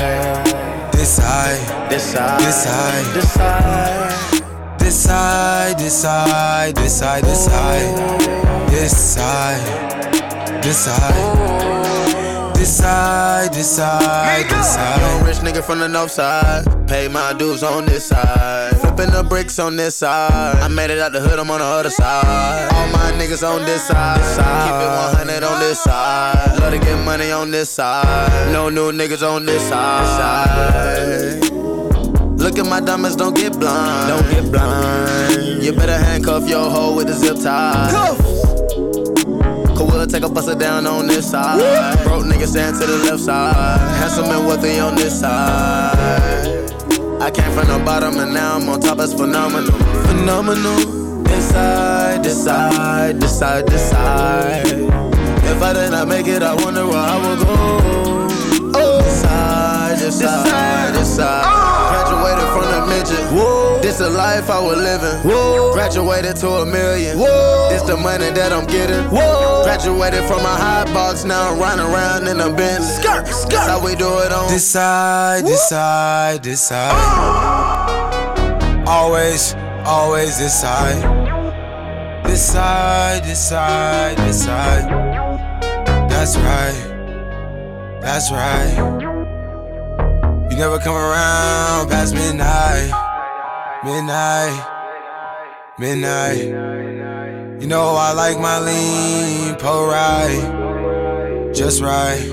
Decide. 1.08 1.88
decide, 1.88 2.38
Decide. 2.38 3.14
decide, 4.78 5.78
decide, 5.78 6.74
decide, 6.74 6.74
decide, 6.74 7.94
decide, 8.68 9.64
decide, 10.60 11.22
decide, 12.52 13.50
decide, 13.52 14.48
decide. 14.48 15.00
Young 15.00 15.24
rich 15.24 15.38
nigga 15.38 15.64
from 15.64 15.78
the 15.78 15.88
north 15.88 16.10
side. 16.10 16.77
Pay 16.88 17.06
my 17.08 17.34
dues 17.34 17.62
on 17.62 17.84
this 17.84 18.06
side. 18.06 18.74
Flipping 18.80 19.10
the 19.10 19.22
bricks 19.22 19.58
on 19.58 19.76
this 19.76 19.96
side. 19.96 20.56
I 20.56 20.68
made 20.68 20.90
it 20.90 20.98
out 20.98 21.12
the 21.12 21.20
hood, 21.20 21.38
I'm 21.38 21.50
on 21.50 21.58
the 21.58 21.64
other 21.66 21.90
side. 21.90 22.68
All 22.72 22.88
my 22.88 23.12
niggas 23.12 23.46
on 23.46 23.66
this 23.66 23.86
side. 23.86 24.18
Keep 24.64 24.74
it 24.74 25.28
100 25.28 25.44
on 25.44 25.60
this 25.60 25.80
side. 25.84 26.58
Love 26.60 26.72
to 26.72 26.78
get 26.78 26.96
money 27.04 27.30
on 27.30 27.50
this 27.50 27.68
side. 27.68 28.52
No 28.52 28.70
new 28.70 28.90
niggas 28.90 29.22
on 29.22 29.44
this 29.44 29.68
side. 29.68 31.44
Look 32.40 32.58
at 32.58 32.64
my 32.64 32.80
diamonds, 32.80 33.16
don't 33.16 33.36
get 33.36 33.58
blind. 33.58 34.08
Don't 34.08 34.30
get 34.30 34.50
blind. 34.50 35.62
You 35.62 35.72
better 35.72 35.98
handcuff 35.98 36.48
your 36.48 36.70
hoe 36.70 36.94
with 36.96 37.10
a 37.10 37.12
zip 37.12 37.36
tie. 37.36 37.90
Cause 39.76 39.92
we'll 39.92 40.06
take 40.06 40.22
a 40.24 40.28
buster 40.30 40.54
down 40.54 40.86
on 40.86 41.06
this 41.06 41.30
side. 41.30 42.02
Broke 42.02 42.24
nigga 42.24 42.46
stand 42.46 42.80
to 42.80 42.86
the 42.86 42.96
left 43.04 43.20
side. 43.20 43.78
Handsome 43.98 44.24
and 44.24 44.46
wealthy 44.46 44.78
on 44.80 44.94
this 44.94 45.20
side. 45.20 46.77
I 47.20 47.30
came 47.30 47.50
from 47.52 47.66
the 47.66 47.82
bottom 47.84 48.16
and 48.18 48.32
now 48.32 48.56
I'm 48.56 48.68
on 48.68 48.80
top, 48.80 48.98
it's 49.00 49.12
phenomenal. 49.12 49.72
Phenomenal. 50.06 51.22
Decide, 51.24 52.22
decide, 52.22 53.18
decide, 53.18 53.66
decide. 53.66 54.66
If 54.66 55.62
I 55.62 55.72
did 55.72 55.90
not 55.90 56.08
make 56.08 56.26
it, 56.26 56.42
I 56.42 56.54
wonder 56.54 56.86
where 56.86 56.96
I 56.96 57.16
would 57.16 57.38
go. 57.40 57.56
Oh. 58.78 59.02
Decide, 59.02 59.98
decide, 59.98 60.94
decide. 60.94 61.67
Graduated 62.08 62.48
from 62.52 62.64
the 62.72 62.86
midget. 62.86 63.82
This 63.82 63.98
the 63.98 64.08
life 64.08 64.48
I 64.50 64.60
was 64.60 64.78
living. 64.78 65.18
Whoa. 65.28 65.72
Graduated 65.74 66.36
to 66.36 66.48
a 66.48 66.66
million. 66.66 67.18
Whoa. 67.18 67.68
This 67.70 67.82
the 67.82 67.96
money 67.96 68.30
that 68.30 68.52
I'm 68.52 68.66
getting. 68.66 69.04
Whoa. 69.10 69.62
Graduated 69.64 70.24
from 70.24 70.40
a 70.40 70.56
high 70.56 70.84
box, 70.94 71.24
now 71.24 71.52
I'm 71.52 71.60
riding 71.60 71.84
around 71.84 72.26
in 72.28 72.40
a 72.40 72.50
Benz. 72.54 72.98
That's 73.02 73.66
how 73.66 73.84
we 73.84 73.94
do 73.94 74.18
it 74.20 74.32
on. 74.32 74.50
Decide, 74.50 75.44
decide, 75.44 76.42
decide. 76.42 76.94
Always, 78.88 79.54
always 79.84 80.38
decide. 80.38 81.02
Decide, 82.24 83.22
decide, 83.22 84.16
decide. 84.16 84.88
That's 86.08 86.36
right. 86.36 88.00
That's 88.00 88.30
right 88.30 89.07
never 90.58 90.78
come 90.80 90.96
around 90.96 91.88
past 91.88 92.12
midnight. 92.14 92.90
Midnight. 93.84 94.66
Midnight. 95.78 97.60
You 97.62 97.68
know 97.68 97.94
I 97.94 98.12
like 98.12 98.40
my 98.40 98.58
lean, 98.58 99.54
po 99.54 99.86
right. 99.86 101.52
Just 101.54 101.80
right. 101.80 102.28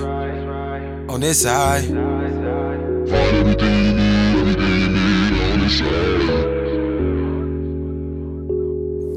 On 1.08 1.20
this 1.20 1.42
side. 1.42 1.84
Find 1.84 3.36
everything 3.36 3.74
you 3.86 3.92
need, 3.94 4.34
everything 4.34 4.74
you 4.74 4.90
need 4.90 5.32
on 5.46 5.60
this 5.60 5.78
side. 5.78 6.26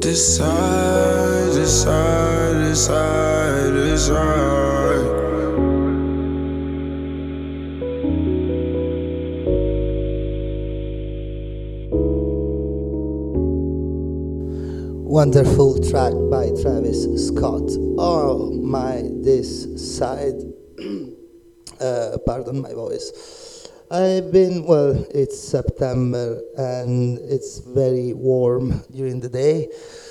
This 0.04 0.38
side, 0.38 1.52
this 1.58 1.82
side, 1.82 2.56
this 2.64 2.86
side, 2.86 3.74
this 3.74 4.06
side. 4.06 5.09
Wonderful 15.10 15.80
track 15.90 16.14
by 16.30 16.52
Travis 16.62 17.04
Scott. 17.30 17.64
Oh 17.98 18.52
my, 18.62 19.02
this 19.24 19.98
side. 19.98 20.36
uh, 21.82 22.18
pardon 22.28 22.62
my 22.62 22.72
voice. 22.76 23.68
I've 23.90 24.32
been, 24.32 24.66
well, 24.68 25.04
it's 25.10 25.40
September 25.40 26.40
and 26.56 27.18
it's 27.18 27.58
very 27.58 28.14
warm 28.14 28.84
during 28.92 29.20
the 29.20 29.30
day. 29.30 29.70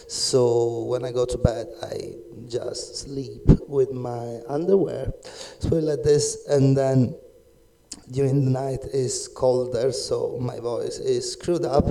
So 0.09 0.83
when 0.87 1.05
I 1.05 1.13
go 1.13 1.25
to 1.27 1.39
bed, 1.39 1.69
I 1.81 2.17
just 2.49 2.97
sleep 2.97 3.43
with 3.69 3.93
my 3.93 4.41
underwear. 4.49 5.13
So 5.61 5.77
like 5.77 6.03
this, 6.03 6.45
and 6.49 6.77
then 6.77 7.15
during 8.11 8.47
the 8.47 8.51
night 8.51 8.81
is 8.93 9.29
colder, 9.29 9.93
so 9.93 10.39
my 10.41 10.59
voice 10.59 10.99
is 10.99 11.35
screwed 11.35 11.65
up. 11.65 11.87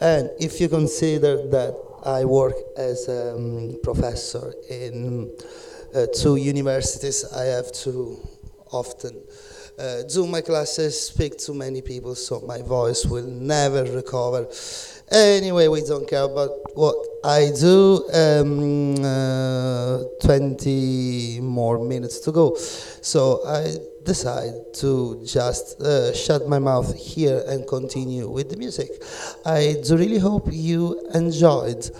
And 0.00 0.30
if 0.40 0.60
you 0.60 0.68
consider 0.68 1.48
that 1.50 1.89
I 2.04 2.24
work 2.24 2.54
as 2.76 3.08
a 3.08 3.34
um, 3.34 3.76
professor 3.82 4.54
in 4.68 5.30
uh, 5.94 6.06
two 6.14 6.36
universities, 6.36 7.24
I 7.32 7.44
have 7.44 7.72
to 7.84 8.16
often 8.72 9.22
uh, 9.78 10.02
do 10.02 10.26
my 10.26 10.40
classes, 10.40 11.00
speak 11.00 11.36
to 11.38 11.54
many 11.54 11.82
people, 11.82 12.14
so 12.14 12.40
my 12.40 12.62
voice 12.62 13.06
will 13.06 13.26
never 13.26 13.84
recover. 13.84 14.46
Anyway, 15.10 15.66
we 15.68 15.80
don't 15.80 16.08
care 16.08 16.22
about 16.22 16.50
what 16.74 16.94
I 17.24 17.50
do. 17.58 18.08
Um, 18.12 19.04
uh, 19.04 20.04
20 20.22 21.40
more 21.40 21.78
minutes 21.84 22.20
to 22.20 22.32
go. 22.32 22.54
So 22.56 23.40
I 23.46 23.74
decide 24.04 24.54
to 24.74 25.22
just 25.24 25.80
uh, 25.80 26.12
shut 26.14 26.48
my 26.48 26.58
mouth 26.58 26.94
here 26.96 27.42
and 27.46 27.66
continue 27.66 28.28
with 28.28 28.50
the 28.50 28.56
music. 28.56 28.90
I 29.44 29.76
do 29.84 29.96
really 29.96 30.18
hope 30.18 30.48
you 30.50 31.08
enjoyed 31.14 31.90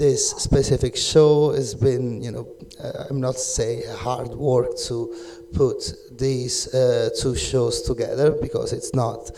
this 0.00 0.30
specific 0.30 0.96
show. 0.96 1.50
It's 1.50 1.74
been, 1.74 2.22
you 2.22 2.32
know, 2.32 2.48
uh, 2.82 3.04
I'm 3.08 3.20
not 3.20 3.36
say 3.36 3.84
hard 3.98 4.30
work 4.30 4.76
to 4.88 5.14
put 5.52 5.78
these 6.18 6.72
uh, 6.74 7.10
two 7.20 7.36
shows 7.36 7.82
together 7.82 8.32
because 8.32 8.72
it's 8.72 8.94
not. 8.94 9.30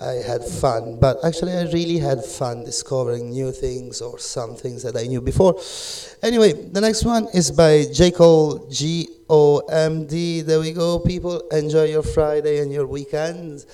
I 0.00 0.14
had 0.30 0.42
fun, 0.44 0.98
but 1.00 1.22
actually, 1.24 1.52
I 1.52 1.64
really 1.78 1.98
had 1.98 2.24
fun 2.24 2.64
discovering 2.64 3.30
new 3.30 3.52
things 3.52 4.00
or 4.00 4.18
some 4.18 4.56
things 4.56 4.82
that 4.82 4.96
I 4.96 5.06
knew 5.06 5.20
before. 5.20 5.54
Anyway, 6.22 6.52
the 6.52 6.80
next 6.80 7.04
one 7.04 7.28
is 7.32 7.50
by 7.50 7.84
J. 7.92 8.10
Cole, 8.10 8.68
G 8.70 9.08
O 9.28 9.58
M 9.68 10.06
D. 10.06 10.42
There 10.42 10.60
we 10.60 10.72
go, 10.72 10.98
people. 10.98 11.40
Enjoy 11.50 11.84
your 11.84 12.02
Friday 12.02 12.60
and 12.62 12.72
your 12.72 12.86
weekend. 12.86 13.64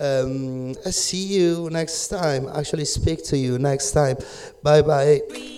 Um, 0.00 0.74
I 0.86 0.90
see 0.90 1.24
you 1.38 1.68
next 1.70 2.08
time. 2.08 2.48
Actually, 2.54 2.86
speak 2.86 3.24
to 3.30 3.36
you 3.36 3.58
next 3.58 3.92
time. 3.92 4.16
Bye 4.62 4.82
bye. 4.82 5.53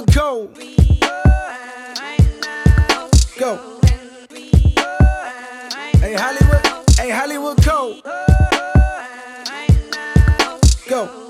Hollywood 0.00 0.14
go. 0.14 0.48
Go. 3.38 3.80
Hey 5.98 6.14
Hollywood. 6.14 6.90
Hey 6.98 7.10
Hollywood 7.10 7.62
go. 7.64 8.00
Go. 10.88 11.29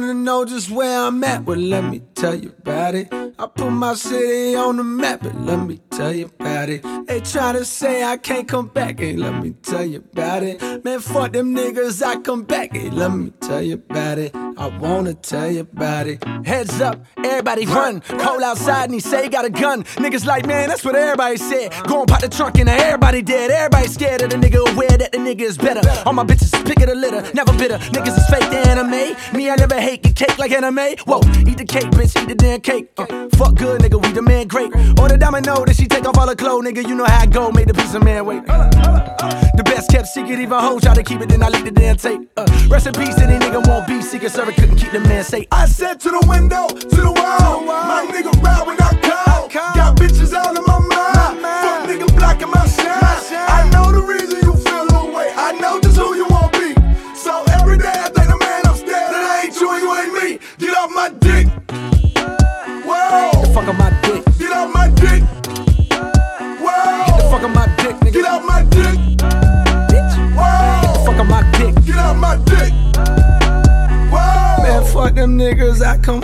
Wanna 0.00 0.14
know 0.14 0.44
just 0.44 0.70
where 0.70 1.02
I'm 1.06 1.22
at? 1.22 1.44
Well, 1.44 1.56
let 1.56 1.84
me 1.84 2.02
tell 2.14 2.34
you 2.34 2.52
about 2.58 2.94
it. 2.94 3.12
I 3.12 3.46
put 3.46 3.70
my 3.70 3.94
city 3.94 4.54
on 4.54 4.76
the 4.76 4.84
map, 4.84 5.20
but 5.22 5.34
let 5.40 5.58
me 5.58 5.80
tell 5.90 6.12
you 6.12 6.26
about 6.26 6.68
it. 6.68 6.82
They 7.06 7.20
try 7.20 7.52
to 7.52 7.64
say 7.64 8.04
I 8.04 8.16
can't 8.16 8.46
come 8.46 8.68
back, 8.68 9.00
hey, 9.00 9.16
let 9.16 9.42
me 9.42 9.54
tell 9.62 9.84
you 9.84 9.98
about 9.98 10.42
it. 10.42 10.84
Man, 10.84 11.00
fuck 11.00 11.32
them 11.32 11.54
niggas, 11.54 12.02
I 12.04 12.20
come 12.20 12.42
back, 12.44 12.74
hey, 12.74 12.90
let 12.90 13.10
me 13.10 13.30
tell 13.40 13.60
you 13.60 13.74
about 13.74 14.18
it. 14.18 14.34
I 14.56 14.68
wanna 14.78 15.14
tell 15.14 15.50
you 15.50 15.60
about 15.60 16.06
it. 16.06 16.22
Heads 16.46 16.80
up, 16.80 17.04
everybody 17.18 17.66
run. 17.66 18.00
Cole 18.02 18.44
outside 18.44 18.84
and 18.84 18.94
he 18.94 19.00
say 19.00 19.24
he 19.24 19.28
got 19.28 19.44
a 19.44 19.50
gun. 19.50 19.82
Niggas 19.96 20.24
like, 20.24 20.46
man, 20.46 20.68
that's 20.68 20.84
what 20.84 20.94
everybody 20.94 21.36
said. 21.36 21.72
Go 21.88 22.00
and 22.00 22.08
pop 22.08 22.20
the 22.20 22.28
trunk 22.28 22.58
and 22.60 22.68
everybody 22.68 23.20
dead. 23.20 23.50
Everybody 23.50 23.88
scared 23.88 24.22
of 24.22 24.30
the 24.30 24.36
nigga, 24.36 24.72
aware 24.72 24.96
that 24.96 25.10
the 25.10 25.18
nigga 25.18 25.40
is 25.40 25.58
better. 25.58 25.82
All 26.06 26.12
my 26.12 26.24
bitches 26.24 26.52
pick 26.64 26.80
of 26.80 26.88
the 26.88 26.94
litter, 26.94 27.22
never 27.34 27.52
bitter. 27.58 27.78
Niggas 27.78 28.16
is 28.16 28.26
fake 28.28 28.48
the 28.50 28.58
anime. 28.58 29.16
Me, 29.36 29.50
I 29.50 29.56
never 29.56 29.80
hate 29.80 30.02
get 30.02 30.14
cake 30.14 30.38
like 30.38 30.52
anime. 30.52 30.96
Whoa, 31.06 31.20
eat 31.46 31.58
the 31.58 31.64
cake, 31.64 31.90
bitch, 31.90 32.03
eat 32.04 32.28
the 32.28 32.34
damn 32.34 32.60
cake. 32.60 32.90
Uh, 32.96 33.06
fuck 33.36 33.54
good, 33.54 33.80
nigga, 33.80 34.00
we 34.02 34.12
the 34.12 34.22
man 34.22 34.46
great. 34.46 34.70
Order 35.00 35.16
domino, 35.16 35.64
then 35.64 35.74
she 35.74 35.86
take 35.86 36.06
off 36.06 36.18
all 36.18 36.28
her 36.28 36.34
clothes, 36.34 36.64
nigga. 36.64 36.86
You 36.86 36.94
know 36.94 37.04
how 37.04 37.20
I 37.20 37.26
go, 37.26 37.50
made 37.50 37.68
the 37.68 37.74
piece 37.74 37.94
of 37.94 38.02
man 38.02 38.26
wait. 38.26 38.44
The 38.46 39.62
best 39.64 39.90
kept 39.90 40.08
secret, 40.08 40.38
even 40.38 40.58
hoes 40.58 40.82
try 40.82 40.94
to 40.94 41.02
keep 41.02 41.20
it, 41.20 41.28
then 41.28 41.42
I 41.42 41.48
leak 41.48 41.64
the 41.64 41.70
damn 41.70 41.96
tape. 41.96 42.20
Uh, 42.36 42.46
rest 42.68 42.86
in 42.86 42.92
peace, 42.92 43.18
any 43.18 43.38
nigga 43.38 43.66
won't 43.66 43.86
be 43.86 44.02
secret 44.02 44.32
server, 44.32 44.52
couldn't 44.52 44.76
keep 44.76 44.92
the 44.92 45.00
man 45.00 45.24
safe. 45.24 45.46
I 45.50 45.66
said 45.66 46.00
to 46.00 46.10
the 46.10 46.24
window, 46.28 46.68
to 46.68 47.00
the 47.08 47.12
wall, 47.12 47.64
my 47.64 48.06
nigga 48.10 48.32
ride 48.42 48.66
when 48.66 48.76
I 48.80 48.92
call. 49.00 49.48
Got 49.48 49.96
bitches 49.96 50.34
all 50.34 50.56
in 50.56 50.64
my 50.66 50.78
mind, 50.78 51.40
fuck 51.40 51.88
nigga 51.88 52.16
blocking 52.16 52.50
my 52.50 52.66
shine. 52.66 53.23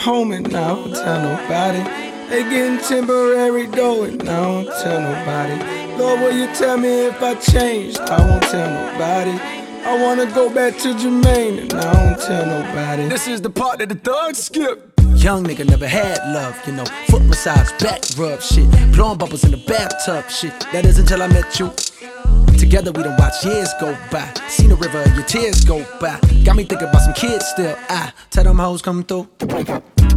Home 0.01 0.33
and 0.33 0.47
I 0.55 0.69
don't 0.69 0.93
tell 0.93 1.21
nobody. 1.21 1.83
They 2.31 2.43
getting 2.45 2.79
temporary 2.79 3.67
dough 3.67 4.05
and 4.05 4.23
I 4.23 4.41
don't 4.43 4.67
tell 4.83 5.01
nobody. 5.01 5.99
Lord, 5.99 6.21
will 6.21 6.33
you 6.33 6.47
tell 6.55 6.79
me 6.79 7.07
if 7.07 7.23
I 7.23 7.35
changed? 7.35 8.01
I 8.01 8.19
won't 8.27 8.43
tell 8.45 8.71
nobody. 8.71 9.39
I 9.85 10.03
wanna 10.03 10.27
go 10.33 10.49
back 10.53 10.77
to 10.79 10.95
Jermaine 10.95 11.63
and 11.63 11.75
I 11.75 11.93
don't 11.93 12.21
tell 12.21 12.47
nobody. 12.47 13.09
This 13.09 13.29
is 13.29 13.41
the 13.41 13.51
part 13.51 13.79
that 13.79 13.89
the 13.89 13.95
thugs 13.95 14.39
skip. 14.39 14.93
Young 15.17 15.45
nigga 15.45 15.69
never 15.69 15.87
had 15.87 16.19
love, 16.33 16.57
you 16.67 16.73
know. 16.73 16.85
Foot 17.09 17.23
massage, 17.25 17.71
back 17.83 18.01
rub 18.17 18.41
shit. 18.41 18.71
Blowing 18.93 19.19
bubbles 19.19 19.45
in 19.45 19.51
the 19.51 19.59
bathtub 19.59 20.31
shit. 20.31 20.59
That 20.73 20.87
is 20.87 20.99
until 20.99 21.23
I 21.23 21.27
met 21.27 21.59
you. 21.59 21.71
Together 22.61 22.93
we 22.93 23.03
done 23.03 23.17
watch 23.19 23.45
years 23.45 23.73
go 23.81 23.97
by. 24.11 24.33
Seen 24.49 24.69
the 24.69 24.77
river, 24.77 25.03
your 25.15 25.25
tears 25.25 25.65
go 25.65 25.79
by. 25.99 26.21
Got 26.45 26.57
me 26.57 26.65
thinking 26.65 26.89
about 26.89 27.01
some 27.01 27.15
kids 27.15 27.47
still. 27.47 27.75
I 27.89 28.13
tell 28.31 28.45
them 28.45 28.59
hoes 28.59 28.83
come 28.83 29.03
through. 29.03 29.29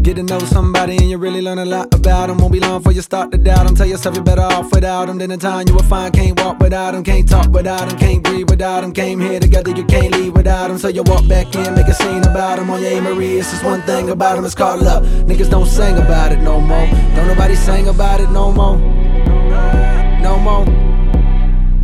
Get 0.02 0.18
to 0.18 0.24
know 0.24 0.40
somebody 0.40 0.98
and 0.98 1.10
you 1.10 1.18
really 1.18 1.42
learn 1.42 1.60
a 1.60 1.66
lot 1.66 1.94
about 1.94 2.28
them. 2.28 2.38
Won't 2.40 2.52
be 2.52 2.60
long 2.60 2.80
before 2.80 2.92
you 2.92 3.02
start 3.02 3.32
to 3.32 3.38
doubt 3.38 3.66
them. 3.66 3.76
Tell 3.76 3.88
yourself 3.88 4.16
you're 4.16 4.24
better 4.26 4.42
off 4.42 4.72
without 4.74 5.08
them. 5.08 5.18
Then 5.20 5.32
in 5.32 5.40
time 5.40 5.66
you 5.70 5.74
will 5.74 5.84
find 5.84 6.14
can't 6.14 6.38
walk 6.42 6.60
without 6.60 6.92
them. 6.92 7.04
Can't 7.06 7.28
talk 7.28 7.48
without 7.48 7.88
them. 7.88 7.98
Can't 7.98 8.22
breathe 8.22 8.50
without 8.50 8.82
them. 8.82 8.92
Came 8.92 9.22
here 9.22 9.40
together, 9.40 9.72
you 9.72 9.86
can't 9.86 10.14
leave 10.14 10.34
without 10.34 10.68
them. 10.68 10.78
So 10.78 10.90
you 10.90 11.04
walk 11.04 11.26
back 11.30 11.56
in, 11.56 11.74
make 11.76 11.88
a 11.88 11.94
scene 11.94 12.24
about 12.24 12.58
them. 12.58 12.70
On 12.70 12.82
your. 12.82 13.02
Marie, 13.02 13.38
it's 13.38 13.52
just 13.52 13.64
one 13.64 13.82
thing 13.84 14.10
about 14.10 14.36
them. 14.36 14.44
It's 14.44 14.54
called 14.54 14.82
love. 14.82 15.04
Niggas 15.04 15.50
don't 15.50 15.66
sing 15.66 15.98
about 15.98 16.34
it 16.34 16.40
no 16.40 16.60
more. 16.60 16.88
Don't 17.16 17.28
nobody 17.28 17.56
sing 17.56 17.88
about 17.88 18.20
it 18.20 18.30
no 18.32 18.52
more. 18.52 18.78
No 20.20 20.38
more. 20.38 20.93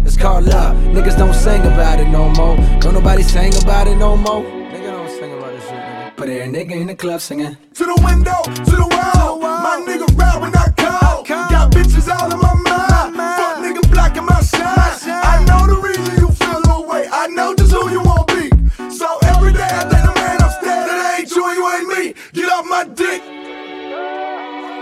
It's 0.10 0.18
called 0.18 0.46
love. 0.46 0.76
Niggas 0.88 1.20
don't 1.20 1.36
sing 1.36 1.62
about 1.62 2.00
it 2.00 2.08
no 2.08 2.30
more. 2.30 2.58
Don't 2.80 2.96
nobody 2.96 3.22
sing 3.22 3.54
about 3.62 3.88
it 3.88 3.96
no 3.96 4.18
more. 4.18 4.42
Nigga 4.42 4.90
don't 4.90 5.08
sing 5.08 5.38
about 5.38 5.52
this 5.52 5.64
shit, 5.64 5.78
nigga. 5.78 6.16
But 6.16 6.30
every 6.30 6.52
nigga 6.52 6.72
in 6.82 6.88
the 6.88 6.96
club 6.96 7.22
singing. 7.22 7.56
To 7.76 7.84
the 7.86 7.96
window, 8.04 8.42
to 8.42 8.76
the 8.82 8.88
wall. 8.90 9.40
My 9.40 9.86
nigga 9.86 10.10
ride 10.18 10.42
when 10.42 10.56
I 10.56 10.66
call. 10.76 11.24
Got 11.26 11.74
bitches 11.74 12.10
all 12.10 12.26
in 12.34 12.40
my 12.40 12.56
mind. 12.56 13.18
Fuck 13.38 13.58
nigga 13.62 13.92
blocking 13.92 14.26
my 14.26 14.42
shine. 14.42 14.66
I 15.14 15.46
know 15.46 15.68
the 15.72 15.80
reason 15.80 16.16
you 16.18 16.30
feel 16.42 16.60
the 16.60 16.88
way. 16.90 17.08
I 17.12 17.28
know 17.28 17.54
just 17.54 17.72
who 17.72 17.92
you 17.92 18.02
want 18.02 18.26
be. 18.30 18.50
So 18.90 19.06
every 19.26 19.54
day 19.54 19.62
I 19.62 19.86
thank 19.92 20.06
the 20.10 20.14
man 20.20 20.42
upstairs 20.42 20.90
that 20.90 21.20
ain't 21.20 21.30
you 21.36 21.46
and 21.46 21.56
you 21.56 21.66
ain't 21.70 21.88
me. 21.88 22.22
Get 22.34 22.52
off 22.52 22.66
my 22.66 22.84
dick. 22.84 23.22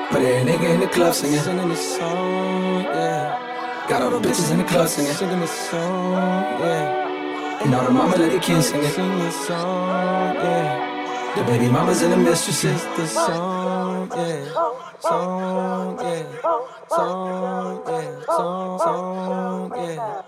But 0.09 0.21
every 0.21 0.49
nigga 0.49 0.73
in 0.75 0.79
the 0.79 0.87
club 0.87 1.13
singing. 1.13 1.41
Singing 1.41 1.67
this 1.67 1.97
song, 1.97 2.83
yeah. 2.83 3.46
Got 3.87 4.01
all 4.01 4.19
the 4.19 4.27
bitches 4.27 4.51
in 4.51 4.57
the 4.57 4.65
club 4.65 4.89
singing. 4.89 5.13
Singing 5.13 5.39
this 5.39 5.69
song, 5.69 6.43
yeah. 6.59 7.63
And 7.63 7.73
all 7.73 7.85
the 7.85 7.91
mama 7.91 8.17
let 8.17 8.31
the 8.33 8.39
kids 8.39 8.67
singing. 8.67 8.89
Sing 8.89 9.19
this 9.19 9.47
song, 9.47 10.35
yeah. 10.35 11.33
The 11.37 11.43
baby 11.43 11.69
mamas 11.69 12.01
and 12.01 12.11
the 12.11 12.17
mistresses. 12.17 12.83
The 12.97 13.07
song, 13.07 14.11
yeah. 14.11 14.45
Song, 14.99 15.99
yeah. 16.01 16.25
Song, 16.89 17.83
yeah. 17.87 18.21
Song, 18.25 18.79
song, 18.79 19.71
yeah. 19.75 20.23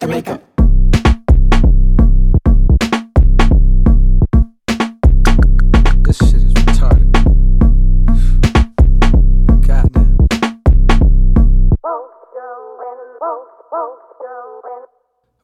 Jamaica. 0.00 0.34
This 0.38 0.49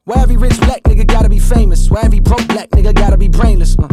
Why 0.07 0.21
every 0.21 0.37
rich 0.37 0.57
black 0.61 0.83
nigga 0.83 1.05
gotta 1.05 1.27
be 1.27 1.37
famous? 1.37 1.89
Why 1.91 2.03
every 2.03 2.21
broke 2.21 2.47
black 2.47 2.69
nigga 2.69 2.95
gotta 2.95 3.17
be 3.17 3.27
brainless? 3.27 3.75
Uh, 3.77 3.89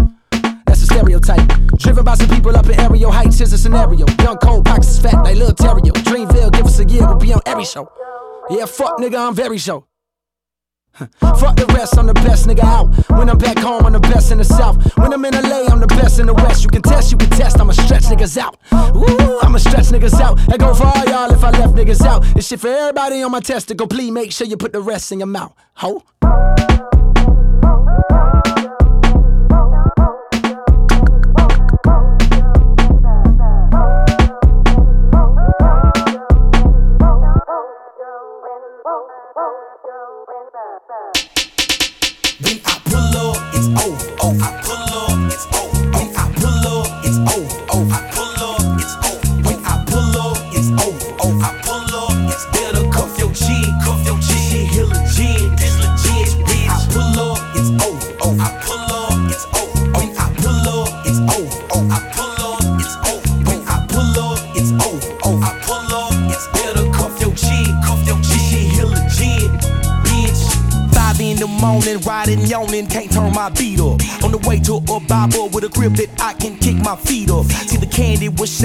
that's 0.65 0.81
a 0.83 0.87
stereotype. 0.87 1.43
Driven 1.77 2.05
by 2.05 2.15
some 2.15 2.29
people 2.29 2.57
up 2.57 2.67
in 2.67 2.79
aerial 2.79 3.11
heights. 3.11 3.39
Here's 3.39 3.53
a 3.53 3.59
scenario. 3.59 4.07
Young 4.23 4.37
Cole 4.37 4.63
pockets 4.63 4.91
is 4.91 5.01
fat 5.01 5.25
like 5.25 5.35
Lil 5.35 5.51
Terio. 5.51 5.91
Dreamville, 5.91 6.53
give 6.53 6.67
us 6.67 6.79
a 6.79 6.85
year, 6.85 7.05
we'll 7.05 7.17
be 7.17 7.33
on 7.33 7.41
every 7.47 7.65
show. 7.65 7.91
Yeah, 8.49 8.67
fuck 8.67 8.99
nigga, 8.99 9.27
I'm 9.27 9.35
very 9.35 9.59
show. 9.59 9.89
Fuck 10.95 11.57
the 11.57 11.67
rest, 11.75 11.99
I'm 11.99 12.07
the 12.07 12.15
best 12.15 12.47
nigga 12.47 12.63
out. 12.63 12.87
When 13.19 13.29
I'm 13.29 13.39
back 13.39 13.59
home, 13.59 13.85
I'm 13.85 13.93
the 13.93 14.01
best 14.01 14.31
in 14.31 14.39
the 14.39 14.45
south. 14.45 14.77
When 14.97 15.13
I'm 15.13 15.25
in 15.25 15.35
LA, 15.35 15.67
I'm 15.67 15.81
the 15.81 15.89
best 15.89 16.21
in 16.21 16.27
the 16.27 16.35
west. 16.35 16.63
You 16.63 16.71
can 16.71 16.83
test, 16.83 17.11
you 17.11 17.19
can 17.19 17.31
test, 17.31 17.59
I'ma 17.59 17.73
stretch 17.73 18.05
niggas 18.05 18.37
out. 18.39 18.59
Woo, 18.95 19.41
I'ma 19.41 19.59
stretch 19.59 19.87
niggas 19.87 20.21
out. 20.21 20.39
I 20.53 20.57
go 20.57 20.73
for 20.73 20.87
all 20.87 21.05
y'all 21.07 21.33
if 21.33 21.43
I 21.43 21.51
left 21.51 21.75
niggas 21.75 22.03
out. 22.03 22.23
This 22.35 22.47
shit 22.47 22.61
for 22.61 22.69
everybody 22.69 23.23
on 23.23 23.33
my 23.33 23.41
testicle. 23.41 23.89
Please 23.89 24.13
make 24.13 24.31
sure 24.31 24.47
you 24.47 24.57
put 24.57 24.73
the 24.73 24.81
rest 24.81 25.11
in 25.11 25.19
your 25.19 25.27
mouth. 25.27 25.53
Ho. 25.75 26.05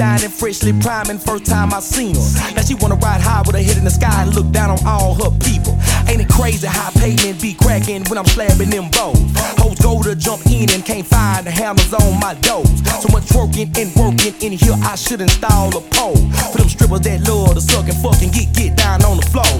Shining, 0.00 0.30
freshly 0.30 0.72
priming, 0.80 1.18
first 1.18 1.44
time 1.44 1.74
I 1.74 1.80
seen 1.80 2.16
her. 2.16 2.54
Now 2.56 2.62
she 2.62 2.72
wanna 2.72 2.96
ride 2.96 3.20
high 3.20 3.42
with 3.44 3.54
her 3.54 3.60
head 3.62 3.76
in 3.76 3.84
the 3.84 3.90
sky 3.90 4.24
and 4.24 4.34
look 4.34 4.48
down 4.50 4.70
on 4.70 4.80
all 4.86 5.12
her 5.20 5.28
people. 5.44 5.76
Ain't 6.08 6.24
it 6.24 6.28
crazy 6.32 6.66
how 6.66 6.88
pavement 6.96 7.36
be 7.42 7.52
cracking 7.52 8.08
when 8.08 8.16
I'm 8.16 8.24
slapping 8.24 8.70
them 8.70 8.88
bows? 8.96 9.20
Hoes 9.60 9.76
go 9.76 10.02
to 10.02 10.16
jump 10.16 10.40
in 10.48 10.72
and 10.72 10.80
can't 10.86 11.04
find 11.04 11.44
the 11.44 11.50
handles 11.50 11.92
on 11.92 12.18
my 12.18 12.32
doors. 12.40 12.72
So 13.04 13.12
much 13.12 13.28
working 13.36 13.68
and 13.76 13.92
working 13.92 14.32
in 14.40 14.56
here, 14.56 14.78
I 14.88 14.96
should 14.96 15.20
install 15.20 15.68
a 15.76 15.82
pole. 15.92 16.16
For 16.48 16.56
them 16.56 16.70
strippers 16.72 17.04
that 17.04 17.20
love 17.28 17.52
to 17.52 17.60
suck 17.60 17.84
and 17.84 17.98
fuck 18.00 18.24
and 18.24 18.32
get, 18.32 18.48
get 18.56 18.80
down 18.80 19.04
on 19.04 19.20
the 19.20 19.26
floor. 19.28 19.52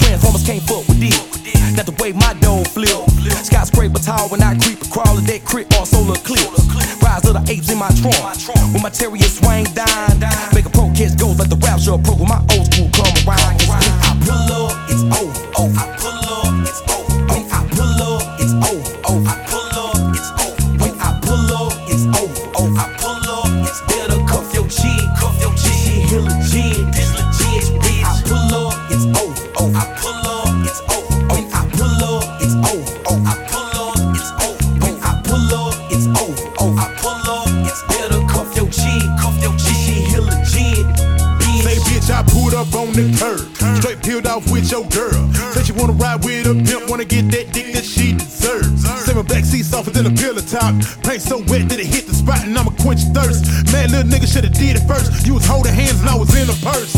Transformers 0.00 0.44
can't 0.48 0.64
fuck 0.64 0.88
with 0.88 1.04
this. 1.04 1.20
Not 1.76 1.84
the 1.84 1.96
way 2.00 2.12
my 2.12 2.32
dome 2.40 2.64
flip. 2.64 2.96
Skyscraper 3.44 4.00
tall 4.00 4.28
when 4.32 4.42
I 4.42 4.56
creep 4.56 4.80
across 4.80 5.20
that 5.20 5.44
crit 5.44 5.68
or 5.76 5.84
solar 5.84 6.16
clips. 6.24 6.61
Rise 7.82 8.00
trunk. 8.00 8.72
With 8.72 8.80
my 8.80 8.90
terrier 8.90 9.26
swing 9.26 9.64
down, 9.74 10.20
make 10.54 10.66
a 10.66 10.70
pro 10.70 10.92
kids 10.92 11.16
goes 11.16 11.36
like 11.36 11.48
the 11.48 11.56
rap 11.56 11.80
show 11.80 11.98
pro 11.98 12.14
with 12.14 12.28
my 12.28 12.38
old 12.54 12.71
pillow. 50.62 50.80
Paint 51.02 51.22
so 51.22 51.38
wet 51.48 51.68
that 51.68 51.80
it 51.80 51.86
hit 51.86 52.06
the 52.06 52.14
spot 52.14 52.44
and 52.44 52.56
I'ma 52.56 52.70
quench 52.82 53.02
thirst. 53.14 53.44
Mad 53.72 53.90
little 53.90 54.10
nigga 54.10 54.26
should've 54.26 54.52
did 54.52 54.76
it 54.76 54.86
first. 54.86 55.26
You 55.26 55.34
was 55.34 55.46
holding 55.46 55.74
hands 55.74 56.00
and 56.00 56.08
I 56.08 56.16
was 56.16 56.34
in 56.36 56.46
the 56.46 56.58
purse. 56.62 56.94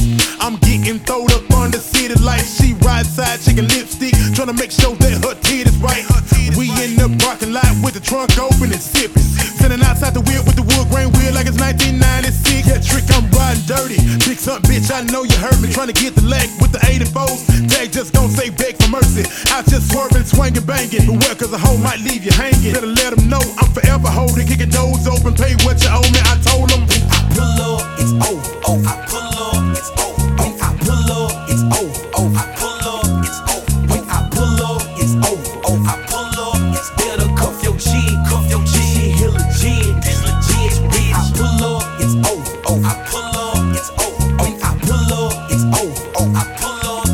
I 35.82 35.98
pull 36.06 36.30
up, 36.38 36.54
it's 36.78 36.90
better 36.94 37.26
cuff 37.34 37.62
your 37.62 37.76
chin, 37.76 38.22
cuff 38.28 38.48
your 38.48 38.62
chin. 38.64 38.86
She 38.94 39.10
here 39.18 39.30
legit, 39.30 39.98
this 40.02 40.22
legit, 40.22 40.78
bitch. 40.90 41.12
I 41.12 41.22
pull 41.34 41.64
up, 41.66 41.82
it's 41.98 42.14
over. 42.30 42.86
I 42.86 42.94
pull 43.10 43.34
up, 43.34 43.74
it's 43.74 43.90
over. 43.90 44.22
I 44.62 44.78
pull 44.78 45.10
up, 45.12 45.50
it's 45.50 45.64
over. 45.74 45.94
I 46.30 46.44
pull 46.62 46.86
up, 46.86 47.06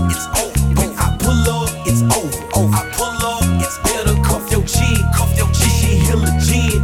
it's 1.87 2.03
over. 2.03 2.69
I 2.75 2.91
pull 2.93 3.21
up, 3.25 3.43
it's 3.65 3.77
cuff 4.27 4.45
your 4.51 4.65
chin, 4.65 5.01
cuff 5.15 5.33
your 5.37 5.51
chin. 5.53 6.05
She. 6.41 6.81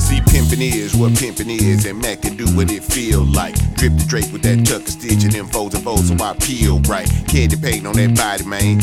See, 0.00 0.20
pimpin' 0.20 0.60
is 0.60 0.94
what 0.94 1.12
pimpin' 1.12 1.48
is, 1.48 1.84
and 1.86 2.00
Mac 2.00 2.22
can 2.22 2.36
do 2.36 2.46
what 2.56 2.70
it 2.70 2.82
feel 2.84 3.24
like. 3.24 3.54
Drip 3.74 3.96
the 3.96 4.04
drape 4.06 4.30
with 4.32 4.42
that 4.42 4.64
tucker 4.66 4.90
stitch 4.90 5.24
and 5.24 5.32
them 5.32 5.46
folds 5.46 5.74
and 5.74 5.84
folds, 5.84 6.08
so 6.08 6.14
I 6.22 6.34
peel 6.40 6.80
right. 6.88 7.08
Candy 7.28 7.56
paint 7.56 7.86
on 7.86 7.96
that 7.96 8.14
body, 8.16 8.44
man. 8.44 8.80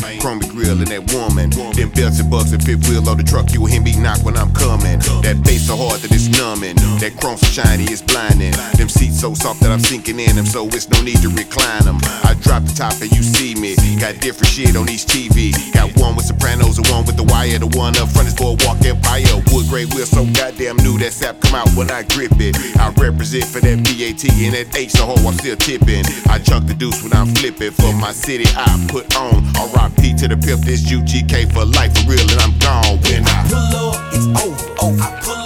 Fifth 2.61 2.87
wheel 2.89 3.09
on 3.09 3.17
the 3.17 3.23
truck, 3.23 3.51
you 3.53 3.61
will 3.61 3.73
hear 3.73 3.81
me 3.81 3.97
knock 3.97 4.21
when 4.23 4.37
I'm 4.37 4.53
coming. 4.53 4.99
That 5.25 5.41
bass 5.43 5.65
so 5.65 5.75
hard 5.75 6.01
that 6.01 6.11
it's 6.13 6.29
numbing. 6.29 6.77
That 7.01 7.17
chrome 7.19 7.37
so 7.37 7.49
shiny 7.49 7.89
it's 7.89 8.01
blinding. 8.01 8.53
Them 8.77 8.87
seats 8.87 9.19
so 9.19 9.33
soft 9.33 9.61
that 9.61 9.71
I'm 9.71 9.79
sinking 9.81 10.19
in 10.19 10.35
them, 10.35 10.45
so 10.45 10.67
it's 10.67 10.87
no 10.89 11.01
need 11.01 11.17
to 11.25 11.29
recline 11.29 11.85
them. 11.89 11.97
I 12.21 12.37
drop 12.37 12.63
the 12.63 12.73
top 12.77 12.93
and 13.01 13.09
you 13.09 13.23
see 13.23 13.55
me. 13.55 13.73
Got 13.97 14.21
different 14.21 14.53
shit 14.53 14.75
on 14.77 14.89
each 14.89 15.09
TV. 15.09 15.57
Got 15.73 15.97
one 15.97 16.15
with 16.15 16.25
sopranos 16.25 16.77
and 16.77 16.87
one 16.93 17.05
with 17.05 17.17
the 17.17 17.25
wire. 17.25 17.57
The 17.57 17.67
one 17.73 17.97
up 17.97 18.09
front 18.09 18.29
is 18.29 18.35
Boardwalk 18.37 18.77
Empire. 18.85 19.41
Wood 19.49 19.65
grain 19.65 19.89
wheel 19.89 20.05
so 20.05 20.25
goddamn 20.29 20.77
new 20.85 21.01
that 21.01 21.13
sap 21.13 21.41
come 21.41 21.55
out 21.57 21.69
when 21.73 21.89
I 21.89 22.03
grip 22.13 22.37
it. 22.37 22.53
I 22.77 22.93
represent 23.01 23.45
for 23.49 23.59
that 23.59 23.81
VAT 23.89 24.21
and 24.29 24.53
that 24.53 24.69
H 24.77 24.93
so 24.93 25.09
I'm 25.09 25.33
still 25.41 25.57
tipping. 25.57 26.05
I 26.29 26.37
chunk 26.37 26.69
the 26.69 26.77
deuce 26.77 27.01
when 27.01 27.13
I'm 27.17 27.33
flipping 27.41 27.73
for 27.73 27.89
my 27.97 28.13
city. 28.13 28.45
I 28.53 28.69
put 28.85 29.17
on 29.17 29.41
RIP 29.73 30.13
to 30.21 30.29
the 30.29 30.37
pimp. 30.37 30.61
This 30.61 30.85
UGK 30.85 31.51
for 31.51 31.65
life 31.65 31.89
for 31.97 32.05
real, 32.05 32.21
and 32.21 32.39
I'm 32.41 32.50
gone 32.59 32.97
when 33.01 33.23
I 33.25 33.47
pull 33.47 33.89
up. 33.89 34.13
It's 34.13 34.27
over. 34.43 34.75
Oh, 34.81 35.40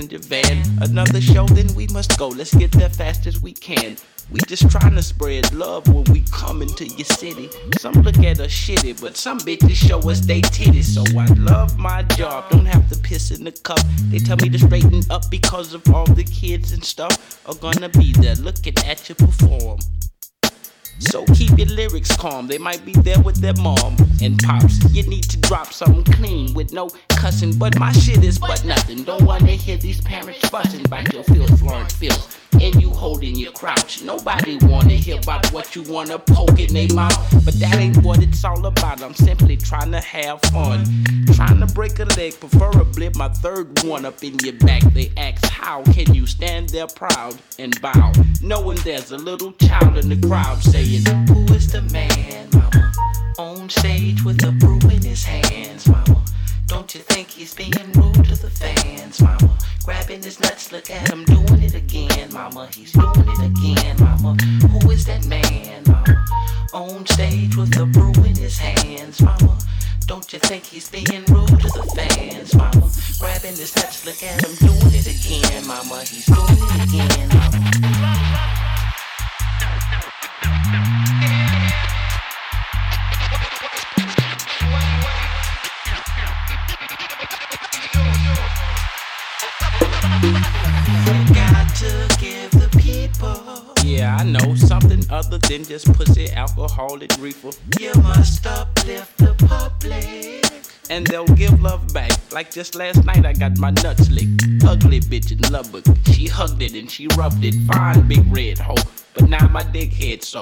passenger 0.00 0.28
van. 0.28 0.62
Another 0.80 1.20
show, 1.20 1.46
then 1.46 1.72
we 1.74 1.86
must 1.88 2.18
go. 2.18 2.28
Let's 2.28 2.54
get 2.54 2.72
there 2.72 2.88
fast 2.88 3.26
as 3.26 3.40
we 3.42 3.52
can. 3.52 3.96
We 4.30 4.40
just 4.46 4.70
trying 4.70 4.94
to 4.94 5.02
spread 5.02 5.52
love 5.52 5.88
when 5.88 6.04
we 6.04 6.24
come 6.32 6.62
into 6.62 6.86
your 6.86 7.04
city. 7.04 7.50
Some 7.78 7.94
look 7.94 8.16
at 8.18 8.40
us 8.40 8.50
shitty, 8.50 9.00
but 9.00 9.16
some 9.16 9.38
bitches 9.40 9.74
show 9.74 9.98
us 10.08 10.20
they 10.20 10.40
titties. 10.40 10.84
So 10.84 11.02
I 11.18 11.26
love 11.34 11.76
my 11.78 12.02
job, 12.04 12.48
don't 12.50 12.66
have 12.66 12.88
to 12.90 12.98
piss 12.98 13.30
in 13.30 13.44
the 13.44 13.52
cup. 13.52 13.80
They 14.10 14.18
tell 14.18 14.36
me 14.36 14.48
to 14.50 14.58
straighten 14.58 15.02
up 15.10 15.30
because 15.30 15.74
of 15.74 15.82
all 15.92 16.06
the 16.06 16.24
kids 16.24 16.72
and 16.72 16.84
stuff 16.84 17.42
are 17.46 17.56
gonna 17.56 17.88
be 17.88 18.12
there 18.12 18.36
looking 18.36 18.78
at 18.86 19.08
you 19.08 19.14
perform. 19.16 19.80
So 21.00 21.24
keep 21.34 21.58
your 21.58 21.68
lyrics 21.68 22.14
calm. 22.16 22.46
They 22.46 22.58
might 22.58 22.84
be 22.84 22.92
there 22.92 23.20
with 23.20 23.36
their 23.36 23.54
mom 23.54 23.96
and 24.22 24.38
pops. 24.42 24.78
You 24.94 25.02
need 25.08 25.24
to 25.30 25.38
drop 25.38 25.72
something 25.72 26.04
clean 26.14 26.54
with 26.54 26.72
no 26.72 26.90
cussing. 27.08 27.58
But 27.58 27.78
my 27.78 27.92
shit 27.92 28.22
is 28.22 28.38
but 28.38 28.64
nothing. 28.64 29.04
Don't 29.04 29.22
wanna 29.22 29.52
hear 29.52 29.76
these 29.76 30.00
parents 30.00 30.46
fussing 30.48 30.84
about 30.84 31.12
your 31.12 31.24
filth, 31.24 31.58
Florence 31.58 31.94
filth. 31.94 32.39
And 32.54 32.74
you 32.80 32.90
holding 32.90 33.36
your 33.36 33.52
crouch. 33.52 34.02
Nobody 34.02 34.58
wanna 34.62 34.94
hear 34.94 35.18
about 35.18 35.50
what 35.52 35.74
you 35.74 35.82
wanna 35.82 36.18
poke 36.18 36.58
in 36.58 36.74
their 36.74 36.92
mouth. 36.94 37.44
But 37.44 37.54
that 37.60 37.76
ain't 37.76 37.98
what 37.98 38.22
it's 38.22 38.44
all 38.44 38.66
about. 38.66 39.02
I'm 39.02 39.14
simply 39.14 39.56
trying 39.56 39.92
to 39.92 40.00
have 40.00 40.40
fun. 40.52 40.84
Trying 41.34 41.60
to 41.60 41.66
break 41.74 41.98
a 41.98 42.04
leg, 42.16 42.38
preferably 42.38 43.10
my 43.14 43.28
third 43.28 43.82
one 43.84 44.04
up 44.04 44.22
in 44.22 44.38
your 44.40 44.54
back. 44.54 44.82
They 44.92 45.12
ask, 45.16 45.44
How 45.50 45.82
can 45.84 46.12
you 46.14 46.26
stand 46.26 46.70
there 46.70 46.86
proud 46.86 47.38
and 47.58 47.80
bow? 47.80 48.12
Knowing 48.42 48.78
there's 48.84 49.12
a 49.12 49.18
little 49.18 49.52
child 49.52 49.96
in 49.96 50.08
the 50.08 50.28
crowd 50.28 50.62
saying, 50.62 51.04
Who 51.28 51.44
is 51.54 51.72
the 51.72 51.82
man, 51.92 52.48
mama? 52.52 52.92
On 53.38 53.68
stage 53.70 54.22
with 54.24 54.44
a 54.44 54.52
brew 54.52 54.78
in 54.90 55.02
his 55.02 55.24
hands, 55.24 55.88
mama. 55.88 56.19
Don't 56.70 56.94
you 56.94 57.00
think 57.00 57.28
he's 57.30 57.52
being 57.52 57.72
rude 57.94 58.24
to 58.26 58.36
the 58.40 58.48
fans, 58.48 59.20
mama? 59.20 59.58
Grabbing 59.84 60.22
his 60.22 60.38
nuts, 60.38 60.70
look 60.70 60.88
at 60.88 61.10
him 61.10 61.24
doing 61.24 61.62
it 61.64 61.74
again, 61.74 62.32
mama. 62.32 62.68
He's 62.72 62.92
doing 62.92 63.26
it 63.26 63.44
again, 63.44 63.96
mama. 63.98 64.40
Who 64.40 64.90
is 64.92 65.04
that 65.06 65.26
man, 65.26 65.82
mama? 65.88 66.24
On 66.72 67.04
stage 67.06 67.56
with 67.56 67.76
a 67.76 67.86
brew 67.86 68.12
in 68.22 68.36
his 68.36 68.56
hands, 68.56 69.20
mama. 69.20 69.58
Don't 70.06 70.32
you 70.32 70.38
think 70.38 70.64
he's 70.64 70.88
being 70.88 71.24
rude 71.24 71.48
to 71.48 71.68
the 71.74 71.90
fans, 71.96 72.54
mama? 72.54 72.88
Grabbing 73.18 73.56
his 73.56 73.74
nuts, 73.74 74.06
look 74.06 74.22
at 74.22 74.40
him 74.46 74.54
doing 74.68 74.94
it 74.94 75.08
again, 75.08 75.66
mama. 75.66 76.04
He's 76.04 76.26
doing 76.26 76.46
it 76.50 76.84
again, 76.84 77.28
mama. 77.30 78.49
Other 95.20 95.38
than 95.38 95.64
just 95.64 95.86
pussy, 95.92 96.30
alcohol, 96.32 96.94
and 97.00 97.18
reefer. 97.18 97.50
You 97.78 97.92
must 98.02 98.46
uplift 98.46 99.18
the 99.18 99.34
public. 99.46 100.46
and 100.88 101.06
they'll 101.06 101.34
give 101.42 101.60
love 101.60 101.92
back. 101.92 102.12
Like 102.32 102.50
just 102.50 102.74
last 102.74 103.04
night, 103.04 103.26
I 103.26 103.34
got 103.34 103.58
my 103.58 103.70
nuts 103.70 104.10
licked. 104.10 104.42
Ugly 104.64 105.00
bitch 105.00 105.30
in 105.30 105.40
Lubbock. 105.52 105.84
She 106.06 106.26
hugged 106.26 106.62
it 106.62 106.74
and 106.74 106.90
she 106.90 107.06
rubbed 107.18 107.44
it. 107.44 107.54
Fine, 107.68 108.08
big 108.08 108.24
red 108.34 108.58
hoe. 108.58 108.82
But 109.14 109.28
now 109.28 109.46
my 109.48 109.62
dick 109.62 109.92
head 109.92 110.22
so. 110.22 110.40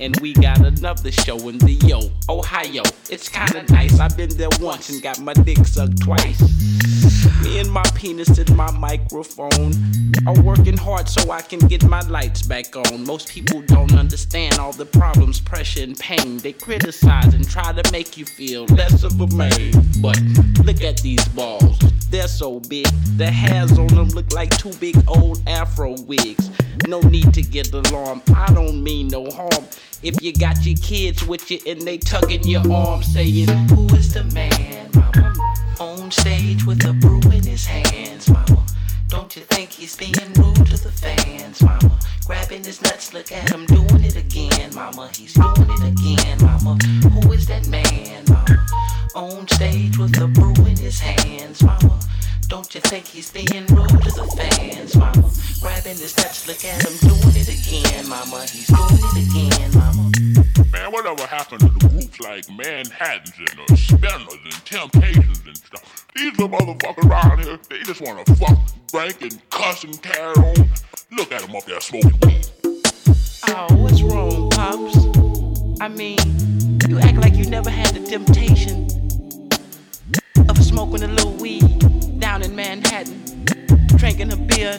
And 0.00 0.14
we 0.20 0.32
got 0.32 0.60
another 0.60 1.10
show 1.10 1.36
in 1.48 1.58
the 1.58 1.72
yo, 1.72 2.10
Ohio. 2.28 2.82
It's 3.10 3.28
kinda 3.28 3.64
nice. 3.70 3.98
I've 3.98 4.16
been 4.16 4.30
there 4.36 4.48
once 4.60 4.90
and 4.90 5.02
got 5.02 5.20
my 5.20 5.32
dick 5.32 5.66
sucked 5.66 6.02
twice. 6.02 6.40
Me 7.42 7.58
and 7.58 7.70
my 7.70 7.82
penis 7.96 8.38
and 8.38 8.56
my 8.56 8.70
microphone 8.70 9.72
are 10.24 10.40
working 10.42 10.76
hard 10.76 11.08
so 11.08 11.32
I 11.32 11.40
can 11.40 11.58
get 11.60 11.82
my 11.84 12.00
lights 12.02 12.42
back 12.42 12.76
on. 12.76 13.04
Most 13.04 13.28
people 13.28 13.60
don't 13.62 13.92
understand 13.94 14.60
all 14.60 14.72
the 14.72 14.86
problems, 14.86 15.40
pressure, 15.40 15.82
and 15.82 15.98
pain. 15.98 16.36
They 16.38 16.52
criticize 16.52 17.34
and 17.34 17.48
try 17.48 17.72
to 17.72 17.90
make 17.90 18.16
you 18.16 18.24
feel 18.24 18.66
less 18.66 19.02
of 19.02 19.20
a 19.20 19.26
man. 19.34 19.72
But 20.00 20.20
look 20.64 20.82
at 20.82 20.98
these 21.02 21.26
balls, 21.28 21.76
they're 22.08 22.28
so 22.28 22.60
big. 22.60 22.86
The 23.16 23.30
hairs 23.30 23.76
on 23.78 23.88
them 23.88 24.10
look 24.10 24.32
like 24.32 24.56
two 24.58 24.72
big 24.74 24.96
old 25.08 25.42
afro 25.48 26.00
wigs. 26.02 26.50
No 26.86 27.00
need 27.00 27.34
to 27.34 27.42
get 27.42 27.72
alarmed, 27.72 28.22
I 28.30 28.52
don't 28.54 28.82
mean 28.82 29.08
no 29.08 29.28
harm. 29.30 29.64
If 30.00 30.22
you 30.22 30.32
got 30.32 30.64
your 30.64 30.76
kids 30.76 31.26
with 31.26 31.50
you 31.50 31.58
and 31.66 31.82
they 31.82 31.98
tugging 31.98 32.44
your 32.44 32.62
arm, 32.72 33.02
saying, 33.02 33.48
Who 33.68 33.86
is 33.96 34.14
the 34.14 34.22
man, 34.32 34.90
mama? 34.94 35.34
On 35.80 36.10
stage 36.12 36.64
with 36.64 36.84
a 36.84 36.92
brew 36.92 37.20
in 37.32 37.42
his 37.42 37.66
hands, 37.66 38.30
mama. 38.30 38.64
Don't 39.08 39.34
you 39.34 39.42
think 39.42 39.70
he's 39.70 39.96
being 39.96 40.14
rude 40.36 40.66
to 40.66 40.76
the 40.76 40.92
fans, 40.92 41.60
mama? 41.62 41.98
Grabbing 42.26 42.62
his 42.62 42.80
nuts, 42.80 43.12
look 43.12 43.32
at 43.32 43.50
him 43.50 43.66
doing 43.66 44.04
it 44.04 44.14
again, 44.14 44.72
mama. 44.72 45.10
He's 45.16 45.34
doing 45.34 45.68
it 45.68 45.82
again, 45.82 46.38
mama. 46.42 46.78
Who 46.84 47.32
is 47.32 47.48
that 47.48 47.66
man, 47.66 48.24
mama? 48.28 48.66
On 49.16 49.48
stage 49.48 49.98
with 49.98 50.16
a 50.20 50.28
brew 50.28 50.54
in 50.64 50.76
his 50.76 51.00
hands, 51.00 51.60
mama. 51.60 51.98
Don't 52.48 52.74
you 52.74 52.80
think 52.80 53.06
he's 53.06 53.30
being 53.30 53.66
rude 53.66 53.88
to 53.90 54.10
the 54.10 54.24
fans, 54.34 54.96
mama? 54.96 55.30
Grabbing 55.60 56.00
his 56.00 56.16
nuts, 56.16 56.48
look 56.48 56.64
at 56.64 56.80
him 56.80 56.96
doing 57.04 57.36
it 57.36 57.44
again, 57.46 58.08
mama. 58.08 58.40
He's 58.40 58.68
doing 58.68 59.04
it 59.04 59.28
again, 59.28 59.70
mama. 59.76 60.10
Man, 60.72 60.90
whatever 60.90 61.26
happened 61.26 61.60
to 61.60 61.68
the 61.68 61.88
groups 61.88 62.18
like 62.20 62.48
Manhattans 62.48 63.34
and 63.38 63.60
uh, 63.60 63.64
the 63.68 63.76
Spinners 63.76 64.38
and 64.42 64.64
Temptations 64.64 65.42
and 65.44 65.58
stuff? 65.58 66.06
These 66.16 66.38
little 66.38 66.48
motherfuckers 66.48 67.04
around 67.04 67.44
here, 67.44 67.58
they 67.68 67.80
just 67.80 68.00
wanna 68.00 68.24
fuck, 68.24 68.58
drink, 68.90 69.20
and 69.20 69.50
cuss 69.50 69.84
and 69.84 70.00
carry 70.00 70.32
on. 70.32 70.70
Look 71.12 71.30
at 71.32 71.42
them 71.42 71.54
up 71.54 71.66
there 71.66 71.82
smoking 71.82 72.18
weed. 72.24 72.46
Oh, 73.48 73.66
what's 73.76 74.00
wrong, 74.00 74.48
Pops? 74.50 74.96
I 75.82 75.88
mean, 75.88 76.16
you 76.88 76.98
act 76.98 77.18
like 77.18 77.34
you 77.34 77.44
never 77.44 77.68
had 77.68 77.94
the 77.94 78.00
temptation 78.08 78.88
of 80.48 80.56
smoking 80.64 81.02
a 81.02 81.08
little 81.08 81.34
weed 81.34 81.97
down 82.38 82.50
in 82.50 82.56
Manhattan, 82.56 83.44
drinking 83.96 84.32
a 84.32 84.36
beer, 84.36 84.78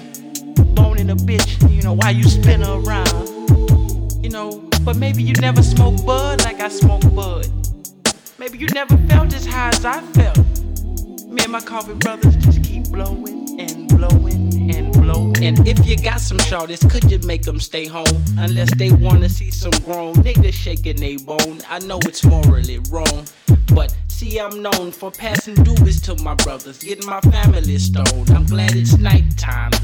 boning 0.73 1.09
a 1.09 1.15
bitch, 1.15 1.71
you 1.71 1.81
know, 1.81 1.93
while 1.93 2.11
you 2.11 2.23
spin 2.23 2.63
around. 2.63 4.23
You 4.23 4.29
know, 4.29 4.69
but 4.83 4.95
maybe 4.97 5.23
you 5.23 5.33
never 5.33 5.63
smoked 5.63 6.05
bud 6.05 6.41
like 6.43 6.59
I 6.59 6.69
smoked 6.69 7.13
bud. 7.15 7.47
Maybe 8.37 8.57
you 8.57 8.67
never 8.67 8.97
felt 9.07 9.33
as 9.33 9.45
high 9.45 9.69
as 9.69 9.85
I 9.85 10.01
felt. 10.01 10.58
Me 11.29 11.43
and 11.43 11.51
my 11.51 11.61
coffee 11.61 11.93
brothers 11.93 12.35
just 12.37 12.63
keep 12.63 12.89
blowing 12.89 13.59
and 13.59 13.87
blowing 13.89 14.75
and 14.75 14.91
blowing. 14.93 15.43
And 15.43 15.67
if 15.67 15.85
you 15.85 15.95
got 15.95 16.19
some 16.19 16.39
shorties, 16.39 16.89
could 16.89 17.11
you 17.11 17.19
make 17.19 17.43
them 17.43 17.59
stay 17.59 17.85
home? 17.85 18.23
Unless 18.39 18.73
they 18.77 18.91
wanna 18.91 19.29
see 19.29 19.51
some 19.51 19.71
grown 19.85 20.15
niggas 20.15 20.53
shaking 20.53 20.95
they 20.95 21.17
bone. 21.17 21.59
I 21.69 21.77
know 21.79 21.99
it's 21.99 22.25
morally 22.25 22.79
wrong, 22.89 23.27
but 23.75 23.95
see, 24.07 24.39
I'm 24.39 24.63
known 24.63 24.91
for 24.91 25.11
passing 25.11 25.53
doobies 25.55 26.03
to 26.05 26.23
my 26.23 26.33
brothers, 26.33 26.79
getting 26.79 27.05
my 27.05 27.21
family 27.21 27.77
stoned. 27.77 28.31
I'm 28.31 28.45
glad 28.45 28.75
it's 28.75 28.97
nighttime, 28.97 29.08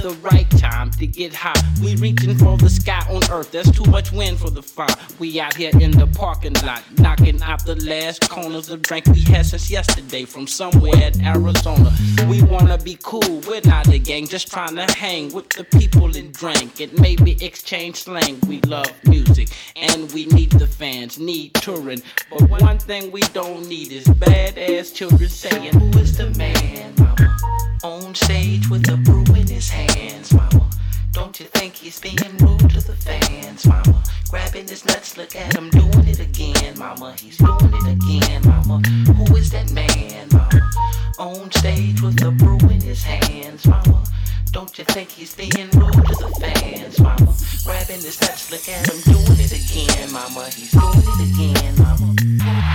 the 0.06 0.14
right 0.22 0.48
time 0.52 0.92
to 0.92 1.08
get 1.08 1.34
high. 1.34 1.60
We 1.82 1.96
reaching 1.96 2.38
for 2.38 2.58
the 2.58 2.70
sky 2.70 3.04
on 3.10 3.24
earth, 3.32 3.52
there's 3.52 3.72
too 3.72 3.90
much 3.90 4.12
wind 4.12 4.38
for 4.38 4.52
the 4.52 4.62
fire. 4.62 4.96
We 5.18 5.40
out 5.40 5.56
here 5.56 5.72
in 5.80 5.90
the 5.90 6.06
parking 6.06 6.54
lot, 6.64 6.84
knocking 7.00 7.42
out 7.42 7.66
the 7.66 7.76
last 7.84 8.30
corners 8.30 8.70
of 8.70 8.84
drink 8.84 9.08
we 9.08 9.22
had 9.22 9.48
since 9.48 9.72
yesterday 9.72 10.26
from 10.26 10.46
somewhere 10.46 10.94
in 10.96 11.26
Arizona. 11.26 11.92
We 12.30 12.44
wanna 12.44 12.78
be 12.78 13.00
cool, 13.02 13.42
we're 13.48 13.62
not 13.66 13.88
a 13.88 13.98
gang, 13.98 14.28
just 14.28 14.52
trying 14.52 14.76
to 14.76 14.86
hang 14.96 15.34
with 15.34 15.50
the 15.50 15.64
people 15.64 16.16
and 16.16 16.32
drink 16.32 16.80
and 16.82 16.94
maybe 17.00 17.44
exchange 17.44 18.04
slang. 18.04 18.40
We 18.48 18.62
love 18.62 18.94
music 19.06 19.50
and 19.76 20.12
we 20.14 20.28
need 20.28 20.52
the 20.52 20.68
fans, 20.68 21.18
need 21.18 21.56
touring. 21.56 22.04
But 22.30 22.48
one 22.62 22.78
thing 22.78 23.12
we 23.12 23.22
don't 23.34 23.68
need 23.68 23.92
is 23.92 24.06
badass 24.06 24.94
children 24.94 25.30
saying, 25.30 25.74
Who 25.74 25.90
is 25.98 26.16
the 26.16 26.30
man, 26.38 26.94
mama? 27.00 27.75
On 27.84 28.16
stage 28.16 28.70
with 28.70 28.90
a 28.90 28.98
brew 28.98 29.24
in 29.36 29.48
his 29.48 29.70
hands, 29.70 30.34
mama. 30.34 30.70
Don't 31.12 31.40
you 31.40 31.46
think 31.46 31.76
he's 31.76 32.00
being 32.00 32.38
rude 32.40 32.70
to 32.72 32.82
the 32.82 32.96
fans, 32.96 33.66
mama? 33.68 34.04
Grabbing 34.30 34.68
his 34.68 34.86
nuts, 34.86 35.18
look 35.18 35.36
at 35.36 35.56
him 35.56 35.70
doing 35.70 36.08
it 36.08 36.20
again, 36.20 36.78
mama. 36.80 37.16
He's 37.20 37.38
doing 37.38 37.74
it 37.74 37.88
again, 37.88 38.42
mama. 38.46 38.82
Who 38.88 39.36
is 39.36 39.52
that 39.52 39.72
man, 39.72 40.28
mama? 40.32 40.72
On 41.20 41.52
stage 41.52 42.02
with 42.02 42.22
a 42.24 42.32
brew 42.32 42.58
in 42.70 42.82
his 42.82 43.04
hands, 43.04 43.68
mama. 43.68 44.04
Don't 44.52 44.78
you 44.78 44.84
think 44.86 45.10
he's 45.10 45.36
being 45.36 45.70
rude 45.72 45.94
to 45.94 46.16
the 46.16 46.34
fans, 46.40 47.00
mama? 47.00 47.36
Grabbing 47.66 48.02
his 48.02 48.20
nuts, 48.22 48.52
look 48.52 48.68
at 48.68 48.90
him 48.90 49.14
doing 49.14 49.40
it 49.40 49.52
again, 49.52 50.12
mama. 50.12 50.50
He's 50.50 50.72
doing 50.72 51.04
it 51.06 51.54
again, 51.54 51.76
mama. 51.78 52.75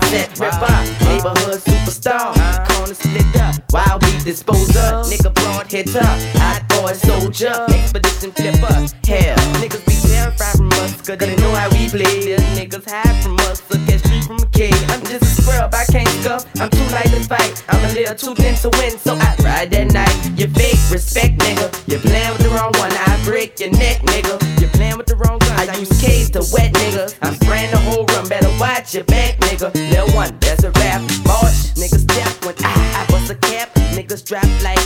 set 0.11 0.39
rip 0.39 0.53
up. 0.53 0.83
Neighborhood 1.07 1.61
superstar. 1.69 2.35
Corner 2.67 2.93
split 2.93 3.35
up. 3.37 3.55
Wild 3.71 4.01
beat 4.01 4.23
disposed 4.23 4.75
up. 4.75 5.05
Nigga 5.05 5.33
broad 5.33 5.71
hit 5.71 5.95
up. 5.95 6.17
Hot 6.43 6.61
boy 6.69 6.93
soldier. 6.93 7.55
Expedition 7.69 8.31
flipper. 8.31 8.75
Hell, 9.07 9.37
niggas 9.61 9.85
be 9.87 9.95
terrified 10.09 10.57
from 10.57 10.69
us. 10.83 11.01
Cause 11.01 11.17
they 11.17 11.35
know 11.37 11.53
how 11.55 11.69
we 11.69 11.87
play. 11.89 12.35
Them 12.35 12.45
niggas 12.57 12.85
hide 12.89 13.23
from 13.23 13.39
us. 13.47 13.61
At 13.71 13.99
street 13.99 14.10
from 14.21 14.37
a 14.37 14.45
kid. 14.51 14.73
I'm 14.89 15.01
just 15.05 15.23
a 15.23 15.41
scrub. 15.41 15.73
I 15.73 15.85
can't 15.91 16.07
scuff. 16.21 16.45
I'm 16.59 16.69
too 16.69 16.85
light 16.93 17.09
to 17.11 17.21
fight. 17.23 17.63
I'm 17.69 17.83
a 17.89 17.93
little 17.93 18.15
too 18.15 18.35
thin 18.35 18.55
to 18.55 18.69
win. 18.77 18.97
So 18.97 19.15
I 19.15 19.35
ride 19.43 19.71
that 19.71 19.93
night. 19.93 20.15
You 20.39 20.47
fake 20.47 20.79
respect, 20.91 21.37
nigga. 21.39 21.67
You 21.87 21.97
playing 21.99 22.31
with 22.33 22.43
the 22.43 22.49
wrong 22.49 22.71
one. 22.77 22.91
I 22.91 23.19
break 23.23 23.59
your 23.59 23.71
neck, 23.71 24.01
nigga. 24.01 24.35
You 24.61 24.67
playing 24.67 24.97
with 24.97 25.07
the 25.07 25.15
wrong 25.15 25.39
gun. 25.39 25.69
I 25.69 25.77
use 25.77 25.91
K's 26.01 26.29
to 26.31 26.41
wet 26.53 26.73
nigga. 26.73 27.15
I'm 27.21 27.35
spraying 27.35 27.71
the 27.71 27.81
whole 27.89 28.05
room. 28.05 28.27
Better 28.29 28.51
watch 28.59 28.93
your 28.93 29.03
back, 29.05 29.37
nigga. 29.39 29.73
Little 29.73 30.11
one, 30.15 30.37
that's 30.39 30.63
a 30.63 30.71
rap. 30.71 31.01
March, 31.25 31.73
niggas 31.79 32.05
step 32.09 32.45
when 32.45 32.55
I, 32.63 33.03
I 33.03 33.05
bust 33.11 33.31
a 33.31 33.35
cap. 33.35 33.73
Niggas 33.95 34.25
drop 34.25 34.47
like 34.63 34.79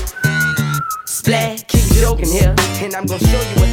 splat. 1.06 1.68
Keep 1.68 1.86
joking 2.02 2.30
here, 2.30 2.56
and 2.82 2.96
I'm 2.96 3.06
gonna 3.06 3.20
show 3.20 3.42
you. 3.60 3.65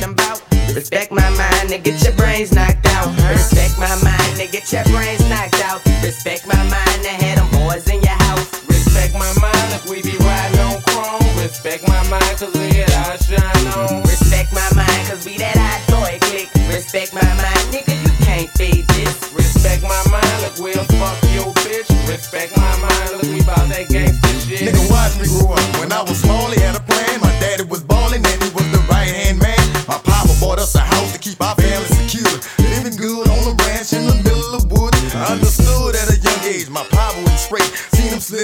Respect 0.75 1.13
my 1.13 1.29
mind 1.37 1.71
and 1.71 1.85
get 1.85 2.03
your 2.03 2.15
brains 2.15 2.51
knocked 2.53 2.87
out. 2.97 3.13
Respect 3.29 3.79
my 3.79 3.93
mind 4.03 4.41
and 4.41 4.51
get 4.51 4.73
your 4.73 4.85
brains 4.85 5.21
knocked 5.29 5.61
out. 5.61 5.85
Respect 6.03 6.47
my 6.47 6.57
mind 6.57 7.05
and 7.05 7.23
have 7.23 7.39
them 7.45 7.51
boys 7.61 7.87
in 7.89 8.01
your 8.01 8.17
house. 8.25 8.49
Respect 8.69 9.13
my 9.13 9.29
mind 9.37 9.69
if 9.77 9.85
we 9.85 10.01
be 10.01 10.17
riding 10.17 10.61
on 10.61 10.81
chrome. 10.89 11.21
Respect 11.37 11.87
my 11.87 12.01
mind 12.09 12.25
cause 12.41 12.55
we 12.57 12.73
get 12.73 12.89
our 13.05 13.19
shine 13.19 13.67
on. 13.77 14.01
Respect 14.09 14.55
my 14.55 14.65
mind 14.75 15.09
cause 15.09 15.27
we 15.27 15.37
that 15.37 15.61
hot 15.61 15.85
boy 15.93 16.19
click. 16.33 16.49
Respect 16.73 17.13
my 17.13 17.21
mind, 17.21 17.65
nigga, 17.69 17.93
you 17.93 18.13
can't 18.25 18.49
fade 18.57 18.89
this. 18.97 19.29
Respect 19.37 19.83
my 19.83 20.03
mind 20.09 20.41
if 20.49 20.59
we'll 20.59 20.85
fuck 20.97 21.21
your 21.37 21.53
bitch. 21.69 21.89
Respect 22.09 22.57
my 22.57 22.77
mind 22.81 23.21
if 23.21 23.29
we 23.29 23.45
bout 23.45 23.69
that 23.69 23.93
gangsta 23.93 24.49
shit. 24.49 24.73
Nigga, 24.73 24.91
watch 24.91 25.21
me 25.21 25.29
grow 25.29 25.53
up. 25.53 25.72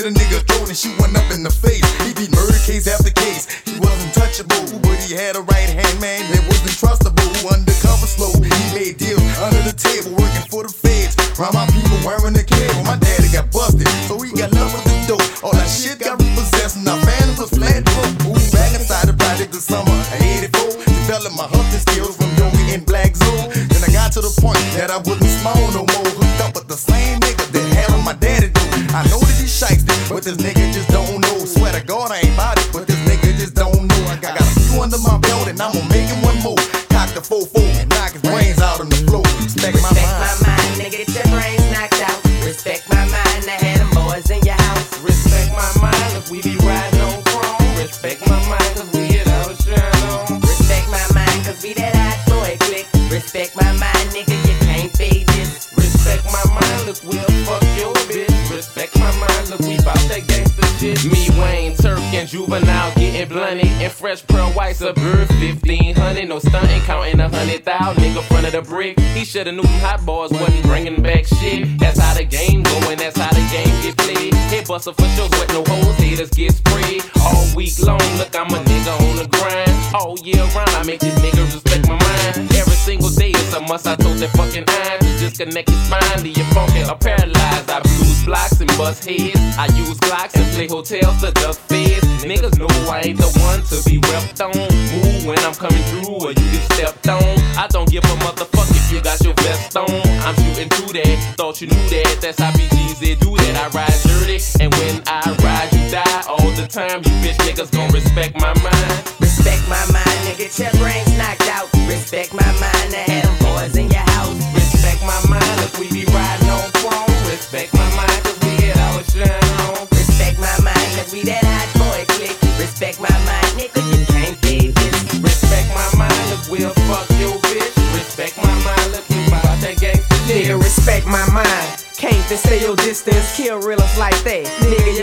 A 0.08 0.10
nigga 0.10 0.40
throwing 0.48 0.72
and 0.72 0.76
shooting 0.76 1.16
up 1.16 1.28
in 1.36 1.44
the 1.44 1.52
face. 1.52 1.84
He 2.00 2.16
beat 2.16 2.32
murder 2.32 2.56
case 2.64 2.88
after 2.88 3.12
case. 3.12 3.44
He 3.68 3.76
wasn't 3.76 4.12
touchable, 4.16 4.80
but 4.80 4.96
he 5.04 5.12
had 5.12 5.36
a 5.36 5.44
right 5.44 5.68
hand 5.68 5.96
man 6.00 6.24
that 6.32 6.42
wasn't 6.48 6.72
trustable. 6.80 7.28
Undercover 7.44 8.08
slow, 8.08 8.32
he 8.40 8.48
made 8.72 8.96
deals 8.96 9.20
under 9.36 9.60
the 9.68 9.76
table, 9.76 10.16
working 10.16 10.48
for 10.48 10.64
the 10.64 10.72
feds. 10.72 11.12
Round 11.36 11.52
my 11.52 11.68
people 11.76 12.00
wearing 12.08 12.32
the 12.32 12.44
cable. 12.44 12.84
My 12.88 12.96
daddy 12.96 13.28
got 13.28 13.52
busted, 13.52 13.88
so 14.08 14.16
he 14.24 14.32
got 14.32 14.48
love 14.56 14.72
with 14.72 14.86
the 14.88 14.96
dope. 15.12 15.28
All 15.44 15.52
that 15.52 15.68
shit 15.68 16.00
got 16.00 16.16
repossessed, 16.16 16.80
and 16.80 16.88
our 16.88 17.00
family 17.04 17.36
was 17.36 17.52
flat 17.52 17.84
broke. 17.84 18.32
Moved 18.32 18.48
back 18.52 18.72
inside 18.72 19.12
the 19.12 19.16
project 19.16 19.52
this 19.52 19.68
summer 19.68 19.92
of 19.92 20.08
84. 20.16 20.88
Developed 21.04 21.36
my 21.36 21.48
hunting 21.52 21.84
skills 21.84 22.16
from 22.16 22.32
Yogi 22.40 22.72
in 22.72 22.80
Black 22.88 23.12
Zone. 23.12 23.52
Then 23.52 23.80
I 23.84 23.92
got 23.92 24.16
to 24.16 24.24
the 24.24 24.32
point 24.40 24.62
that 24.72 24.88
I 24.88 24.98
wasn't 25.04 25.27
this 30.28 30.36
nigga 30.36 30.77
He 68.96 69.24
shoulda 69.24 69.52
knew 69.52 69.66
hot 69.84 70.04
boys 70.06 70.30
wasn't 70.30 70.62
bringing 70.62 71.02
back 71.02 71.26
shit. 71.26 71.78
That's 71.78 71.98
how 71.98 72.14
the 72.14 72.24
game 72.24 72.62
going, 72.62 72.98
that's 72.98 73.18
how 73.18 73.30
the 73.30 73.44
game 73.50 73.74
get 73.82 73.96
played. 73.96 74.34
Hit 74.50 74.68
buster 74.68 74.92
for 74.92 75.08
sure, 75.16 75.28
with 75.28 75.48
no 75.48 75.64
holes, 75.66 75.96
haters 75.96 76.30
get 76.30 76.54
sprayed. 76.54 77.02
All 77.20 77.44
week 77.56 77.78
long, 77.80 78.00
look, 78.16 78.34
I'm 78.34 78.48
a 78.48 78.58
nigga 78.58 78.94
on 79.08 79.16
the 79.16 79.28
grind. 79.36 79.72
All 79.94 80.16
year 80.18 80.44
round, 80.54 80.70
I 80.70 80.82
make 80.84 81.00
this 81.00 81.18
nigga 81.18 81.44
respect 81.44 81.88
my 81.88 81.98
mind. 81.98 82.52
Every 82.54 82.78
single 82.86 83.10
day, 83.10 83.30
it's 83.30 83.54
a 83.54 83.60
must. 83.60 83.86
I 83.86 83.96
told 83.96 84.18
that 84.18 84.30
fucking 84.30 84.64
iron 84.68 85.00
to 85.00 85.10
disconnect 85.18 85.70
his 85.70 85.80
spine. 85.86 86.22
Leave 86.22 86.36
your 86.36 86.46
or 86.88 86.96
paralyzed. 86.96 87.70
I 87.70 87.80
blues 87.80 88.24
blocks 88.24 88.60
and 88.60 88.70
bust 88.78 89.04
heads. 89.04 89.40
I 89.58 89.66
use 89.76 89.98
Glocks 89.98 90.36
and 90.36 90.48
play 90.54 90.68
hotels 90.68 91.20
to 91.20 91.30
duck 91.32 91.56
feds. 91.56 92.06
Niggas 92.24 92.58
know 92.58 92.68
I 92.90 93.00
ain't 93.04 93.18
the 93.18 93.28
one 93.40 93.60
to 93.72 93.76
be 93.88 93.98
repped 93.98 94.40
on. 94.40 94.54
Move 94.54 95.26
when 95.26 95.38
I'm 95.40 95.54
coming 95.54 95.82
through 95.90 96.14
or 96.14 96.30
you 96.30 96.46
get 96.52 96.64
stepped 96.72 97.08
on. 97.08 97.22
I 97.56 97.66
don't 97.68 97.90
give 97.90 98.04
a 98.04 98.16
motherfucker 98.24 98.57
Thought 101.38 101.60
you 101.60 101.68
knew 101.68 101.88
that. 101.90 102.18
That's 102.20 102.40
how 102.40 102.50
BGs 102.50 102.98
they 102.98 103.14
do 103.14 103.30
that. 103.36 103.54
I 103.62 103.70
ride 103.70 103.94
dirty. 104.02 104.42
And 104.58 104.74
when 104.74 105.06
I 105.06 105.22
ride, 105.38 105.70
you 105.70 105.88
die 105.88 106.24
all 106.26 106.50
the 106.58 106.66
time. 106.66 106.98
You 107.06 107.14
bitch 107.22 107.38
niggas 107.46 107.70
gon' 107.70 107.92
respect 107.92 108.34
my 108.40 108.57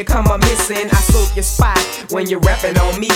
come 0.06 0.28
a 0.28 0.38
missing. 0.38 0.88
I 0.92 1.02
soak 1.12 1.36
your 1.36 1.44
spot 1.44 1.78
when 2.12 2.28
you're 2.28 2.40
rapping 2.40 2.78
on 2.78 3.00
me. 3.00 3.10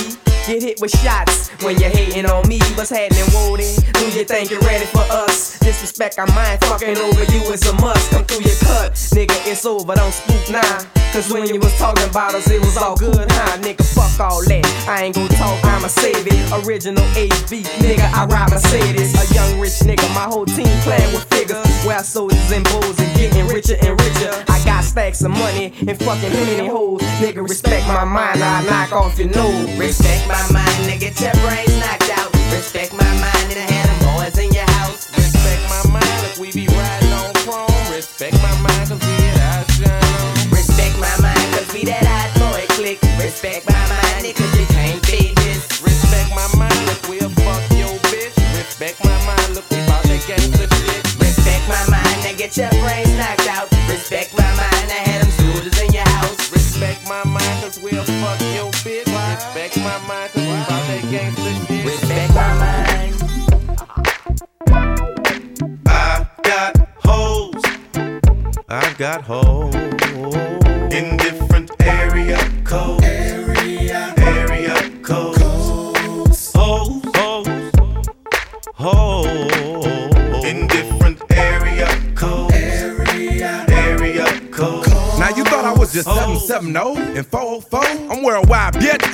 Get 0.45 0.61
hit 0.64 0.82
with 0.82 0.91
shots 0.91 1.49
when 1.64 1.80
you're 1.80 1.90
hating 1.90 2.26
on 2.26 2.48
me. 2.48 2.60
What's 2.76 2.90
happening, 2.90 3.26
Woody? 3.34 3.79
You 4.10 4.26
think 4.26 4.49
you're 4.49 4.60
ready 4.61 4.86
for 4.86 5.06
us? 5.11 5.60
Disrespect 5.60 6.18
our 6.18 6.26
mind, 6.34 6.60
fucking 6.65 6.98
over 6.98 7.23
you 7.31 7.41
is 7.53 7.65
a 7.68 7.73
must. 7.76 8.10
Come 8.10 8.26
through 8.26 8.41
your 8.41 8.57
cut, 8.65 8.94
nigga, 9.14 9.38
it's 9.45 9.65
over, 9.65 9.94
don't 9.94 10.11
spook 10.11 10.49
now. 10.49 10.80
Cause 11.14 11.31
when 11.31 11.45
you 11.45 11.60
was 11.60 11.77
talking 11.77 12.10
about 12.10 12.34
us, 12.34 12.49
it 12.49 12.60
was 12.60 12.76
all 12.76 12.98
good, 12.98 13.15
huh? 13.15 13.57
Nigga, 13.61 13.86
fuck 13.94 14.19
all 14.19 14.44
that. 14.45 14.65
I 14.90 15.03
ain't 15.03 15.15
gon' 15.15 15.30
talk, 15.30 15.64
I'ma 15.64 15.88
save 15.88 16.26
it. 16.26 16.65
Original 16.65 17.03
HB, 17.14 17.64
nigga, 17.86 18.11
I 18.11 18.26
ride 18.26 18.49
Mercedes. 18.49 19.14
A 19.14 19.34
young 19.34 19.60
rich 19.60 19.80
nigga, 19.86 20.03
my 20.15 20.26
whole 20.26 20.45
team 20.45 20.73
playing 20.81 21.14
with 21.14 21.23
figures. 21.30 21.64
Where 21.86 22.03
soldiers 22.03 22.52
and 22.52 22.65
bulls 22.65 22.99
and 22.99 23.15
getting 23.15 23.48
richer 23.48 23.77
and 23.80 23.94
richer. 24.02 24.34
I 24.49 24.60
got 24.65 24.84
stacks 24.84 25.22
of 25.22 25.31
money 25.31 25.72
and 25.88 25.98
fucking 26.02 26.34
many 26.34 26.68
hoes. 26.68 27.02
Nigga, 27.22 27.48
respect 27.48 27.88
my 27.88 28.03
mind, 28.03 28.41
I 28.41 28.65
knock 28.65 28.91
off 28.91 29.19
your 29.19 29.30
nose. 29.30 29.77
Respect 29.77 30.27
my 30.27 30.41
mind, 30.52 30.90
nigga, 30.90 31.14
your 31.22 31.34
brains 31.45 31.77
knocked 31.77 32.10
out. 32.18 32.34
Respect 32.52 32.91
my 32.94 33.09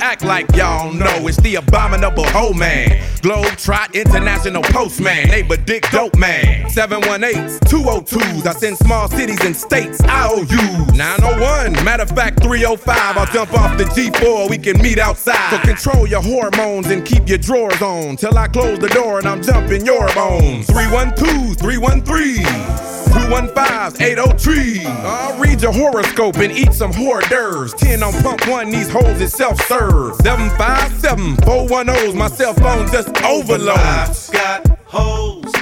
Act 0.06 0.22
like 0.24 0.46
y'all 0.54 0.92
know 0.92 1.26
it's 1.26 1.36
the 1.38 1.56
abominable 1.56 2.26
hoe 2.26 2.52
man. 2.52 3.02
Globe 3.22 3.56
Trot 3.56 3.96
International 3.96 4.62
Postman, 4.62 5.26
neighbor 5.26 5.56
Dick 5.56 5.90
Dope 5.90 6.16
Man. 6.16 6.64
718s, 6.66 7.58
202s. 7.62 8.46
I 8.46 8.52
send 8.52 8.78
small 8.78 9.08
cities 9.08 9.44
and 9.44 9.56
states 9.56 10.00
IOUs. 10.04 10.94
901, 10.94 11.84
matter 11.84 12.04
of 12.04 12.10
fact 12.10 12.40
305. 12.40 13.16
I'll 13.16 13.26
jump 13.32 13.52
off 13.54 13.76
the 13.76 13.82
G4, 13.82 14.48
we 14.48 14.58
can 14.58 14.80
meet 14.80 15.00
outside. 15.00 15.50
So 15.50 15.58
control 15.58 16.06
your 16.06 16.22
hormones 16.22 16.86
and 16.86 17.04
keep 17.04 17.28
your 17.28 17.38
drawers 17.38 17.82
on 17.82 18.14
till 18.14 18.38
I 18.38 18.46
close 18.46 18.78
the 18.78 18.88
door 18.90 19.18
and 19.18 19.26
I'm 19.26 19.42
jumping 19.42 19.84
your 19.84 20.06
bones. 20.14 20.68
312s, 20.68 21.56
313s. 21.56 23.05
215s, 23.16 24.00
803. 24.00 24.84
I'll 24.84 25.38
read 25.38 25.62
your 25.62 25.72
horoscope 25.72 26.36
and 26.36 26.52
eat 26.52 26.74
some 26.74 26.92
hors 26.92 27.22
d'oeuvres. 27.28 27.72
10 27.74 28.02
on 28.02 28.12
pump 28.22 28.46
one, 28.46 28.70
these 28.70 28.90
hoes 28.90 29.20
is 29.20 29.32
self 29.32 29.60
serve. 29.62 30.16
757 30.16 31.36
410s, 31.36 32.14
my 32.14 32.28
cell 32.28 32.52
phone 32.54 32.86
just 32.92 33.08
overloads. 33.24 34.30
I've 34.30 34.32
got 34.32 34.78
hoes. 34.84 35.52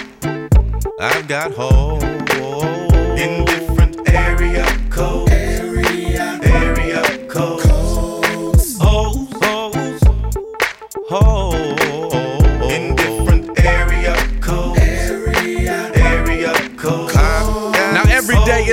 I've 1.01 1.29
got 1.29 1.53
hoes 1.53 2.03
in 3.19 3.64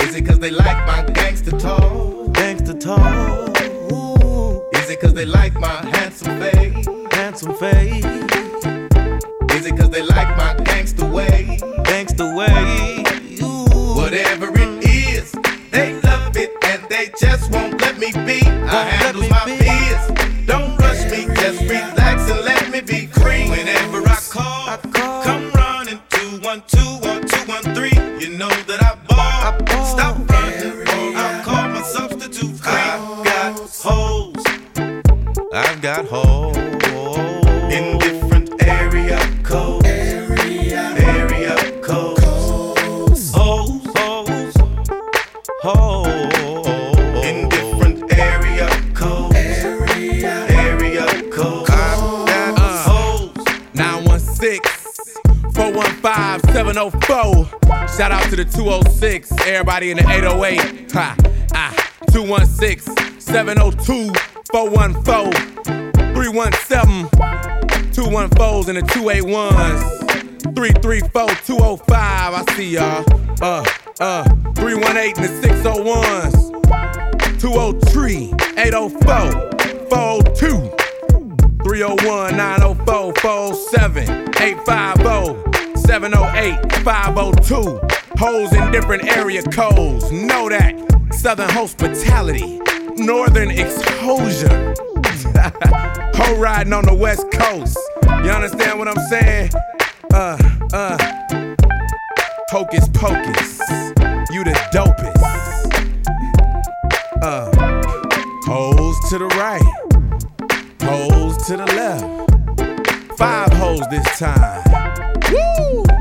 Is 0.00 0.14
it 0.14 0.26
cause 0.26 0.38
they 0.38 0.50
like 0.50 0.86
my 0.86 1.02
gangster 1.12 1.52
talk? 1.58 2.32
Gangster 2.32 2.74
talk. 2.74 3.51
Is 5.02 5.08
it 5.08 5.08
cause 5.08 5.14
they 5.14 5.26
like 5.26 5.54
my 5.54 5.84
handsome 5.96 6.38
face? 6.38 6.86
Handsome 7.10 7.54
face. 7.54 8.04
Is 9.52 9.66
it 9.66 9.76
cause 9.76 9.90
they 9.90 10.02
like 10.02 10.28
my 10.36 10.54
gangster 10.62 11.04
way? 11.04 11.58
Gangster 11.82 12.32
way. 12.36 13.02
Whatever 13.96 14.52
it 14.54 14.84
is, 14.84 15.32
they 15.72 16.00
love 16.02 16.11
Everybody 59.62 59.92
in 59.92 59.96
the 59.98 60.10
808. 60.10 60.90
Ha, 60.90 61.16
ah. 61.54 61.72
216 62.10 63.20
702 63.20 64.12
414 64.50 65.32
317 66.12 67.06
214s 67.92 68.68
and 68.68 68.78
the 68.78 68.82
281s. 68.82 69.80
334 70.56 71.28
205. 71.46 71.88
I 71.94 72.44
see 72.56 72.70
y'all. 72.70 73.04
Uh, 73.40 73.64
uh. 74.00 74.24
318 74.56 75.22
and 75.22 75.30
the 75.30 75.46
601s. 75.46 76.34
203 77.40 78.34
804 78.58 79.30
402. 79.90 80.74
301 81.62 82.36
904 82.36 83.14
407 83.14 84.10
850 84.42 85.78
708 85.78 86.72
502. 86.82 87.91
Holes 88.22 88.52
in 88.52 88.70
different 88.70 89.04
area 89.16 89.42
codes. 89.42 90.12
Know 90.12 90.48
that. 90.48 90.76
Southern 91.10 91.48
hospitality. 91.48 92.60
Northern 92.94 93.50
exposure. 93.50 94.74
Ho 96.14 96.36
riding 96.36 96.72
on 96.72 96.84
the 96.84 96.94
west 96.94 97.26
coast. 97.32 97.76
You 98.22 98.30
understand 98.30 98.78
what 98.78 98.86
I'm 98.86 99.08
saying? 99.08 99.50
Uh, 100.14 100.38
uh. 100.72 100.96
Hocus 102.50 102.88
pocus. 102.90 103.58
You 104.30 104.44
the 104.44 104.56
dopest. 104.72 105.18
Uh. 107.22 107.50
Holes 108.46 109.10
to 109.10 109.18
the 109.18 109.26
right. 109.34 109.60
Holes 110.80 111.44
to 111.48 111.56
the 111.56 111.66
left. 111.66 113.18
Five 113.18 113.52
holes 113.54 113.82
this 113.90 114.06
time. 114.16 114.62
Woo! 115.32 115.91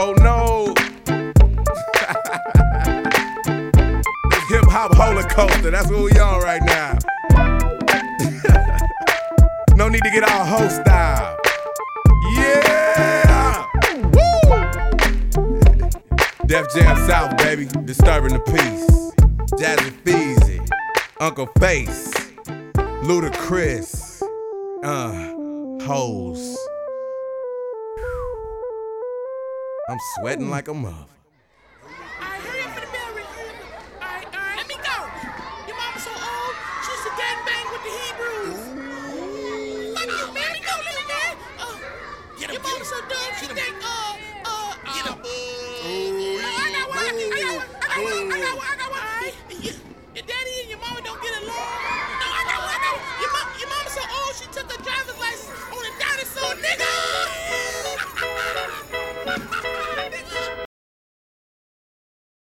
Oh 0.00 0.12
no. 0.12 0.74
Hip 4.48 4.64
hop 4.66 4.92
coaster. 5.28 5.72
That's 5.72 5.90
what 5.90 6.04
we 6.04 6.12
on 6.20 6.40
right 6.40 6.62
now. 6.62 6.96
no 9.74 9.88
need 9.88 10.04
to 10.04 10.10
get 10.10 10.22
all 10.22 10.44
ho 10.44 10.68
style. 10.68 11.36
Yeah. 12.32 13.66
Woo! 14.04 15.40
Def 16.46 16.72
Jam 16.72 16.96
South, 17.08 17.36
baby. 17.38 17.66
Disturbing 17.84 18.34
the 18.34 18.40
peace. 18.46 19.12
Jazzy 19.60 19.90
Feezy. 20.04 20.64
Uncle 21.18 21.48
Face. 21.58 22.12
Ludacris. 23.02 24.22
Uh, 24.84 25.82
hoes. 25.84 26.56
I'm 29.90 29.98
sweating 30.16 30.50
like 30.50 30.68
a 30.68 30.74
muff. 30.74 31.17